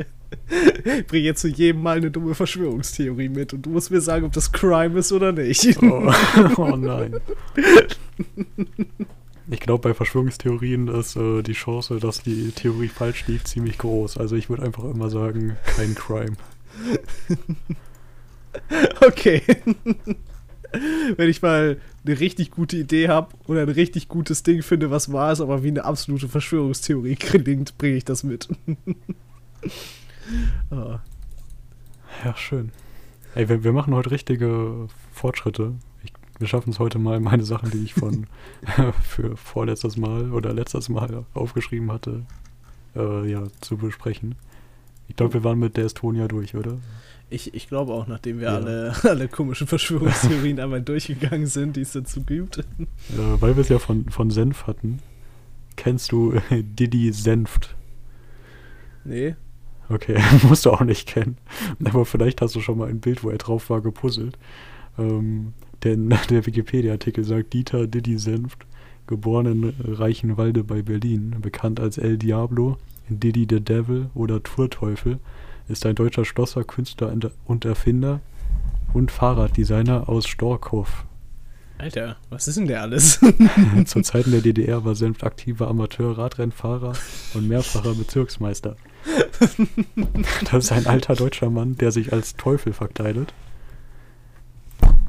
bringe 1.09 1.25
jetzt 1.25 1.41
zu 1.41 1.49
jedem 1.49 1.83
Mal 1.83 1.97
eine 1.99 2.11
dumme 2.11 2.35
Verschwörungstheorie 2.35 3.29
mit 3.29 3.53
und 3.53 3.63
du 3.67 3.71
musst 3.71 3.91
mir 3.91 4.01
sagen, 4.01 4.25
ob 4.25 4.33
das 4.33 4.53
Crime 4.53 4.99
ist 4.99 5.13
oder 5.13 5.33
nicht. 5.33 5.79
Oh, 5.83 6.13
oh 6.57 6.77
nein. 6.77 7.17
Ich 9.53 9.61
glaube, 9.61 9.91
bei 9.91 9.95
Verschwörungstheorien 9.95 10.89
ist 10.89 11.15
äh, 11.15 11.43
die 11.43 11.53
Chance, 11.53 11.99
dass 11.99 12.23
die 12.23 12.53
Theorie 12.53 12.89
falsch 12.89 13.27
liegt, 13.27 13.47
ziemlich 13.47 13.77
groß. 13.77 14.17
Also 14.17 14.35
ich 14.35 14.49
würde 14.49 14.63
einfach 14.63 14.85
immer 14.85 15.11
sagen, 15.11 15.57
kein 15.77 15.95
Crime. 15.95 16.37
Okay. 19.01 19.43
Wenn 21.17 21.29
ich 21.29 21.41
mal 21.41 21.81
eine 22.05 22.21
richtig 22.21 22.51
gute 22.51 22.77
Idee 22.77 23.09
habe 23.09 23.35
oder 23.47 23.63
ein 23.63 23.69
richtig 23.71 24.09
gutes 24.09 24.43
Ding 24.43 24.63
finde, 24.63 24.91
was 24.91 25.11
wahr 25.11 25.33
ist, 25.33 25.41
aber 25.41 25.63
wie 25.63 25.69
eine 25.69 25.87
absolute 25.87 26.29
Verschwörungstheorie 26.29 27.17
klingt, 27.17 27.79
bringe 27.79 27.97
ich 27.97 28.05
das 28.05 28.25
mit. 28.25 28.49
Ah. 30.71 31.01
Ja, 32.25 32.37
schön. 32.37 32.71
Ey, 33.35 33.49
wir, 33.49 33.65
wir 33.65 33.73
machen 33.73 33.95
heute 33.95 34.13
richtige 34.13 34.89
Fortschritte. 35.13 35.75
Wir 36.43 36.49
schaffen 36.49 36.71
es 36.71 36.81
heute 36.81 36.99
mal, 36.99 37.21
meine 37.21 37.45
Sachen, 37.45 37.71
die 37.71 37.85
ich 37.85 37.95
von 37.95 38.27
für 39.05 39.37
vorletztes 39.37 39.97
Mal 39.97 40.33
oder 40.33 40.53
letztes 40.53 40.89
Mal 40.89 41.25
aufgeschrieben 41.35 41.93
hatte, 41.93 42.23
äh, 42.97 43.31
ja, 43.31 43.45
zu 43.61 43.77
besprechen. 43.77 44.35
Ich 45.07 45.15
glaube, 45.15 45.35
wir 45.35 45.45
waren 45.45 45.61
mit 45.61 45.77
der 45.77 45.85
Estonia 45.85 46.27
durch, 46.27 46.57
oder? 46.57 46.79
Ich, 47.31 47.55
ich 47.55 47.69
glaube 47.69 47.93
auch, 47.93 48.09
nachdem 48.09 48.41
wir 48.41 48.49
Ja. 48.49 48.57
alle, 48.57 48.93
alle 49.05 49.29
komischen 49.29 49.69
Verschwörungstheorien 49.69 50.59
einmal 50.59 50.83
durchgegangen 50.83 51.47
sind, 51.47 51.77
die 51.77 51.83
es 51.83 51.93
dazu 51.93 52.25
gibt. 52.25 52.59
Äh, 52.59 52.65
weil 53.39 53.55
wir 53.55 53.61
es 53.61 53.69
ja 53.69 53.79
von, 53.79 54.11
von 54.11 54.31
Senf 54.31 54.67
hatten. 54.67 54.99
Kennst 55.77 56.11
du 56.11 56.33
äh, 56.51 56.65
Didi 56.65 57.13
Senft? 57.13 57.77
Nee. 59.05 59.37
Okay, 59.89 60.19
musst 60.49 60.67
du 60.67 60.71
auch 60.73 60.81
nicht 60.81 61.07
kennen. 61.07 61.37
Aber 61.85 62.05
vielleicht 62.05 62.43
hast 62.43 62.57
du 62.57 62.61
schon 62.61 62.79
mal 62.79 62.89
ein 62.89 62.99
Bild, 62.99 63.23
wo 63.23 63.31
er 63.31 63.39
drauf 63.39 63.71
war, 63.71 63.81
gepuzzelt. 63.81 64.37
Ähm, 64.99 65.53
denn 65.85 66.15
der 66.31 66.47
Wikipedia-Artikel 66.47 67.25
sagt, 67.25 67.53
Dieter 67.53 67.87
Didi 67.87 68.19
Senft, 68.19 68.67
geboren 69.07 69.47
in 69.47 69.75
Reichenwalde 69.95 70.65
bei 70.65 70.83
Berlin, 70.83 71.37
bekannt 71.41 71.81
als 71.81 71.99
El 71.99 72.19
Diablo, 72.19 72.79
Didi 73.09 73.47
the 73.49 73.61
Devil 73.61 74.11
oder 74.15 74.43
Turteufel, 74.43 75.19
ist 75.69 75.85
ein 75.87 75.95
deutscher 75.95 76.25
Schlosser, 76.25 76.65
Künstler 76.65 77.13
und- 77.13 77.31
und 77.45 77.65
Erfinder 77.65 78.21
und 78.93 79.11
Fahrraddesigner 79.11 80.09
aus 80.09 80.27
Storkow. 80.27 81.05
Alter, 81.79 82.17
was 82.31 82.47
ist 82.47 82.59
denn 82.59 82.69
der 82.69 82.83
alles? 82.83 83.19
Zu 83.87 84.03
Zeiten 84.03 84.31
der 84.31 84.41
DDR 84.41 84.85
war 84.85 84.95
Senft 84.95 85.25
aktiver 85.25 85.67
Amateur-Radrennfahrer 85.69 86.93
und 87.35 87.49
mehrfacher 87.49 87.95
Bezirksmeister. 87.95 88.77
Das 90.51 90.67
ist 90.67 90.73
ein 90.73 90.87
alter 90.87 91.15
deutscher 91.15 91.51
Mann, 91.51 91.77
der 91.77 91.91
sich 91.91 92.13
als 92.13 92.37
Teufel 92.37 92.73
verkleidet. 92.73 93.35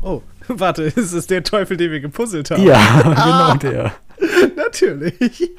Oh, 0.03 0.21
warte, 0.47 0.83
ist 0.95 1.13
es 1.13 1.27
der 1.27 1.43
Teufel, 1.43 1.77
den 1.77 1.91
wir 1.91 1.99
gepuzzelt 1.99 2.51
haben? 2.51 2.63
Ja, 2.63 3.01
genau 3.01 3.55
der. 3.55 3.93
Natürlich. 4.55 5.51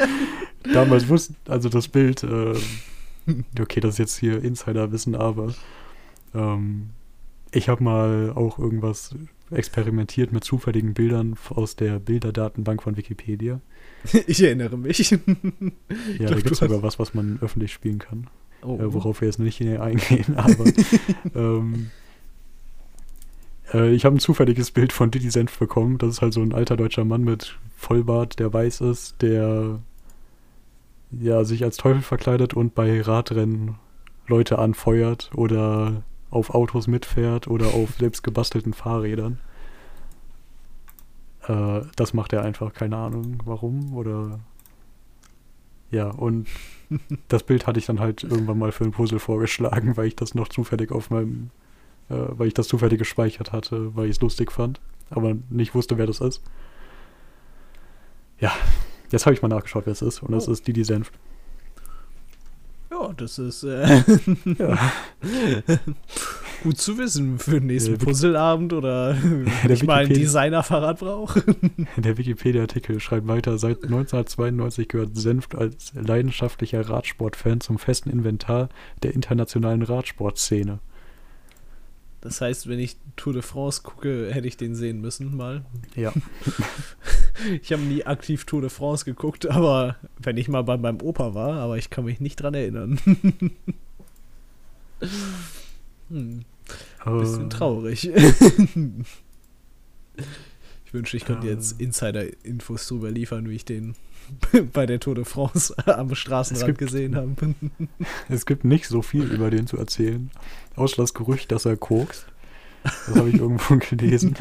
Damals 0.73 1.09
wusste, 1.09 1.35
also 1.49 1.69
das 1.69 1.89
Bild, 1.89 2.23
äh, 2.23 2.55
okay, 3.61 3.81
das 3.81 3.95
ist 3.95 3.99
jetzt 3.99 4.19
hier 4.19 4.43
Insiderwissen, 4.43 5.15
aber 5.15 5.55
ähm, 6.35 6.91
ich 7.53 7.69
habe 7.69 7.83
mal 7.83 8.33
auch 8.35 8.59
irgendwas 8.59 9.15
experimentiert 9.51 10.33
mit 10.33 10.43
zufälligen 10.43 10.95
Bildern 10.95 11.37
aus 11.51 11.77
der 11.77 11.99
Bilderdatenbank 11.99 12.83
von 12.83 12.97
Wikipedia. 12.97 13.61
Ich 14.27 14.43
erinnere 14.43 14.77
mich. 14.77 15.11
Ja, 15.11 15.19
glaub, 15.19 16.29
da 16.29 16.35
gibt 16.37 16.51
es 16.53 16.59
sogar 16.59 16.83
was, 16.83 16.99
was 16.99 17.15
man 17.15 17.39
öffentlich 17.41 17.73
spielen 17.73 17.99
kann. 17.99 18.29
Oh, 18.63 18.79
äh, 18.79 18.93
worauf 18.93 19.21
wir 19.21 19.29
jetzt 19.29 19.39
nicht 19.39 19.61
eingehen, 19.61 20.37
aber 20.37 20.65
ähm, 21.35 21.91
äh, 23.75 23.91
ich 23.91 24.05
habe 24.05 24.17
ein 24.17 24.21
zufälliges 24.21 24.71
Bild 24.71 24.93
von 24.93 25.11
Didi 25.11 25.31
Senf 25.31 25.59
bekommen. 25.59 25.99
Das 25.99 26.11
ist 26.11 26.23
halt 26.23 26.33
so 26.33 26.41
ein 26.41 26.55
alter 26.55 26.77
deutscher 26.77 27.05
Mann 27.05 27.25
mit 27.25 27.59
Vollbart, 27.77 28.39
der 28.39 28.53
weiß 28.53 28.81
ist, 28.83 29.21
der 29.21 29.81
ja 31.11 31.45
sich 31.45 31.65
als 31.65 31.77
Teufel 31.77 32.03
verkleidet 32.03 32.55
und 32.55 32.75
bei 32.75 33.01
Radrennen 33.03 33.77
Leute 34.27 34.59
anfeuert 34.59 35.31
oder 35.35 36.03
auf 36.31 36.51
Autos 36.51 36.87
mitfährt 36.87 37.49
oder 37.49 37.69
auf 37.69 37.91
selbst 37.99 38.23
gebastelten 38.23 38.73
Fahrrädern. 38.73 39.39
Äh, 41.47 41.83
das 41.97 42.15
macht 42.15 42.33
er 42.33 42.43
einfach, 42.43 42.73
keine 42.73 42.97
Ahnung 42.97 43.43
warum 43.45 43.95
oder 43.95 44.41
ja, 45.91 46.11
und 46.11 46.49
das 47.29 47.45
Bild 47.45 47.67
hatte 47.67 47.79
ich 47.79 47.87
dann 47.87 48.01
halt 48.01 48.25
irgendwann 48.25 48.59
mal 48.59 48.73
für 48.73 48.85
ein 48.85 48.91
Puzzle 48.91 49.21
vorgeschlagen, 49.21 49.97
weil 49.97 50.09
ich 50.09 50.17
das 50.17 50.35
noch 50.35 50.49
zufällig 50.49 50.91
auf 50.91 51.11
meinem, 51.11 51.51
äh, 52.11 52.15
weil 52.29 52.49
ich 52.49 52.55
das 52.55 52.69
zufällig 52.69 52.99
gespeichert 52.99 53.53
hatte, 53.53 53.95
weil 53.97 54.07
ich 54.07 54.13
es 54.17 54.21
lustig 54.21 54.53
fand, 54.53 54.81
aber 55.11 55.35
nicht 55.51 55.75
wusste, 55.75 55.99
wer 55.99 56.07
das 56.07 56.21
ist. 56.21 56.43
Ja, 58.41 58.53
jetzt 59.11 59.27
habe 59.27 59.35
ich 59.35 59.43
mal 59.43 59.49
nachgeschaut, 59.49 59.87
wer 59.87 59.93
es 59.93 60.03
ist, 60.03 60.23
und 60.23 60.33
das 60.33 60.49
Oh. 60.49 60.53
ist 60.53 60.67
Didi 60.67 60.85
Senft. 60.85 61.15
Ja, 62.91 63.13
das 63.17 63.39
ist. 63.39 63.65
Äh, 63.65 64.03
Ja. 64.59 64.79
gut 66.63 66.79
zu 66.79 66.97
wissen 66.97 67.39
für 67.39 67.53
den 67.61 67.67
nächsten 67.67 67.99
Puzzleabend 67.99 68.73
oder 68.73 69.17
wenn 69.21 69.49
ich 69.71 69.83
mal 69.83 70.05
ein 70.05 70.09
Designerfahrrad 70.09 71.01
brauche. 71.01 71.43
Der 71.97 72.17
Wikipedia-Artikel 72.17 73.01
schreibt 73.01 73.27
weiter, 73.27 73.59
seit 73.59 73.83
1992 73.85 74.89
gehört 74.89 75.17
Senft 75.17 75.55
als 75.55 75.93
leidenschaftlicher 75.95 76.89
Radsportfan 76.89 77.61
zum 77.61 77.79
festen 77.79 78.11
Inventar 78.11 78.69
der 79.03 79.13
internationalen 79.15 79.83
Radsportszene. 79.83 80.79
Das 82.25 82.41
heißt, 82.41 82.69
wenn 82.69 82.79
ich 82.79 82.97
Tour 83.17 83.35
de 83.35 83.43
France 83.43 83.83
gucke, 83.83 84.33
hätte 84.33 84.49
ich 84.49 84.57
den 84.57 84.75
sehen 84.75 85.01
müssen 85.01 85.37
mal. 85.37 85.65
Ja. 85.95 86.13
Ich 87.61 87.73
habe 87.73 87.83
nie 87.83 88.07
aktiv 88.07 88.45
Tour 88.45 88.61
de 88.61 88.71
France 88.71 89.05
geguckt, 89.05 89.51
aber 89.51 89.97
wenn 90.19 90.37
ich 90.37 90.47
mal 90.49 90.63
bei 90.63 90.77
meinem 90.77 91.03
Opa 91.03 91.35
war, 91.35 91.55
aber 91.55 91.77
ich 91.77 91.91
kann 91.91 92.05
mich 92.05 92.21
nicht 92.21 92.37
dran 92.37 92.55
erinnern. 92.55 93.01
hm, 96.09 96.45
bisschen 97.05 97.47
Äh, 97.47 97.49
traurig. 97.49 98.11
Ich 100.87 100.95
wünsche, 100.95 101.17
ich 101.17 101.25
könnte 101.25 101.49
jetzt 101.49 101.81
Insider-Infos 101.81 102.87
drüber 102.87 103.11
liefern, 103.11 103.49
wie 103.51 103.57
ich 103.57 103.65
den 103.65 103.97
bei 104.73 104.87
der 104.87 105.01
Tour 105.01 105.15
de 105.15 105.25
France 105.25 105.75
am 105.87 106.15
Straßenrand 106.15 106.67
gibt- 106.67 106.79
gesehen 106.79 107.17
habe. 107.17 107.35
Es 108.29 108.47
gibt 108.47 108.65
nicht 108.65 108.87
so 108.89 109.03
viel 109.03 109.25
über 109.25 109.51
den 109.51 109.67
zu 109.67 109.77
erzählen. 109.77 110.31
Außer 110.77 110.97
das 110.97 111.15
Gerücht, 111.15 111.53
dass 111.53 111.65
er 111.65 111.77
kokst. 111.77 112.27
Das 112.83 113.17
habe 113.17 113.31
ich 113.31 113.37
irgendwo 113.37 113.77
gelesen. 113.77 114.37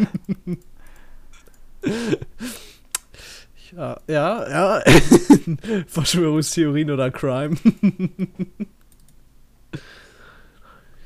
Ja, 3.76 4.00
ja, 4.08 4.50
ja. 4.50 4.84
Verschwörungstheorien 5.88 6.92
oder 6.92 7.10
Crime. 7.10 7.56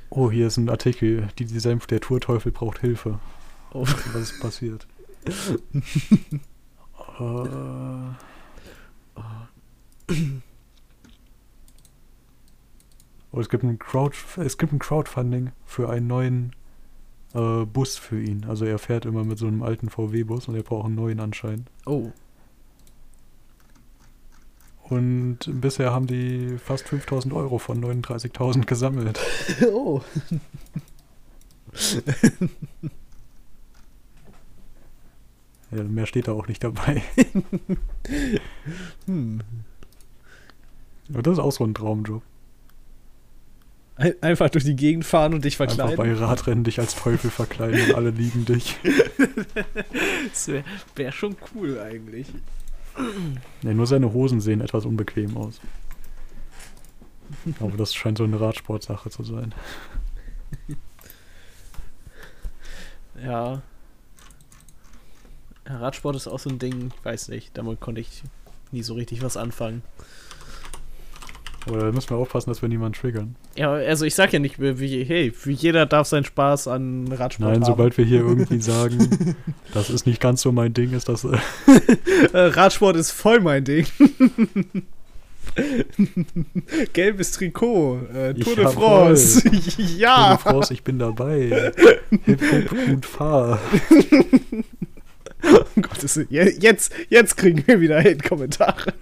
Oh, 0.10 0.32
hier 0.32 0.48
ist 0.48 0.58
ein 0.58 0.70
Artikel. 0.70 1.30
Die, 1.38 1.46
Senf, 1.60 1.86
der 1.88 2.02
Tourteufel 2.02 2.52
braucht 2.52 2.80
Hilfe. 2.80 3.20
Oh. 3.72 3.86
Was 4.14 4.32
ist 4.32 4.40
passiert? 4.40 4.88
äh, 7.20 7.24
oh, 13.32 13.40
es 13.40 13.50
gibt 13.50 13.64
ein 13.64 13.80
Crowd, 13.80 14.16
es 14.38 14.58
gibt 14.58 14.74
ein 14.74 14.80
Crowdfunding 14.80 15.52
für 15.66 15.90
einen 15.90 16.08
neuen 16.08 16.56
äh, 17.34 17.66
Bus 17.66 17.98
für 17.98 18.22
ihn. 18.22 18.46
Also 18.46 18.66
er 18.66 18.80
fährt 18.80 19.06
immer 19.06 19.24
mit 19.24 19.38
so 19.38 19.48
einem 19.48 19.64
alten 19.64 19.90
VW-Bus 19.90 20.48
und 20.48 20.56
er 20.56 20.64
braucht 20.64 20.86
einen 20.86 20.96
neuen 20.96 21.20
anscheinend. 21.20 21.70
Oh. 21.86 22.12
Und 24.84 25.40
bisher 25.46 25.92
haben 25.92 26.08
die 26.08 26.58
fast 26.58 26.88
5000 26.88 27.34
Euro 27.34 27.58
von 27.58 27.84
39.000 27.84 28.66
gesammelt. 28.66 29.20
Oh. 29.72 30.02
Ja, 35.72 35.84
mehr 35.84 36.06
steht 36.06 36.28
da 36.28 36.32
auch 36.32 36.48
nicht 36.48 36.64
dabei. 36.64 37.04
Hm. 39.06 39.42
Aber 41.10 41.22
das 41.22 41.34
ist 41.34 41.40
auch 41.40 41.52
so 41.52 41.64
ein 41.64 41.74
Traumjob. 41.74 42.22
Ein, 43.96 44.14
einfach 44.22 44.50
durch 44.50 44.64
die 44.64 44.76
Gegend 44.76 45.06
fahren 45.06 45.34
und 45.34 45.44
dich 45.44 45.60
Einfach 45.60 45.76
bei 45.76 45.88
verkleiden. 45.88 46.18
Radrennen 46.18 46.64
dich 46.64 46.80
als 46.80 46.96
Teufel 46.96 47.32
verkleiden 47.32 47.82
und 47.90 47.96
alle 47.96 48.12
lieben 48.12 48.46
dich. 48.46 48.78
Das 50.30 50.48
wäre 50.50 50.64
wär 50.96 51.12
schon 51.12 51.36
cool 51.54 51.80
eigentlich. 51.80 52.28
Ja, 53.64 53.74
nur 53.74 53.88
seine 53.88 54.14
Hosen 54.14 54.40
sehen 54.42 54.62
etwas 54.62 54.86
unbequem 54.86 55.36
aus. 55.38 55.60
Aber 57.60 57.78
das 57.78 57.96
scheint 57.96 58.18
so 58.18 58.24
eine 58.24 58.40
Radsportsache 58.40 59.10
zu 59.10 59.24
sein. 59.24 59.54
Ja. 63.22 63.62
Ja, 65.68 65.78
Radsport 65.78 66.16
ist 66.16 66.28
auch 66.28 66.40
so 66.40 66.50
ein 66.50 66.60
Ding, 66.60 66.92
ich 66.98 67.06
weiß 67.06 67.30
nicht, 67.30 67.58
damit 67.58 67.80
konnte 67.80 68.02
ich 68.02 68.24
nie 68.72 68.84
so 68.84 68.94
richtig 68.94 69.22
was 69.22 69.38
anfangen. 69.38 69.82
Aber 71.68 71.80
da 71.80 71.92
müssen 71.92 72.10
wir 72.12 72.18
aufpassen, 72.18 72.50
dass 72.50 72.62
wir 72.62 72.70
niemanden 72.70 72.98
triggern. 73.00 73.36
Ja, 73.56 73.72
also 73.74 74.06
ich 74.06 74.16
sag 74.16 74.32
ja 74.34 74.40
nicht, 74.40 74.60
wie, 74.60 75.04
hey, 75.04 75.34
wie 75.44 75.54
jeder 75.54 75.86
darf 75.86 76.08
seinen 76.08 76.26
Spaß 76.26 76.68
an 76.68 77.12
Radsport 77.12 77.50
Nein, 77.50 77.62
haben. 77.62 77.66
sobald 77.66 77.98
wir 77.98 78.06
hier 78.06 78.20
irgendwie 78.20 78.62
sagen, 78.62 79.36
das 79.74 79.90
ist 79.90 80.06
nicht 80.06 80.22
ganz 80.22 80.42
so 80.42 80.52
mein 80.52 80.74
Ding, 80.74 80.94
ist 80.94 81.10
das. 81.10 81.24
Äh, 81.26 81.38
Äh, 82.34 82.38
Radsport 82.48 82.96
ist 82.96 83.12
voll 83.12 83.40
mein 83.42 83.64
Ding. 83.64 83.86
Gelbes 86.94 87.32
Trikot, 87.32 88.00
äh, 88.14 88.34
Tour 88.36 88.56
de. 88.56 88.68
France. 88.68 89.42
Tour 89.44 89.86
ja. 89.98 90.32
de 90.36 90.40
France, 90.40 90.74
ich 90.74 90.84
bin 90.84 91.00
dabei. 91.00 91.72
Hip, 92.26 92.42
hip 92.42 92.72
und 92.90 93.06
fahr. 93.06 93.60
Willen. 93.72 94.66
Je- 96.30 96.54
Jetzt, 96.60 96.92
jetzt 97.10 97.38
kriegen 97.38 97.64
wir 97.66 97.80
wieder 97.80 98.00
Hate-Kommentare. 98.04 98.94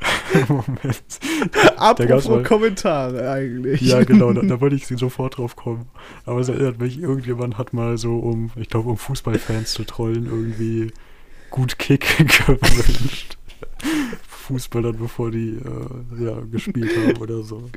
Moment. 0.48 1.02
Apropos 1.76 2.44
Kommentare 2.46 3.30
eigentlich. 3.30 3.80
Ja, 3.80 4.04
genau, 4.04 4.32
da, 4.32 4.42
da 4.42 4.60
wollte 4.60 4.76
ich 4.76 4.86
sofort 4.86 5.38
drauf 5.38 5.56
kommen. 5.56 5.86
Aber 6.26 6.40
es 6.40 6.48
erinnert 6.48 6.78
mich, 6.80 7.00
irgendjemand 7.00 7.58
hat 7.58 7.72
mal 7.72 7.98
so, 7.98 8.16
um, 8.18 8.50
ich 8.56 8.68
glaube, 8.68 8.90
um 8.90 8.96
Fußballfans 8.96 9.72
zu 9.72 9.84
trollen, 9.84 10.26
irgendwie 10.26 10.92
gut 11.50 11.78
Kick 11.78 12.06
gewünscht. 12.18 13.36
Fußballern, 14.28 14.96
bevor 14.96 15.30
die 15.30 15.58
äh, 15.58 16.24
ja, 16.24 16.40
gespielt 16.50 16.90
haben 16.96 17.16
oder 17.18 17.42
so. 17.42 17.70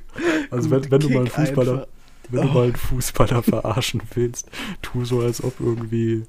Also 0.49 0.69
wenn, 0.71 0.89
wenn 0.89 0.99
du 0.99 1.09
mal 1.09 1.19
einen 1.19 1.27
Fußballer, 1.27 1.71
einfach. 1.73 1.87
wenn 2.29 2.41
du 2.43 2.49
Oh. 2.49 2.53
mal 2.53 2.63
einen 2.65 2.75
Fußballer 2.75 3.43
verarschen 3.43 4.01
willst, 4.13 4.49
tu 4.81 5.03
so, 5.03 5.19
als 5.21 5.43
ob 5.43 5.59
irgendwie, 5.59 6.23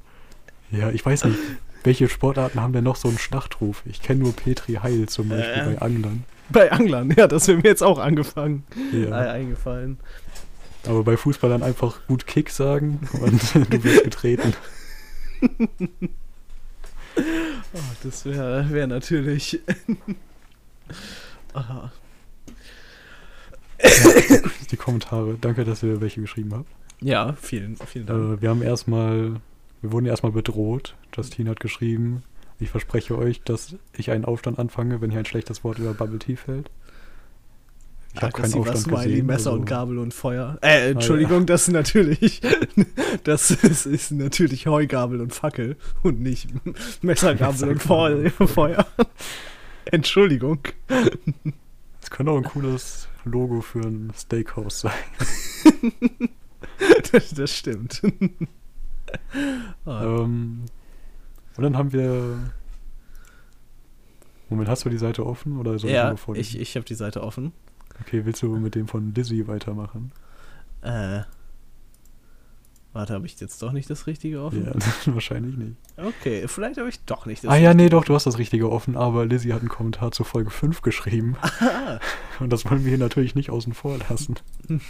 ja, 0.71 0.91
ich 0.91 1.05
weiß 1.05 1.25
nicht, 1.27 1.39
welche 1.85 2.09
Sportarten 2.09 2.61
haben 2.61 2.73
denn 2.73 2.85
noch 2.85 2.97
so 2.97 3.09
einen 3.09 3.19
Schlachtruf? 3.19 3.83
Ich 3.87 4.03
kenne 4.03 4.21
nur 4.21 4.33
Petri 4.35 4.75
Heil 4.75 5.09
zum 5.09 5.29
Beispiel 5.29 5.63
Äh. 5.63 5.75
bei 5.75 5.83
Anglern. 5.83 6.25
Bei 6.51 6.71
Anglern, 6.73 7.11
ja, 7.17 7.27
das 7.27 7.49
wäre 7.49 7.59
mir 7.59 7.65
jetzt 7.65 7.83
auch 7.83 7.99
angefangen. 7.99 8.65
Ja. 8.93 9.11
Eingefallen. 9.33 9.99
Aber 10.87 11.05
bei 11.05 11.17
Fußballern 11.17 11.63
einfach 11.63 12.07
gut 12.09 12.27
Kick 12.27 12.51
sagen 12.51 13.01
und 13.21 13.55
du 13.73 13.85
wirst 13.85 14.05
getreten. 14.05 14.53
Oh, 17.75 17.79
das 18.05 18.25
wäre 18.25 18.71
wär 18.71 18.87
natürlich. 18.87 19.61
Ah. 21.55 21.91
Die 24.71 24.77
Kommentare. 24.77 25.37
Danke, 25.41 25.65
dass 25.65 25.83
ihr 25.83 26.01
welche 26.01 26.21
geschrieben 26.23 26.55
habt. 26.55 26.69
ja, 27.01 27.35
vielen, 27.35 27.77
vielen 27.77 28.07
Dank. 28.07 28.39
Äh, 28.39 28.43
wir 28.43 28.49
haben 28.49 28.63
erstmal, 28.63 29.35
wir 29.83 29.93
wurden 29.93 30.07
erstmal 30.07 30.33
bedroht. 30.33 30.95
Justine 31.15 31.51
hat 31.51 31.61
geschrieben, 31.61 32.23
ich 32.59 32.71
verspreche 32.71 33.19
euch, 33.19 33.43
dass 33.43 33.75
ich 33.97 34.11
einen 34.11 34.25
Aufstand 34.25 34.59
anfange, 34.59 35.01
wenn 35.01 35.11
hier 35.11 35.19
ein 35.19 35.27
schlechtes 35.27 35.63
Wort 35.65 35.79
über 35.79 35.93
Bubble 35.95 36.19
Tea 36.19 36.37
fällt. 36.37 36.71
Ich 38.15 38.21
habe 38.23 38.27
Ah, 38.35 38.41
keinen 38.43 38.55
Aufstand 38.55 38.79
Smiley, 38.79 39.05
gesehen. 39.11 39.27
Messer 39.27 39.51
also- 39.51 39.61
und 39.61 39.65
Gabel 39.67 39.99
und 39.99 40.13
Feuer. 40.15 40.59
Äh, 40.61 40.91
Entschuldigung, 40.91 41.47
das 41.47 41.69
ist 41.69 41.75
natürlich. 41.75 42.41
Das 43.25 43.51
ist, 43.53 43.87
ist 43.87 44.11
natürlich 44.11 44.67
Heugabel 44.67 45.21
und 45.21 45.33
Fackel 45.35 45.77
und 46.03 46.21
nicht 46.21 46.49
Messer, 47.05 47.35
Gabel 47.37 47.69
und 47.71 47.83
Feu- 47.83 48.31
Feuer. 48.31 48.87
Entschuldigung. 49.85 50.59
Das 52.01 52.11
könnte 52.11 52.33
auch 52.33 52.39
ein 52.39 52.43
cooles 52.45 53.07
Logo 53.25 53.61
für 53.61 53.81
ein 53.81 54.13
Steakhouse 54.17 54.81
sein. 54.81 54.93
Das, 57.13 57.31
das 57.31 57.57
stimmt. 57.57 58.03
Ähm, 59.87 60.65
und 61.57 61.63
dann 61.63 61.77
haben 61.77 61.93
wir. 61.93 62.39
Moment, 64.49 64.69
hast 64.69 64.85
du 64.85 64.91
die 64.91 64.99
Seite 64.99 65.25
offen 65.27 65.59
oder 65.59 65.79
soll 65.79 65.91
ja, 65.91 66.09
nur 66.09 66.19
vorlesen? 66.19 66.57
ich, 66.57 66.61
ich 66.61 66.77
habe 66.77 66.85
die 66.85 66.95
Seite 66.95 67.23
offen. 67.23 67.53
Okay, 68.01 68.25
willst 68.25 68.43
du 68.43 68.49
mit 68.57 68.75
dem 68.75 68.87
von 68.89 69.13
Dizzy 69.15 69.47
weitermachen? 69.49 70.13
Äh. 70.83 71.23
Warte, 72.95 73.15
habe 73.15 73.25
ich 73.25 73.41
jetzt 73.41 73.63
doch 73.63 73.73
nicht 73.73 73.89
das 73.89 74.07
Richtige 74.07 74.43
offen? 74.43 74.67
Ja, 74.67 74.73
wahrscheinlich 75.15 75.57
nicht. 75.57 75.77
Okay, 75.97 76.47
vielleicht 76.47 76.77
habe 76.79 76.91
ich 76.91 77.03
doch 77.07 77.25
nicht 77.25 77.43
das 77.43 77.51
Ah 77.51 77.57
ja, 77.57 77.73
nee, 77.73 77.89
doch, 77.89 78.05
du 78.05 78.15
hast 78.15 78.27
das 78.27 78.37
Richtige 78.37 78.71
offen, 78.71 78.97
aber 78.99 79.25
Lizzie 79.25 79.55
hat 79.55 79.61
einen 79.61 79.71
Kommentar 79.71 80.13
zu 80.13 80.25
Folge 80.25 80.51
5 80.51 80.83
geschrieben. 80.83 81.37
Ah, 81.61 81.99
Und 82.41 82.53
das 82.53 82.69
wollen 82.71 82.83
wir 82.85 82.91
hier 82.91 82.99
natürlich 82.99 83.35
nicht 83.35 83.51
außen 83.51 83.73
vor 83.73 83.97
lassen. 84.11 84.35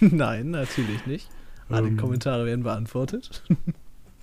Nein, 0.00 0.50
natürlich 0.50 1.06
nicht. 1.06 1.28
Alle 1.68 1.88
Ähm, 1.88 1.96
Kommentare 1.96 2.44
werden 2.44 2.64
beantwortet. 2.64 3.44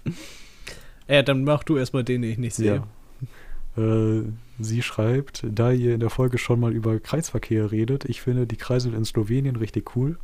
ja, 1.08 1.22
dann 1.24 1.44
mach 1.44 1.64
du 1.64 1.78
erstmal 1.78 2.04
den, 2.04 2.22
den 2.22 2.32
ich 2.32 2.38
nicht 2.38 2.56
sehe. 2.56 2.84
Ja. 3.76 3.84
Äh, 3.84 4.24
sie 4.60 4.82
schreibt, 4.82 5.46
da 5.50 5.72
ihr 5.72 5.94
in 5.94 6.00
der 6.00 6.10
Folge 6.10 6.38
schon 6.38 6.60
mal 6.60 6.74
über 6.74 7.00
Kreisverkehr 7.00 7.72
redet, 7.72 8.06
ich 8.06 8.22
finde 8.22 8.48
die 8.48 8.58
Kreisel 8.58 8.94
in 8.94 9.06
Slowenien 9.06 9.56
richtig 9.56 9.96
cool. 9.96 10.18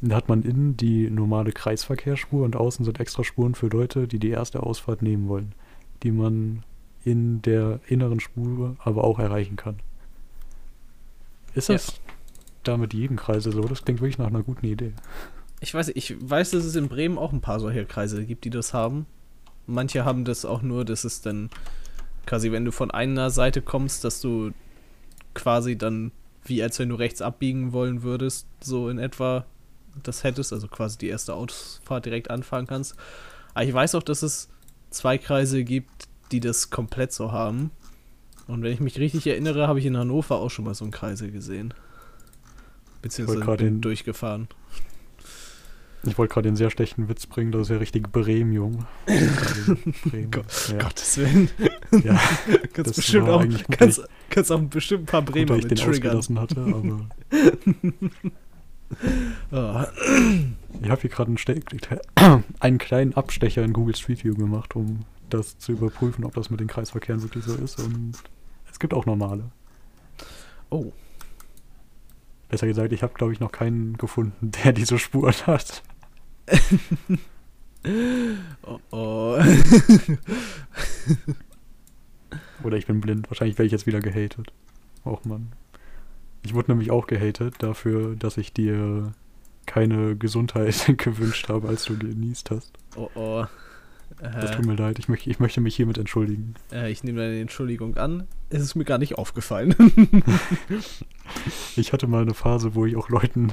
Da 0.00 0.16
hat 0.16 0.28
man 0.28 0.42
innen 0.42 0.76
die 0.76 1.08
normale 1.08 1.52
Kreisverkehrsspur 1.52 2.44
und 2.44 2.56
außen 2.56 2.84
sind 2.84 3.00
extra 3.00 3.24
Spuren 3.24 3.54
für 3.54 3.68
Leute, 3.68 4.06
die 4.06 4.18
die 4.18 4.30
erste 4.30 4.62
Ausfahrt 4.62 5.02
nehmen 5.02 5.28
wollen, 5.28 5.54
die 6.02 6.10
man 6.10 6.64
in 7.04 7.40
der 7.42 7.80
inneren 7.86 8.20
Spur 8.20 8.76
aber 8.80 9.04
auch 9.04 9.18
erreichen 9.18 9.56
kann. 9.56 9.76
Ist 11.54 11.70
das 11.70 12.00
da 12.64 12.76
mit 12.76 12.92
jedem 12.92 13.16
Kreisel 13.16 13.52
so? 13.52 13.62
Das 13.62 13.84
klingt 13.84 14.00
wirklich 14.00 14.18
nach 14.18 14.26
einer 14.26 14.42
guten 14.42 14.66
Idee. 14.66 14.92
Ich 15.60 15.72
weiß, 15.72 15.92
ich 15.94 16.16
weiß, 16.18 16.50
dass 16.50 16.64
es 16.64 16.76
in 16.76 16.88
Bremen 16.88 17.18
auch 17.18 17.32
ein 17.32 17.40
paar 17.40 17.60
solcher 17.60 17.84
Kreise 17.84 18.24
gibt, 18.24 18.44
die 18.44 18.50
das 18.50 18.74
haben. 18.74 19.06
Manche 19.66 20.04
haben 20.04 20.24
das 20.24 20.44
auch 20.44 20.62
nur, 20.62 20.84
dass 20.84 21.04
es 21.04 21.22
dann 21.22 21.50
quasi, 22.26 22.52
wenn 22.52 22.64
du 22.64 22.72
von 22.72 22.90
einer 22.90 23.30
Seite 23.30 23.62
kommst, 23.62 24.04
dass 24.04 24.20
du 24.20 24.52
quasi 25.34 25.76
dann, 25.76 26.12
wie 26.44 26.62
als 26.62 26.78
wenn 26.78 26.88
du 26.88 26.94
rechts 26.94 27.22
abbiegen 27.22 27.72
wollen 27.72 28.02
würdest, 28.02 28.46
so 28.60 28.88
in 28.88 28.98
etwa 28.98 29.46
das 30.02 30.24
hättest, 30.24 30.52
also 30.52 30.68
quasi 30.68 30.98
die 30.98 31.08
erste 31.08 31.34
Autofahrt 31.34 32.04
direkt 32.04 32.30
anfahren 32.30 32.66
kannst. 32.66 32.96
Aber 33.54 33.64
ich 33.64 33.72
weiß 33.72 33.94
auch, 33.94 34.02
dass 34.02 34.22
es 34.22 34.48
zwei 34.90 35.18
Kreise 35.18 35.64
gibt, 35.64 36.08
die 36.32 36.40
das 36.40 36.70
komplett 36.70 37.12
so 37.12 37.32
haben. 37.32 37.70
Und 38.46 38.62
wenn 38.62 38.72
ich 38.72 38.80
mich 38.80 38.98
richtig 38.98 39.26
erinnere, 39.26 39.66
habe 39.66 39.78
ich 39.78 39.86
in 39.86 39.96
Hannover 39.96 40.36
auch 40.36 40.50
schon 40.50 40.64
mal 40.64 40.74
so 40.74 40.84
einen 40.84 40.92
Kreisel 40.92 41.30
gesehen. 41.30 41.74
Beziehungsweise 43.02 43.56
bin 43.56 43.80
durchgefahren. 43.80 44.48
Ich 46.06 46.18
wollte 46.18 46.34
gerade 46.34 46.48
den 46.48 46.56
sehr 46.56 46.70
schlechten 46.70 47.08
Witz 47.08 47.26
bringen, 47.26 47.52
das 47.52 47.62
ist 47.62 47.68
ja 47.70 47.78
richtig. 47.78 48.04
Also 48.04 48.12
Bremen. 48.12 48.86
Gott, 50.30 50.68
ja. 50.70 50.78
Gottes 50.78 51.18
Willen. 51.18 51.50
ja, 52.04 52.20
Kannst 52.72 52.90
Das 52.90 52.96
bestimmt 52.96 53.28
auch, 53.28 53.42
gut, 53.42 53.64
kannst, 53.70 54.02
kannst 54.30 54.52
auch 54.52 54.60
bestimmt 54.60 55.02
ein 55.02 55.06
paar 55.06 55.22
gut, 55.22 55.32
Bremer 55.32 55.56
ich 55.56 55.64
mit 55.64 55.72
den 55.72 55.78
triggern. 55.78 56.40
hatte, 56.40 56.60
aber 56.60 57.08
Ah, 59.50 59.88
ich 60.80 60.88
habe 60.88 61.00
hier 61.00 61.10
gerade 61.10 61.34
einen, 61.34 62.40
einen 62.60 62.78
kleinen 62.78 63.14
Abstecher 63.14 63.64
in 63.64 63.72
Google 63.72 63.96
Street 63.96 64.22
View 64.22 64.34
gemacht, 64.34 64.76
um 64.76 65.00
das 65.28 65.58
zu 65.58 65.72
überprüfen, 65.72 66.24
ob 66.24 66.34
das 66.34 66.50
mit 66.50 66.60
den 66.60 66.68
Kreisverkehren 66.68 67.20
wirklich 67.22 67.44
so 67.44 67.54
ist. 67.56 67.80
Und 67.80 68.12
es 68.70 68.78
gibt 68.78 68.94
auch 68.94 69.04
normale. 69.04 69.50
Oh, 70.70 70.92
Besser 72.48 72.66
gesagt, 72.66 72.92
ich 72.92 73.02
habe, 73.02 73.14
glaube 73.14 73.32
ich, 73.32 73.40
noch 73.40 73.50
keinen 73.50 73.96
gefunden, 73.96 74.52
der 74.64 74.72
diese 74.72 74.98
Spuren 74.98 75.34
hat. 75.46 75.82
oh, 78.62 78.78
oh. 78.90 79.38
Oder 82.62 82.76
ich 82.76 82.86
bin 82.86 83.00
blind. 83.00 83.30
Wahrscheinlich 83.30 83.58
werde 83.58 83.66
ich 83.66 83.72
jetzt 83.72 83.86
wieder 83.86 84.00
gehatet. 84.00 84.52
Och 85.04 85.24
Mann. 85.24 85.52
Ich 86.42 86.54
wurde 86.54 86.70
nämlich 86.72 86.90
auch 86.90 87.06
gehatet 87.06 87.54
dafür, 87.58 88.16
dass 88.16 88.36
ich 88.36 88.52
dir 88.52 89.12
keine 89.66 90.16
Gesundheit 90.16 90.94
gewünscht 90.98 91.48
habe, 91.48 91.68
als 91.68 91.84
du 91.84 91.96
genießt 91.98 92.50
hast. 92.50 92.72
oh, 92.96 93.10
oh. 93.14 93.44
Das 94.20 94.52
Äh, 94.52 94.56
tut 94.56 94.64
mir 94.66 94.76
leid. 94.76 94.98
Ich, 95.00 95.08
möch, 95.08 95.26
ich 95.26 95.40
möchte 95.40 95.60
mich 95.60 95.74
hiermit 95.76 95.98
entschuldigen. 95.98 96.54
äh, 96.72 96.90
ich 96.90 97.02
nehme 97.04 97.20
deine 97.20 97.40
Entschuldigung 97.40 97.96
an. 97.96 98.26
Es 98.50 98.62
ist 98.62 98.74
mir 98.76 98.84
gar 98.84 98.98
nicht 98.98 99.18
aufgefallen. 99.18 99.74
Ich 101.76 101.92
hatte 101.92 102.06
mal 102.06 102.22
eine 102.22 102.34
Phase, 102.34 102.74
wo 102.76 102.86
ich 102.86 102.96
auch 102.96 103.08
Leuten, 103.08 103.52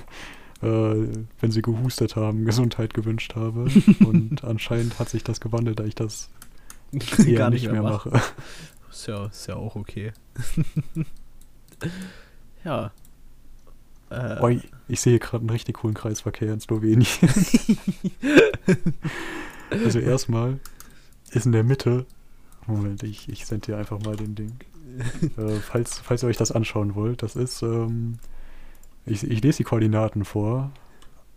wenn 0.63 1.51
sie 1.51 1.61
gehustet 1.61 2.15
haben, 2.15 2.45
Gesundheit 2.45 2.93
gewünscht 2.93 3.35
habe. 3.35 3.67
Und 4.05 4.43
anscheinend 4.43 4.99
hat 4.99 5.09
sich 5.09 5.23
das 5.23 5.39
gewandelt, 5.39 5.79
da 5.79 5.83
ich 5.83 5.95
das 5.95 6.29
eher 6.91 7.37
gar 7.37 7.49
nicht 7.49 7.69
mehr 7.69 7.83
mache. 7.83 8.11
Ist 8.91 9.07
ja, 9.07 9.25
ist 9.25 9.47
ja 9.47 9.55
auch 9.55 9.75
okay. 9.75 10.13
ja. 12.63 12.91
Äh, 14.11 14.53
ich, 14.53 14.71
ich 14.87 15.01
sehe 15.01 15.17
gerade 15.17 15.39
einen 15.39 15.49
richtig 15.49 15.77
coolen 15.77 15.95
Kreisverkehr 15.95 16.53
in 16.53 16.59
Slowenien. 16.59 17.07
also 19.71 19.97
erstmal 19.97 20.59
ist 21.31 21.47
in 21.47 21.53
der 21.53 21.63
Mitte. 21.63 22.05
Moment, 22.67 23.01
ich, 23.01 23.27
ich 23.29 23.47
sende 23.47 23.65
dir 23.65 23.77
einfach 23.79 23.99
mal 23.99 24.15
den 24.15 24.35
Ding. 24.35 24.59
äh, 25.37 25.55
falls, 25.55 25.97
falls 25.97 26.21
ihr 26.21 26.29
euch 26.29 26.37
das 26.37 26.51
anschauen 26.51 26.93
wollt, 26.93 27.23
das 27.23 27.35
ist, 27.35 27.63
ähm, 27.63 28.19
ich, 29.05 29.23
ich 29.23 29.41
lese 29.41 29.57
die 29.57 29.63
Koordinaten 29.63 30.25
vor. 30.25 30.71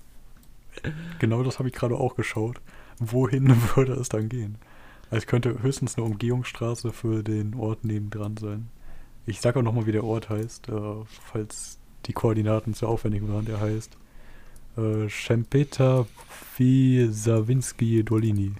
Genau 1.19 1.43
das 1.43 1.59
habe 1.59 1.69
ich 1.69 1.75
gerade 1.75 1.95
auch 1.95 2.15
geschaut. 2.15 2.61
Wohin 2.99 3.55
würde 3.75 3.93
es 3.93 4.09
dann 4.09 4.29
gehen? 4.29 4.57
Also 5.09 5.17
Es 5.17 5.27
könnte 5.27 5.61
höchstens 5.61 5.97
eine 5.97 6.05
Umgehungsstraße 6.05 6.91
für 6.91 7.23
den 7.23 7.53
Ort 7.55 7.83
nebendran 7.83 8.37
sein. 8.37 8.69
Ich 9.25 9.41
sage 9.41 9.59
auch 9.59 9.63
nochmal, 9.63 9.85
wie 9.85 9.91
der 9.91 10.03
Ort 10.03 10.29
heißt, 10.29 10.69
äh, 10.69 11.03
falls 11.31 11.79
die 12.05 12.13
Koordinaten 12.13 12.73
zu 12.73 12.87
aufwendig 12.87 13.27
waren. 13.27 13.45
Der 13.45 13.59
heißt 13.59 13.97
äh, 14.77 15.09
Szempeta 15.09 16.05
Wisawinski 16.57 18.03
Dolini. 18.03 18.53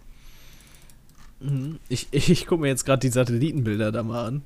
Mhm. 1.39 1.79
Ich, 1.89 2.07
ich, 2.11 2.29
ich 2.29 2.47
gucke 2.47 2.61
mir 2.61 2.67
jetzt 2.67 2.85
gerade 2.85 3.01
die 3.01 3.09
Satellitenbilder 3.09 3.91
da 3.91 4.03
mal 4.03 4.25
an. 4.25 4.41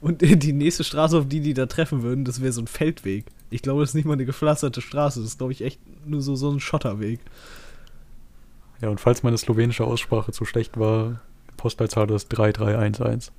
Und 0.00 0.20
die 0.20 0.52
nächste 0.52 0.82
Straße, 0.82 1.16
auf 1.16 1.28
die 1.28 1.40
die 1.40 1.54
da 1.54 1.66
treffen 1.66 2.02
würden, 2.02 2.24
das 2.24 2.40
wäre 2.40 2.52
so 2.52 2.60
ein 2.60 2.66
Feldweg. 2.66 3.26
Ich 3.50 3.62
glaube, 3.62 3.82
das 3.82 3.90
ist 3.90 3.94
nicht 3.94 4.04
mal 4.04 4.14
eine 4.14 4.24
gepflasterte 4.24 4.80
Straße. 4.80 5.20
Das 5.20 5.28
ist, 5.28 5.38
glaube 5.38 5.52
ich, 5.52 5.62
echt 5.62 5.80
nur 6.06 6.22
so, 6.22 6.34
so 6.34 6.50
ein 6.50 6.58
Schotterweg. 6.58 7.20
Ja, 8.80 8.88
und 8.88 8.98
falls 8.98 9.22
meine 9.22 9.38
slowenische 9.38 9.84
Aussprache 9.84 10.32
zu 10.32 10.44
schlecht 10.44 10.76
war, 10.76 11.20
Postleitzahl 11.62 12.10
ist 12.10 12.26
3311. 12.28 13.30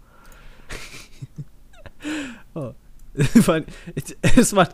Vor 2.53 3.53
allem, 3.53 3.65
ich- 3.95 4.15
es 4.37 4.53
macht, 4.53 4.71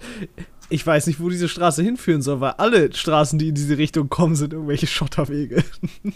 ich 0.70 0.86
weiß 0.86 1.08
nicht, 1.08 1.20
wo 1.20 1.30
diese 1.30 1.50
Straße 1.50 1.82
hinführen 1.82 2.22
soll, 2.22 2.42
weil 2.42 2.52
alle 2.52 2.94
Straßen, 2.94 3.40
die 3.40 3.50
in 3.50 3.56
diese 3.56 3.78
Richtung 3.80 4.08
kommen, 4.10 4.36
sind 4.36 4.54
irgendwelche 4.54 4.88
Schotterwege. 4.88 5.64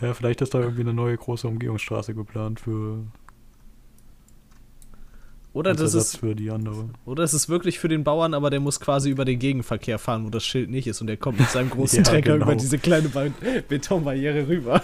Ja, 0.00 0.12
vielleicht 0.12 0.40
ist 0.42 0.52
da 0.52 0.60
irgendwie 0.60 0.82
eine 0.82 0.92
neue 0.92 1.16
große 1.16 1.46
Umgehungsstraße 1.46 2.14
geplant 2.14 2.58
für 2.60 3.04
Oder 5.54 5.72
das 5.72 5.94
Ersatz 5.94 6.14
ist, 6.14 6.16
für 6.18 6.34
die 6.34 6.50
andere. 6.50 6.90
oder 7.06 7.22
es 7.22 7.32
ist 7.32 7.48
wirklich 7.48 7.78
für 7.78 7.88
den 7.88 8.02
Bauern, 8.04 8.34
aber 8.34 8.50
der 8.50 8.58
muss 8.60 8.80
quasi 8.80 9.08
über 9.08 9.24
den 9.24 9.38
Gegenverkehr 9.38 10.00
fahren, 10.00 10.26
wo 10.26 10.30
das 10.30 10.44
Schild 10.44 10.68
nicht 10.68 10.88
ist 10.88 11.00
und 11.00 11.06
der 11.06 11.16
kommt 11.16 11.38
mit 11.38 11.48
seinem 11.48 11.70
großen 11.70 11.98
Ja, 11.98 12.02
Trecker 12.10 12.32
genau. 12.34 12.46
über 12.46 12.56
diese 12.56 12.76
kleine 12.78 13.08
Be 13.08 13.32
Betonbarriere 13.66 14.46
rüber. 14.48 14.82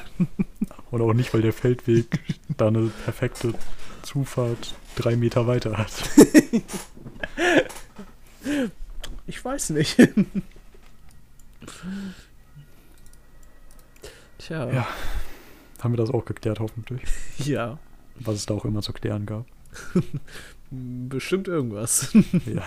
Und 0.90 1.02
auch 1.02 1.12
nicht, 1.12 1.32
weil 1.34 1.42
der 1.42 1.52
Feldweg 1.52 2.20
da 2.56 2.68
eine 2.68 2.90
perfekte 3.04 3.54
Zufahrt 4.02 4.74
drei 4.96 5.16
Meter 5.16 5.46
weiter 5.46 5.78
hat. 5.78 5.92
Ich 9.26 9.44
weiß 9.44 9.70
nicht. 9.70 9.96
Tja. 14.38 14.72
Ja. 14.72 14.88
Haben 15.80 15.92
wir 15.92 15.98
das 15.98 16.10
auch 16.10 16.24
geklärt, 16.24 16.58
hoffentlich. 16.58 17.02
Ja. 17.38 17.78
Was 18.16 18.34
es 18.36 18.46
da 18.46 18.54
auch 18.54 18.64
immer 18.64 18.82
zu 18.82 18.92
klären 18.92 19.26
gab. 19.26 19.46
Bestimmt 20.70 21.46
irgendwas. 21.48 22.12
ja. 22.46 22.62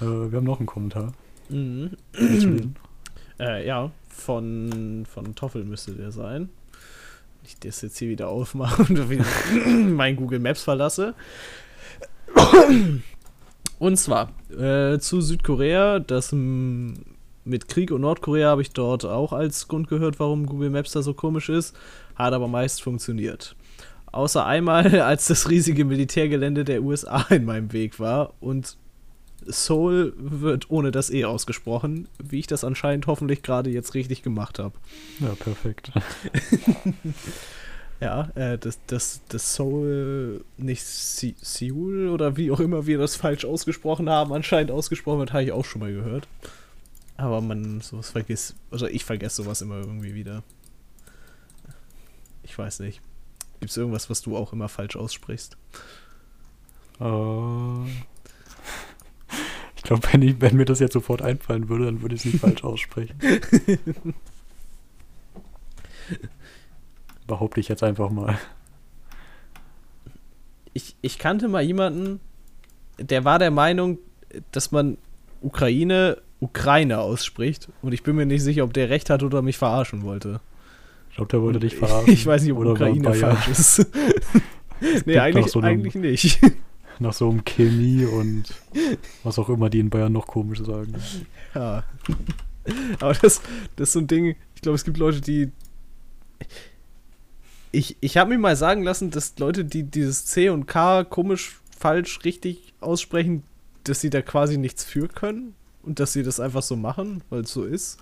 Äh, 0.00 0.30
wir 0.30 0.36
haben 0.38 0.44
noch 0.44 0.60
einen 0.60 0.66
Kommentar. 0.66 1.12
Mhm. 1.48 1.96
Äh, 3.38 3.66
ja, 3.66 3.90
von, 4.16 5.06
von 5.08 5.34
Toffel 5.34 5.64
müsste 5.64 5.92
der 5.92 6.10
sein. 6.10 6.48
Wenn 7.40 7.48
ich 7.48 7.58
das 7.58 7.82
jetzt 7.82 7.98
hier 7.98 8.08
wieder 8.08 8.28
aufmache 8.28 8.82
und 8.88 9.94
mein 9.96 10.16
Google 10.16 10.40
Maps 10.40 10.62
verlasse. 10.62 11.14
Und 13.78 13.96
zwar 13.96 14.32
äh, 14.50 14.98
zu 14.98 15.20
Südkorea, 15.20 15.98
das 16.00 16.32
mit 16.32 17.68
Krieg 17.68 17.90
und 17.92 18.00
Nordkorea 18.00 18.48
habe 18.50 18.62
ich 18.62 18.72
dort 18.72 19.04
auch 19.04 19.32
als 19.32 19.68
Grund 19.68 19.88
gehört, 19.88 20.18
warum 20.18 20.46
Google 20.46 20.70
Maps 20.70 20.92
da 20.92 21.02
so 21.02 21.14
komisch 21.14 21.48
ist, 21.48 21.76
hat 22.16 22.32
aber 22.32 22.48
meist 22.48 22.82
funktioniert. 22.82 23.54
Außer 24.10 24.44
einmal, 24.44 25.00
als 25.00 25.26
das 25.26 25.48
riesige 25.48 25.84
Militärgelände 25.84 26.64
der 26.64 26.82
USA 26.82 27.26
in 27.30 27.44
meinem 27.44 27.72
Weg 27.72 28.00
war 28.00 28.34
und 28.40 28.76
Seoul 29.46 30.12
wird 30.16 30.70
ohne 30.70 30.90
das 30.90 31.10
E 31.10 31.24
ausgesprochen, 31.24 32.08
wie 32.22 32.40
ich 32.40 32.46
das 32.46 32.64
anscheinend 32.64 33.06
hoffentlich 33.06 33.42
gerade 33.42 33.70
jetzt 33.70 33.94
richtig 33.94 34.22
gemacht 34.22 34.58
habe. 34.58 34.74
Ja, 35.20 35.34
perfekt. 35.34 35.92
Ja, 38.00 38.28
äh, 38.34 38.58
das, 38.58 38.78
das, 38.86 39.20
das 39.28 39.54
Seoul, 39.54 40.44
nicht 40.58 40.84
Se 40.84 41.34
Seoul 41.40 42.08
oder 42.08 42.36
wie 42.36 42.50
auch 42.50 42.60
immer 42.60 42.86
wir 42.86 42.98
das 42.98 43.16
falsch 43.16 43.44
ausgesprochen 43.44 44.10
haben, 44.10 44.32
anscheinend 44.32 44.70
ausgesprochen 44.70 45.20
wird, 45.20 45.32
habe 45.32 45.44
ich 45.44 45.52
auch 45.52 45.64
schon 45.64 45.80
mal 45.80 45.92
gehört. 45.92 46.28
Aber 47.16 47.40
man 47.40 47.80
sowas 47.80 48.10
vergisst, 48.10 48.54
also 48.70 48.86
ich 48.86 49.04
vergesse 49.04 49.42
sowas 49.42 49.62
immer 49.62 49.78
irgendwie 49.78 50.14
wieder. 50.14 50.42
Ich 52.42 52.56
weiß 52.56 52.80
nicht. 52.80 53.00
Gibt 53.60 53.70
es 53.70 53.76
irgendwas, 53.78 54.10
was 54.10 54.20
du 54.20 54.36
auch 54.36 54.52
immer 54.52 54.68
falsch 54.68 54.96
aussprichst? 54.96 55.56
Äh, 57.00 57.84
ich 57.84 58.04
glaube, 59.86 60.06
wenn, 60.12 60.40
wenn 60.40 60.56
mir 60.56 60.64
das 60.64 60.80
jetzt 60.80 60.92
sofort 60.92 61.22
einfallen 61.22 61.68
würde, 61.68 61.86
dann 61.86 62.02
würde 62.02 62.14
ich 62.14 62.24
es 62.24 62.32
nicht 62.32 62.40
falsch 62.40 62.64
aussprechen. 62.64 63.16
Behaupte 67.26 67.60
ich 67.60 67.68
jetzt 67.68 67.82
einfach 67.82 68.10
mal. 68.10 68.38
Ich, 70.72 70.94
ich 71.00 71.18
kannte 71.18 71.48
mal 71.48 71.62
jemanden, 71.62 72.20
der 72.98 73.24
war 73.24 73.38
der 73.38 73.50
Meinung, 73.50 73.98
dass 74.52 74.72
man 74.72 74.98
Ukraine 75.40 76.18
Ukraine 76.40 77.00
ausspricht. 77.00 77.68
Und 77.82 77.92
ich 77.92 78.02
bin 78.02 78.16
mir 78.16 78.26
nicht 78.26 78.42
sicher, 78.42 78.64
ob 78.64 78.72
der 78.72 78.90
recht 78.90 79.10
hat 79.10 79.22
oder 79.22 79.42
mich 79.42 79.58
verarschen 79.58 80.02
wollte. 80.02 80.40
Ich 81.10 81.16
glaube, 81.16 81.30
der 81.30 81.42
wollte 81.42 81.60
dich 81.60 81.76
verarschen. 81.76 82.12
Ich 82.12 82.26
weiß 82.26 82.42
nicht, 82.42 82.52
ob 82.52 82.64
Ukraine 82.64 83.14
falsch 83.14 83.48
ist. 83.48 83.86
nee, 85.06 85.18
eigentlich, 85.18 85.46
so 85.46 85.60
eigentlich 85.60 85.94
nicht. 85.94 86.40
Nach 86.98 87.12
so 87.12 87.28
einem 87.28 87.44
Chemie 87.44 88.04
und 88.04 88.44
was 89.22 89.38
auch 89.38 89.48
immer 89.48 89.68
die 89.68 89.80
in 89.80 89.90
Bayern 89.90 90.12
noch 90.12 90.26
komisch 90.26 90.60
sagen. 90.62 90.94
Ja. 91.54 91.84
Aber 93.00 93.12
das, 93.14 93.42
das 93.76 93.88
ist 93.88 93.92
so 93.92 94.00
ein 94.00 94.06
Ding, 94.06 94.36
ich 94.54 94.62
glaube, 94.62 94.76
es 94.76 94.84
gibt 94.84 94.96
Leute, 94.96 95.20
die. 95.20 95.52
Ich, 97.72 97.96
ich 98.00 98.16
habe 98.16 98.30
mir 98.30 98.38
mal 98.38 98.56
sagen 98.56 98.82
lassen, 98.82 99.10
dass 99.10 99.38
Leute, 99.38 99.64
die 99.64 99.82
dieses 99.82 100.24
C 100.24 100.48
und 100.48 100.66
K 100.66 101.04
komisch, 101.04 101.60
falsch, 101.78 102.20
richtig 102.24 102.72
aussprechen, 102.80 103.42
dass 103.84 104.00
sie 104.00 104.10
da 104.10 104.22
quasi 104.22 104.56
nichts 104.56 104.84
für 104.84 105.08
können 105.08 105.54
und 105.82 106.00
dass 106.00 106.12
sie 106.14 106.22
das 106.22 106.40
einfach 106.40 106.62
so 106.62 106.76
machen, 106.76 107.22
weil 107.28 107.42
es 107.42 107.52
so 107.52 107.64
ist. 107.64 107.98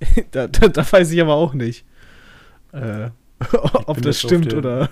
da, 0.30 0.46
da, 0.46 0.68
da 0.68 0.92
weiß 0.92 1.10
ich 1.10 1.20
aber 1.20 1.34
auch 1.34 1.54
nicht. 1.54 1.84
Äh, 2.72 3.10
ob 3.86 4.00
das 4.02 4.20
stimmt 4.20 4.52
der- 4.52 4.58
oder. 4.58 4.90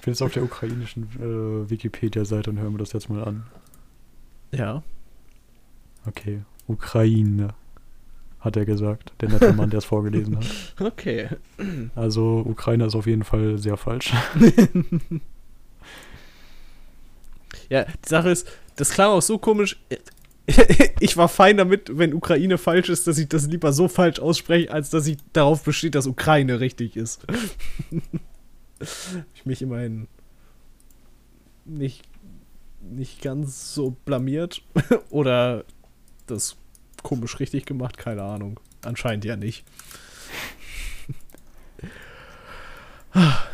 Ich 0.00 0.04
bin 0.04 0.14
jetzt 0.14 0.22
auf 0.22 0.32
der 0.32 0.42
ukrainischen 0.42 1.02
äh, 1.20 1.68
Wikipedia-Seite 1.68 2.48
und 2.48 2.58
höre 2.58 2.70
mir 2.70 2.78
das 2.78 2.94
jetzt 2.94 3.10
mal 3.10 3.22
an. 3.22 3.42
Ja. 4.50 4.82
Okay, 6.06 6.40
Ukraine, 6.66 7.50
hat 8.40 8.56
er 8.56 8.64
gesagt, 8.64 9.12
der 9.20 9.28
nette 9.28 9.52
Mann, 9.52 9.68
der 9.68 9.76
es 9.76 9.84
vorgelesen 9.84 10.38
hat. 10.38 10.46
Okay. 10.80 11.28
Also 11.94 12.42
Ukraine 12.46 12.86
ist 12.86 12.94
auf 12.94 13.06
jeden 13.06 13.24
Fall 13.24 13.58
sehr 13.58 13.76
falsch. 13.76 14.14
Ja, 17.68 17.84
die 17.84 18.08
Sache 18.08 18.30
ist, 18.30 18.48
das 18.76 18.90
klang 18.90 19.10
auch 19.10 19.22
so 19.22 19.36
komisch. 19.36 19.78
Ich 20.98 21.16
war 21.16 21.28
fein 21.28 21.58
damit, 21.58 21.98
wenn 21.98 22.14
Ukraine 22.14 22.58
falsch 22.58 22.88
ist, 22.88 23.06
dass 23.06 23.18
ich 23.18 23.28
das 23.28 23.46
lieber 23.46 23.72
so 23.72 23.86
falsch 23.86 24.18
ausspreche, 24.18 24.72
als 24.72 24.90
dass 24.90 25.06
ich 25.06 25.18
darauf 25.32 25.62
besteht, 25.62 25.94
dass 25.94 26.06
Ukraine 26.06 26.58
richtig 26.58 26.96
ist. 26.96 27.26
Ich 29.34 29.46
mich 29.46 29.62
immerhin 29.62 30.08
nicht, 31.64 32.02
nicht 32.80 33.22
ganz 33.22 33.74
so 33.74 33.96
blamiert 34.04 34.62
oder 35.10 35.64
das 36.26 36.56
komisch 37.02 37.40
richtig 37.40 37.66
gemacht, 37.66 37.98
keine 37.98 38.22
Ahnung. 38.22 38.60
Anscheinend 38.82 39.24
ja 39.24 39.36
nicht. 39.36 39.64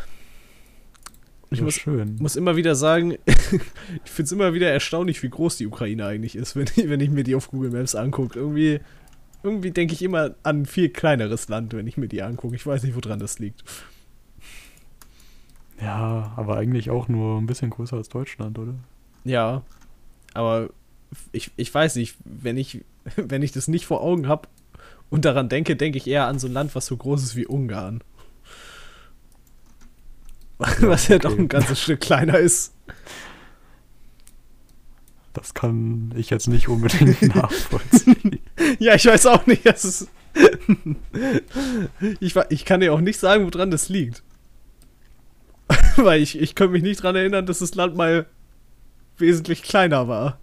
Ich 1.49 1.61
muss 1.61 1.75
schön. 1.75 2.17
muss 2.19 2.35
immer 2.35 2.57
wieder 2.57 2.75
sagen, 2.75 3.17
ich 3.25 4.11
finde 4.11 4.23
es 4.23 4.31
immer 4.33 4.53
wieder 4.53 4.69
erstaunlich, 4.69 5.23
wie 5.23 5.29
groß 5.29 5.57
die 5.57 5.67
Ukraine 5.67 6.05
eigentlich 6.05 6.35
ist, 6.35 6.55
wenn 6.57 6.67
ich, 6.75 6.89
wenn 6.89 6.99
ich 6.99 7.09
mir 7.09 7.23
die 7.23 7.35
auf 7.35 7.49
Google 7.49 7.71
Maps 7.71 7.95
angucke. 7.95 8.37
Irgendwie, 8.37 8.81
irgendwie 9.43 9.71
denke 9.71 9.93
ich 9.93 10.01
immer 10.01 10.35
an 10.43 10.63
ein 10.63 10.65
viel 10.65 10.89
kleineres 10.89 11.47
Land, 11.47 11.73
wenn 11.73 11.87
ich 11.87 11.95
mir 11.95 12.09
die 12.09 12.21
angucke. 12.21 12.55
Ich 12.55 12.65
weiß 12.65 12.83
nicht, 12.83 12.95
woran 12.95 13.19
das 13.19 13.39
liegt. 13.39 13.63
Ja, 15.79 16.33
aber 16.35 16.57
eigentlich 16.57 16.89
auch 16.89 17.07
nur 17.07 17.39
ein 17.39 17.45
bisschen 17.45 17.69
größer 17.69 17.97
als 17.97 18.09
Deutschland, 18.09 18.57
oder? 18.57 18.73
Ja, 19.23 19.61
aber 20.33 20.69
ich, 21.31 21.51
ich 21.55 21.73
weiß 21.73 21.95
nicht, 21.95 22.15
wenn 22.25 22.57
ich, 22.57 22.83
wenn 23.15 23.43
ich 23.43 23.51
das 23.51 23.67
nicht 23.67 23.85
vor 23.85 24.01
Augen 24.01 24.27
habe 24.27 24.47
und 25.09 25.25
daran 25.25 25.49
denke, 25.49 25.75
denke 25.75 25.97
ich 25.97 26.07
eher 26.07 26.27
an 26.27 26.39
so 26.39 26.47
ein 26.47 26.53
Land, 26.53 26.75
was 26.75 26.85
so 26.87 26.97
groß 26.97 27.23
ist 27.23 27.35
wie 27.35 27.47
Ungarn. 27.47 28.03
Was 30.79 31.07
ja 31.07 31.19
doch 31.19 31.33
okay. 31.33 31.41
ein 31.41 31.49
ganzes 31.49 31.79
Stück 31.79 31.99
kleiner 32.01 32.39
ist. 32.39 32.73
Das 35.33 35.53
kann 35.53 36.11
ich 36.17 36.31
jetzt 36.31 36.47
nicht 36.47 36.67
unbedingt 36.67 37.21
nachvollziehen. 37.35 38.39
Ja, 38.79 38.95
ich 38.95 39.05
weiß 39.05 39.27
auch 39.27 39.45
nicht. 39.45 39.63
Das 39.67 39.85
ist 39.85 40.09
ich, 42.19 42.35
ich 42.49 42.65
kann 42.65 42.79
dir 42.79 42.93
auch 42.93 43.01
nicht 43.01 43.19
sagen, 43.19 43.45
woran 43.51 43.71
das 43.71 43.89
liegt. 43.89 44.23
Weil 46.05 46.21
ich, 46.21 46.39
ich 46.39 46.55
kann 46.55 46.71
mich 46.71 46.83
nicht 46.83 47.01
dran 47.01 47.15
erinnern, 47.15 47.45
dass 47.45 47.59
das 47.59 47.75
Land 47.75 47.95
mal 47.95 48.27
wesentlich 49.17 49.63
kleiner 49.63 50.07
war. 50.07 50.39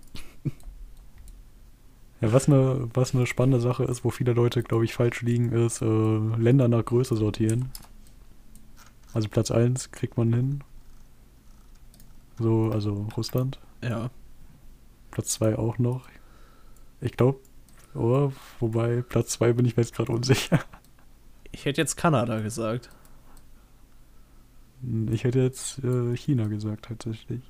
Ja, 2.20 2.32
was 2.32 2.48
eine, 2.48 2.88
was 2.94 3.14
eine 3.14 3.26
spannende 3.26 3.60
Sache 3.60 3.84
ist, 3.84 4.04
wo 4.04 4.10
viele 4.10 4.32
Leute, 4.32 4.62
glaube 4.62 4.84
ich, 4.84 4.94
falsch 4.94 5.22
liegen, 5.22 5.52
ist 5.52 5.82
äh, 5.82 5.84
Länder 5.84 6.68
nach 6.68 6.84
Größe 6.84 7.16
sortieren. 7.16 7.70
Also 9.12 9.28
Platz 9.28 9.50
1 9.50 9.92
kriegt 9.92 10.16
man 10.16 10.32
hin. 10.32 10.64
So, 12.38 12.70
also 12.72 13.06
Russland. 13.16 13.60
Ja. 13.82 14.10
Platz 15.10 15.34
2 15.34 15.56
auch 15.56 15.78
noch. 15.78 16.08
Ich 17.00 17.12
glaube, 17.12 17.38
oh, 17.94 18.32
wobei 18.58 19.02
Platz 19.02 19.30
2 19.32 19.52
bin 19.52 19.66
ich 19.66 19.76
mir 19.76 19.82
jetzt 19.82 19.94
gerade 19.94 20.10
unsicher. 20.10 20.58
Ich 21.52 21.64
hätte 21.64 21.80
jetzt 21.80 21.96
Kanada 21.96 22.40
gesagt. 22.40 22.90
Ich 25.10 25.24
hätte 25.24 25.40
jetzt 25.40 25.82
äh, 25.84 26.16
China 26.16 26.46
gesagt, 26.48 26.86
tatsächlich. 26.86 27.40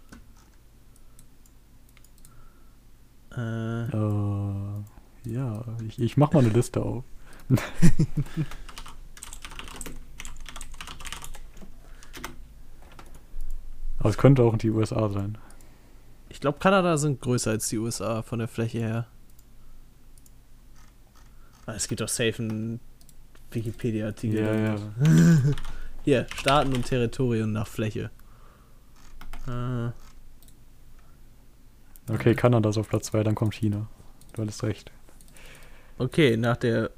Äh, 3.36 3.84
Äh, 3.88 4.82
ja, 5.24 5.64
ich, 5.88 5.98
ich 6.00 6.16
mach 6.16 6.32
mal 6.32 6.40
eine 6.44 6.52
Liste 6.52 6.82
auf. 6.82 7.04
Aber 13.98 14.10
es 14.10 14.16
könnte 14.18 14.42
auch 14.42 14.56
die 14.56 14.70
USA 14.70 15.08
sein. 15.08 15.38
ich 16.28 16.40
glaube, 16.40 16.58
Kanada 16.58 16.96
sind 16.98 17.20
größer 17.20 17.52
als 17.52 17.68
die 17.68 17.78
USA 17.78 18.22
von 18.22 18.38
der 18.38 18.48
Fläche 18.48 18.78
her. 18.78 19.06
Ah, 21.66 21.72
Es 21.74 21.88
gibt 21.88 22.00
doch 22.02 22.08
safe 22.08 22.42
einen 22.42 22.80
Wikipedia-Artikel. 23.50 24.40
Ja, 24.40 24.54
ja. 24.54 24.76
Hier, 26.04 26.26
Staaten 26.36 26.74
und 26.74 26.86
Territorien 26.86 27.52
nach 27.52 27.66
Fläche. 27.66 28.10
Äh, 29.48 29.90
Okay, 32.10 32.34
Kanada 32.34 32.68
ist 32.68 32.76
auf 32.76 32.88
Platz 32.88 33.06
2, 33.06 33.22
dann 33.22 33.34
kommt 33.34 33.54
China. 33.54 33.86
Du 34.34 34.42
hattest 34.42 34.62
recht. 34.62 34.92
Okay, 35.96 36.36
nach 36.36 36.56
der 36.56 36.90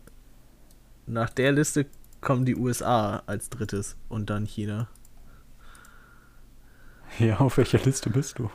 nach 1.06 1.30
der 1.30 1.52
Liste 1.52 1.86
kommen 2.20 2.44
die 2.44 2.56
USA 2.56 3.22
als 3.26 3.48
drittes 3.48 3.96
und 4.08 4.30
dann 4.30 4.44
China. 4.46 4.88
Ja, 7.20 7.38
auf 7.38 7.56
welcher 7.56 7.78
Liste 7.78 8.10
bist 8.10 8.40
du? 8.40 8.50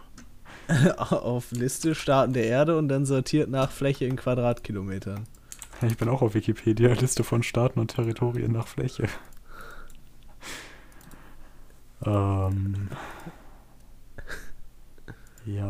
auf 0.97 1.51
Liste 1.51 1.95
Staaten 1.95 2.33
der 2.33 2.45
Erde 2.45 2.77
und 2.77 2.89
dann 2.89 3.05
sortiert 3.05 3.49
nach 3.49 3.71
Fläche 3.71 4.05
in 4.05 4.17
Quadratkilometern. 4.17 5.25
Ich 5.81 5.97
bin 5.97 6.09
auch 6.09 6.21
auf 6.21 6.35
Wikipedia, 6.35 6.91
Liste 6.93 7.23
von 7.23 7.41
Staaten 7.43 7.79
und 7.79 7.95
Territorien 7.95 8.51
nach 8.51 8.67
Fläche. 8.67 9.07
Ähm. 12.05 12.89
Ja. 15.45 15.67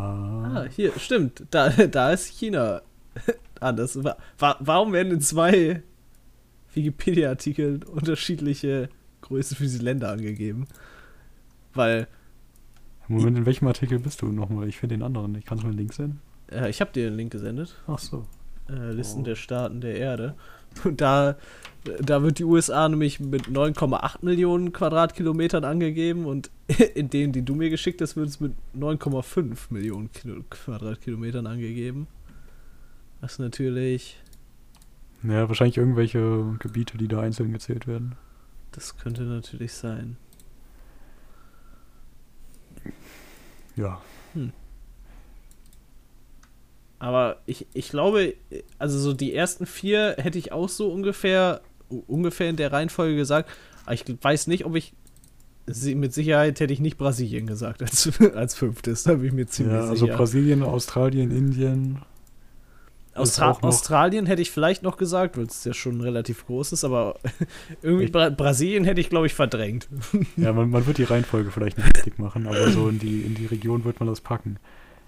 Ah, 0.53 0.65
hier, 0.69 0.91
stimmt. 0.99 1.45
Da, 1.51 1.69
da 1.69 2.11
ist 2.11 2.27
China. 2.27 2.81
Anders. 3.59 3.97
Wa 4.03 4.17
warum 4.59 4.91
werden 4.93 5.13
in 5.13 5.21
zwei 5.21 5.81
Wikipedia-Artikeln 6.73 7.83
unterschiedliche 7.83 8.89
Größen 9.21 9.55
für 9.55 9.63
diese 9.63 9.81
Länder 9.83 10.11
angegeben? 10.11 10.67
Weil. 11.73 12.07
Moment, 13.07 13.37
in 13.37 13.45
welchem 13.45 13.67
Artikel 13.67 13.99
bist 13.99 14.21
du 14.21 14.27
nochmal? 14.27 14.67
Ich 14.67 14.77
finde 14.77 14.95
den 14.95 15.03
anderen 15.03 15.31
nicht. 15.33 15.47
Kannst 15.47 15.63
du 15.63 15.67
mir 15.67 15.71
einen 15.71 15.79
Link 15.79 15.93
senden? 15.93 16.21
Äh, 16.51 16.69
ich 16.69 16.81
habe 16.81 16.91
dir 16.91 17.05
den 17.09 17.15
Link 17.15 17.31
gesendet. 17.31 17.75
Ach 17.87 17.99
so. 17.99 18.25
Äh, 18.69 18.91
Listen 18.91 19.21
Oh. 19.21 19.23
der 19.23 19.35
Staaten 19.35 19.79
der 19.81 19.95
Erde. 19.95 20.35
Und 20.83 21.01
da, 21.01 21.35
da 22.01 22.23
wird 22.23 22.39
die 22.39 22.43
USA 22.43 22.87
nämlich 22.87 23.19
mit 23.19 23.47
9,8 23.47 24.17
Millionen 24.23 24.71
Quadratkilometern 24.71 25.63
angegeben 25.63 26.25
und 26.25 26.49
in 26.95 27.09
denen, 27.09 27.33
die 27.33 27.43
du 27.43 27.55
mir 27.55 27.69
geschickt 27.69 28.01
hast, 28.01 28.15
wird 28.15 28.29
es 28.29 28.39
mit 28.39 28.53
9,5 28.77 29.57
Millionen 29.69 30.11
Kilo 30.11 30.43
Quadratkilometern 30.49 31.47
angegeben. 31.47 32.07
Was 33.19 33.37
natürlich, 33.39 34.19
Ja, 35.23 35.47
wahrscheinlich 35.47 35.77
irgendwelche 35.77 36.55
Gebiete, 36.59 36.97
die 36.97 37.07
da 37.07 37.19
einzeln 37.21 37.51
gezählt 37.51 37.85
werden. 37.87 38.15
das 38.71 38.97
könnte 38.97 39.23
natürlich 39.23 39.73
sein. 39.73 40.17
Ja. 43.75 44.01
Aber 47.01 47.37
ich, 47.47 47.65
ich 47.73 47.89
glaube, 47.89 48.35
also 48.77 48.99
so 48.99 49.13
die 49.13 49.33
ersten 49.33 49.65
vier 49.65 50.17
hätte 50.19 50.37
ich 50.37 50.51
auch 50.51 50.69
so 50.69 50.91
ungefähr, 50.91 51.61
ungefähr 52.05 52.47
in 52.47 52.57
der 52.57 52.71
Reihenfolge 52.71 53.15
gesagt. 53.15 53.49
Aber 53.85 53.95
ich 53.95 54.05
weiß 54.21 54.45
nicht, 54.45 54.65
ob 54.65 54.75
ich 54.75 54.93
mit 55.65 56.13
Sicherheit 56.13 56.59
hätte 56.59 56.71
ich 56.71 56.79
nicht 56.79 56.99
Brasilien 56.99 57.47
gesagt 57.47 57.81
als, 57.81 58.11
als 58.35 58.53
fünftes. 58.53 59.01
Da 59.01 59.15
bin 59.15 59.25
ich 59.25 59.33
mir 59.33 59.47
ziemlich 59.47 59.73
ja, 59.73 59.81
also 59.81 60.05
sicher. 60.05 60.15
Brasilien, 60.15 60.61
Australien, 60.61 61.31
Indien. 61.31 62.03
Austra 63.15 63.57
Australien 63.61 64.27
hätte 64.27 64.43
ich 64.43 64.51
vielleicht 64.51 64.83
noch 64.83 64.97
gesagt, 64.97 65.37
weil 65.37 65.45
es 65.45 65.63
ja 65.63 65.73
schon 65.73 66.01
relativ 66.01 66.45
groß 66.45 66.71
ist, 66.71 66.83
aber 66.83 67.15
irgendwie 67.81 68.11
Bra 68.11 68.29
Brasilien 68.29 68.83
hätte 68.83 69.01
ich, 69.01 69.09
glaube 69.09 69.25
ich, 69.25 69.33
verdrängt. 69.33 69.89
Ja, 70.37 70.53
man, 70.53 70.69
man 70.69 70.85
wird 70.85 70.99
die 70.99 71.03
Reihenfolge 71.05 71.49
vielleicht 71.49 71.79
nicht 71.79 71.97
richtig 71.97 72.19
machen, 72.19 72.45
aber 72.45 72.69
so 72.69 72.89
in 72.89 72.99
die, 72.99 73.21
in 73.21 73.33
die 73.33 73.47
Region 73.47 73.85
wird 73.85 73.99
man 73.99 74.07
das 74.07 74.21
packen. 74.21 74.59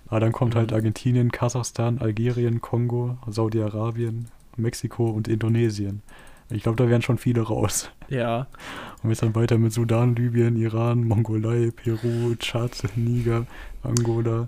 Aber 0.07 0.19
dann 0.19 0.31
kommt 0.31 0.55
halt. 0.55 0.73
Argentinien, 0.73 1.31
Kasachstan, 1.31 1.99
Algerien, 1.99 2.61
Kongo, 2.61 3.17
Saudi-Arabien, 3.27 4.27
Mexiko 4.57 5.09
und 5.09 5.27
Indonesien. 5.27 6.01
Ich 6.49 6.63
glaube, 6.63 6.75
da 6.75 6.89
wären 6.89 7.01
schon 7.01 7.17
viele 7.17 7.41
raus. 7.41 7.89
Ja, 8.09 8.47
Und 9.01 9.09
jetzt 9.09 9.23
dann 9.23 9.33
weiter 9.33 9.57
mit 9.57 9.73
Sudan, 9.73 10.15
Libyen, 10.15 10.55
Iran, 10.55 11.03
Mongolei, 11.03 11.71
Peru, 11.71 12.35
Tschad, 12.37 12.71
Niger, 12.95 13.47
Angola, 13.81 14.45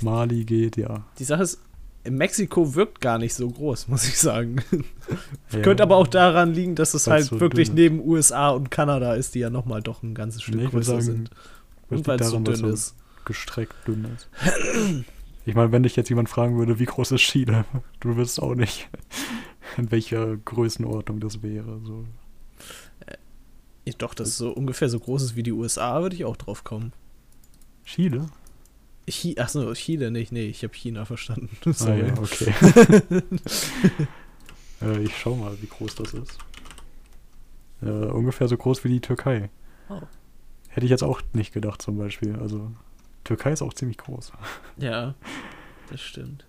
Mali 0.00 0.44
geht, 0.44 0.76
ja. 0.76 1.04
die 1.18 1.24
Sache 1.24 1.42
ist, 1.42 1.60
Mexiko 2.08 2.74
wirkt 2.74 3.00
gar 3.00 3.18
nicht 3.18 3.34
so 3.34 3.48
groß, 3.48 3.88
muss 3.88 4.08
ich 4.08 4.18
sagen. 4.18 4.56
ja. 5.52 5.60
Könnte 5.60 5.82
aber 5.82 5.96
auch 5.96 6.06
daran 6.06 6.54
liegen, 6.54 6.74
dass 6.74 6.94
es 6.94 7.06
halt 7.06 7.26
so 7.26 7.40
wirklich 7.40 7.72
neben 7.72 8.00
USA 8.00 8.50
und 8.50 8.70
Kanada 8.70 9.14
ist, 9.14 9.34
die 9.34 9.40
ja 9.40 9.50
nochmal 9.50 9.82
doch 9.82 10.02
ein 10.02 10.14
ganzes 10.14 10.42
Stück 10.42 10.54
Nee, 10.54 10.66
größer 10.66 10.92
sagen, 10.92 11.02
sind. 11.02 11.30
Und 11.90 12.06
weil 12.06 12.20
es 12.20 12.30
so 12.30 12.38
dünn 12.38 12.64
ist. 12.64 12.94
Gestreckt 13.30 13.74
dünn 13.86 14.04
ist. 14.16 14.28
Ich 15.46 15.54
meine, 15.54 15.70
wenn 15.72 15.84
dich 15.84 15.94
jetzt 15.96 16.08
jemand 16.08 16.28
fragen 16.28 16.58
würde, 16.58 16.78
wie 16.80 16.84
groß 16.84 17.12
ist 17.12 17.22
Chile, 17.22 17.64
du 18.00 18.16
wüsstest 18.16 18.42
auch 18.42 18.54
nicht, 18.54 18.88
in 19.76 19.90
welcher 19.90 20.36
Größenordnung 20.36 21.20
das 21.20 21.42
wäre. 21.42 21.80
So. 21.84 22.04
Ja, 23.86 23.92
Doch, 23.98 24.14
das 24.14 24.28
ist 24.28 24.38
so 24.38 24.50
ungefähr 24.50 24.88
so 24.88 24.98
groß 24.98 25.22
ist 25.22 25.36
wie 25.36 25.42
die 25.44 25.52
USA, 25.52 26.02
würde 26.02 26.16
ich 26.16 26.24
auch 26.24 26.36
drauf 26.36 26.64
kommen. 26.64 26.92
Chile? 27.84 28.26
Chi 29.08 29.38
Achso, 29.38 29.72
Chile 29.74 30.10
nicht, 30.10 30.32
nee, 30.32 30.46
ich 30.46 30.62
habe 30.62 30.74
China 30.74 31.04
verstanden. 31.04 31.48
Ah, 31.64 31.72
Sorry. 31.72 32.06
ja, 32.06 32.14
okay. 32.18 33.22
äh, 34.82 35.02
ich 35.02 35.16
schau 35.16 35.36
mal, 35.36 35.56
wie 35.60 35.66
groß 35.66 35.94
das 35.96 36.14
ist. 36.14 36.38
Äh, 37.82 37.88
ungefähr 37.88 38.48
so 38.48 38.56
groß 38.56 38.84
wie 38.84 38.88
die 38.88 39.00
Türkei. 39.00 39.50
Oh. 39.88 40.00
Hätte 40.68 40.84
ich 40.86 40.90
jetzt 40.90 41.02
auch 41.02 41.20
nicht 41.32 41.52
gedacht, 41.52 41.82
zum 41.82 41.96
Beispiel. 41.98 42.36
Also, 42.36 42.70
Türkei 43.24 43.52
ist 43.52 43.62
auch 43.62 43.74
ziemlich 43.74 43.98
groß. 43.98 44.32
Ja, 44.78 45.14
das 45.90 46.00
stimmt. 46.00 46.46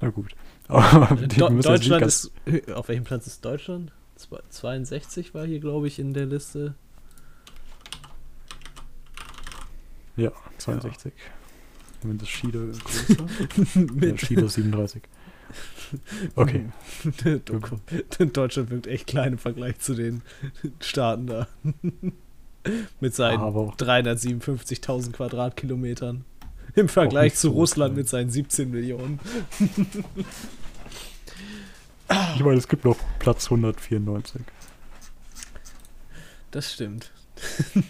Na 0.00 0.08
gut. 0.10 0.34
Aber 0.68 1.10
Äh, 1.12 1.26
die 1.28 1.36
Do 1.38 1.48
Deutschland 1.48 2.04
ist. 2.04 2.30
Auf 2.74 2.88
welchem 2.88 3.04
Platz 3.04 3.26
ist 3.26 3.44
Deutschland? 3.44 3.92
Zwei- 4.16 4.40
62 4.50 5.34
war 5.34 5.46
hier, 5.46 5.60
glaube 5.60 5.86
ich, 5.88 5.98
in 5.98 6.12
der 6.14 6.26
Liste. 6.26 6.74
Ja, 10.16 10.32
62. 10.58 11.12
Moment, 12.02 12.22
ist 12.22 12.28
Chile 12.28 12.72
größer? 12.72 13.16
ja, 13.74 13.80
Mit 13.92 14.16
Chile 14.18 14.42
ist 14.44 14.54
37. 14.54 15.02
Okay. 16.36 16.68
Deutschland 18.32 18.70
wirkt 18.70 18.86
echt 18.86 19.06
klein 19.06 19.32
im 19.32 19.38
Vergleich 19.38 19.78
zu 19.80 19.94
den 19.94 20.22
Staaten 20.80 21.26
da. 21.26 21.48
mit 23.00 23.14
seinen 23.14 23.40
Aber 23.40 23.60
auch 23.60 23.76
357.000 23.76 25.12
Quadratkilometern. 25.12 26.24
Im 26.74 26.88
Vergleich 26.88 27.34
zu 27.34 27.48
so 27.48 27.52
Russland 27.54 27.96
mit 27.96 28.08
seinen 28.08 28.30
17 28.30 28.70
Millionen. 28.70 29.20
Ich 32.34 32.42
meine, 32.42 32.56
es 32.58 32.66
gibt 32.66 32.84
noch 32.84 32.96
Platz 33.20 33.44
194. 33.44 34.42
Das 36.50 36.72
stimmt. 36.72 37.10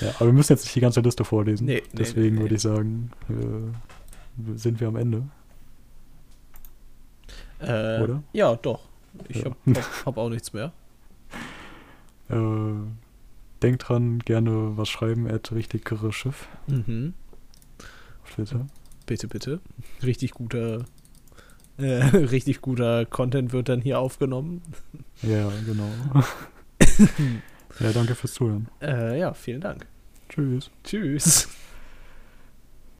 Ja, 0.00 0.10
aber 0.10 0.26
wir 0.26 0.32
müssen 0.32 0.52
jetzt 0.52 0.62
nicht 0.64 0.76
die 0.76 0.80
ganze 0.80 1.00
Liste 1.00 1.24
vorlesen. 1.24 1.64
Nee, 1.66 1.82
nee, 1.82 1.82
Deswegen 1.92 2.36
nee, 2.36 2.42
würde 2.42 2.54
nee. 2.54 2.56
ich 2.56 2.62
sagen, 2.62 3.10
äh, 3.28 4.56
sind 4.56 4.78
wir 4.78 4.86
am 4.86 4.94
Ende, 4.94 5.24
Äh, 7.58 8.00
oder? 8.00 8.22
Ja, 8.32 8.54
doch. 8.54 8.78
Ich 9.28 9.38
Ja. 9.38 9.46
hab, 9.46 9.56
hab, 9.74 10.06
hab 10.06 10.16
auch 10.18 10.28
nichts 10.28 10.52
mehr. 10.52 10.70
Äh, 12.30 12.34
denkt 13.62 13.88
dran, 13.88 14.18
gerne 14.20 14.76
was 14.76 14.88
schreiben, 14.88 15.28
at 15.28 15.52
richtigere 15.52 16.12
Schiff 16.12 16.48
Mhm. 16.66 17.14
auf 18.22 18.30
Twitter. 18.34 18.66
Bitte, 19.06 19.28
bitte. 19.28 19.60
Richtig 20.02 20.32
guter, 20.32 20.84
äh, 21.78 21.84
richtig 22.16 22.60
guter 22.60 23.06
Content 23.06 23.52
wird 23.52 23.68
dann 23.68 23.80
hier 23.80 23.98
aufgenommen. 23.98 24.62
Ja, 25.22 25.50
genau. 25.66 25.90
ja, 27.80 27.92
danke 27.92 28.14
fürs 28.14 28.34
Zuhören. 28.34 28.68
Äh, 28.82 29.18
ja, 29.18 29.32
vielen 29.34 29.60
Dank. 29.60 29.86
Tschüss. 30.28 30.70
Tschüss. 30.84 31.48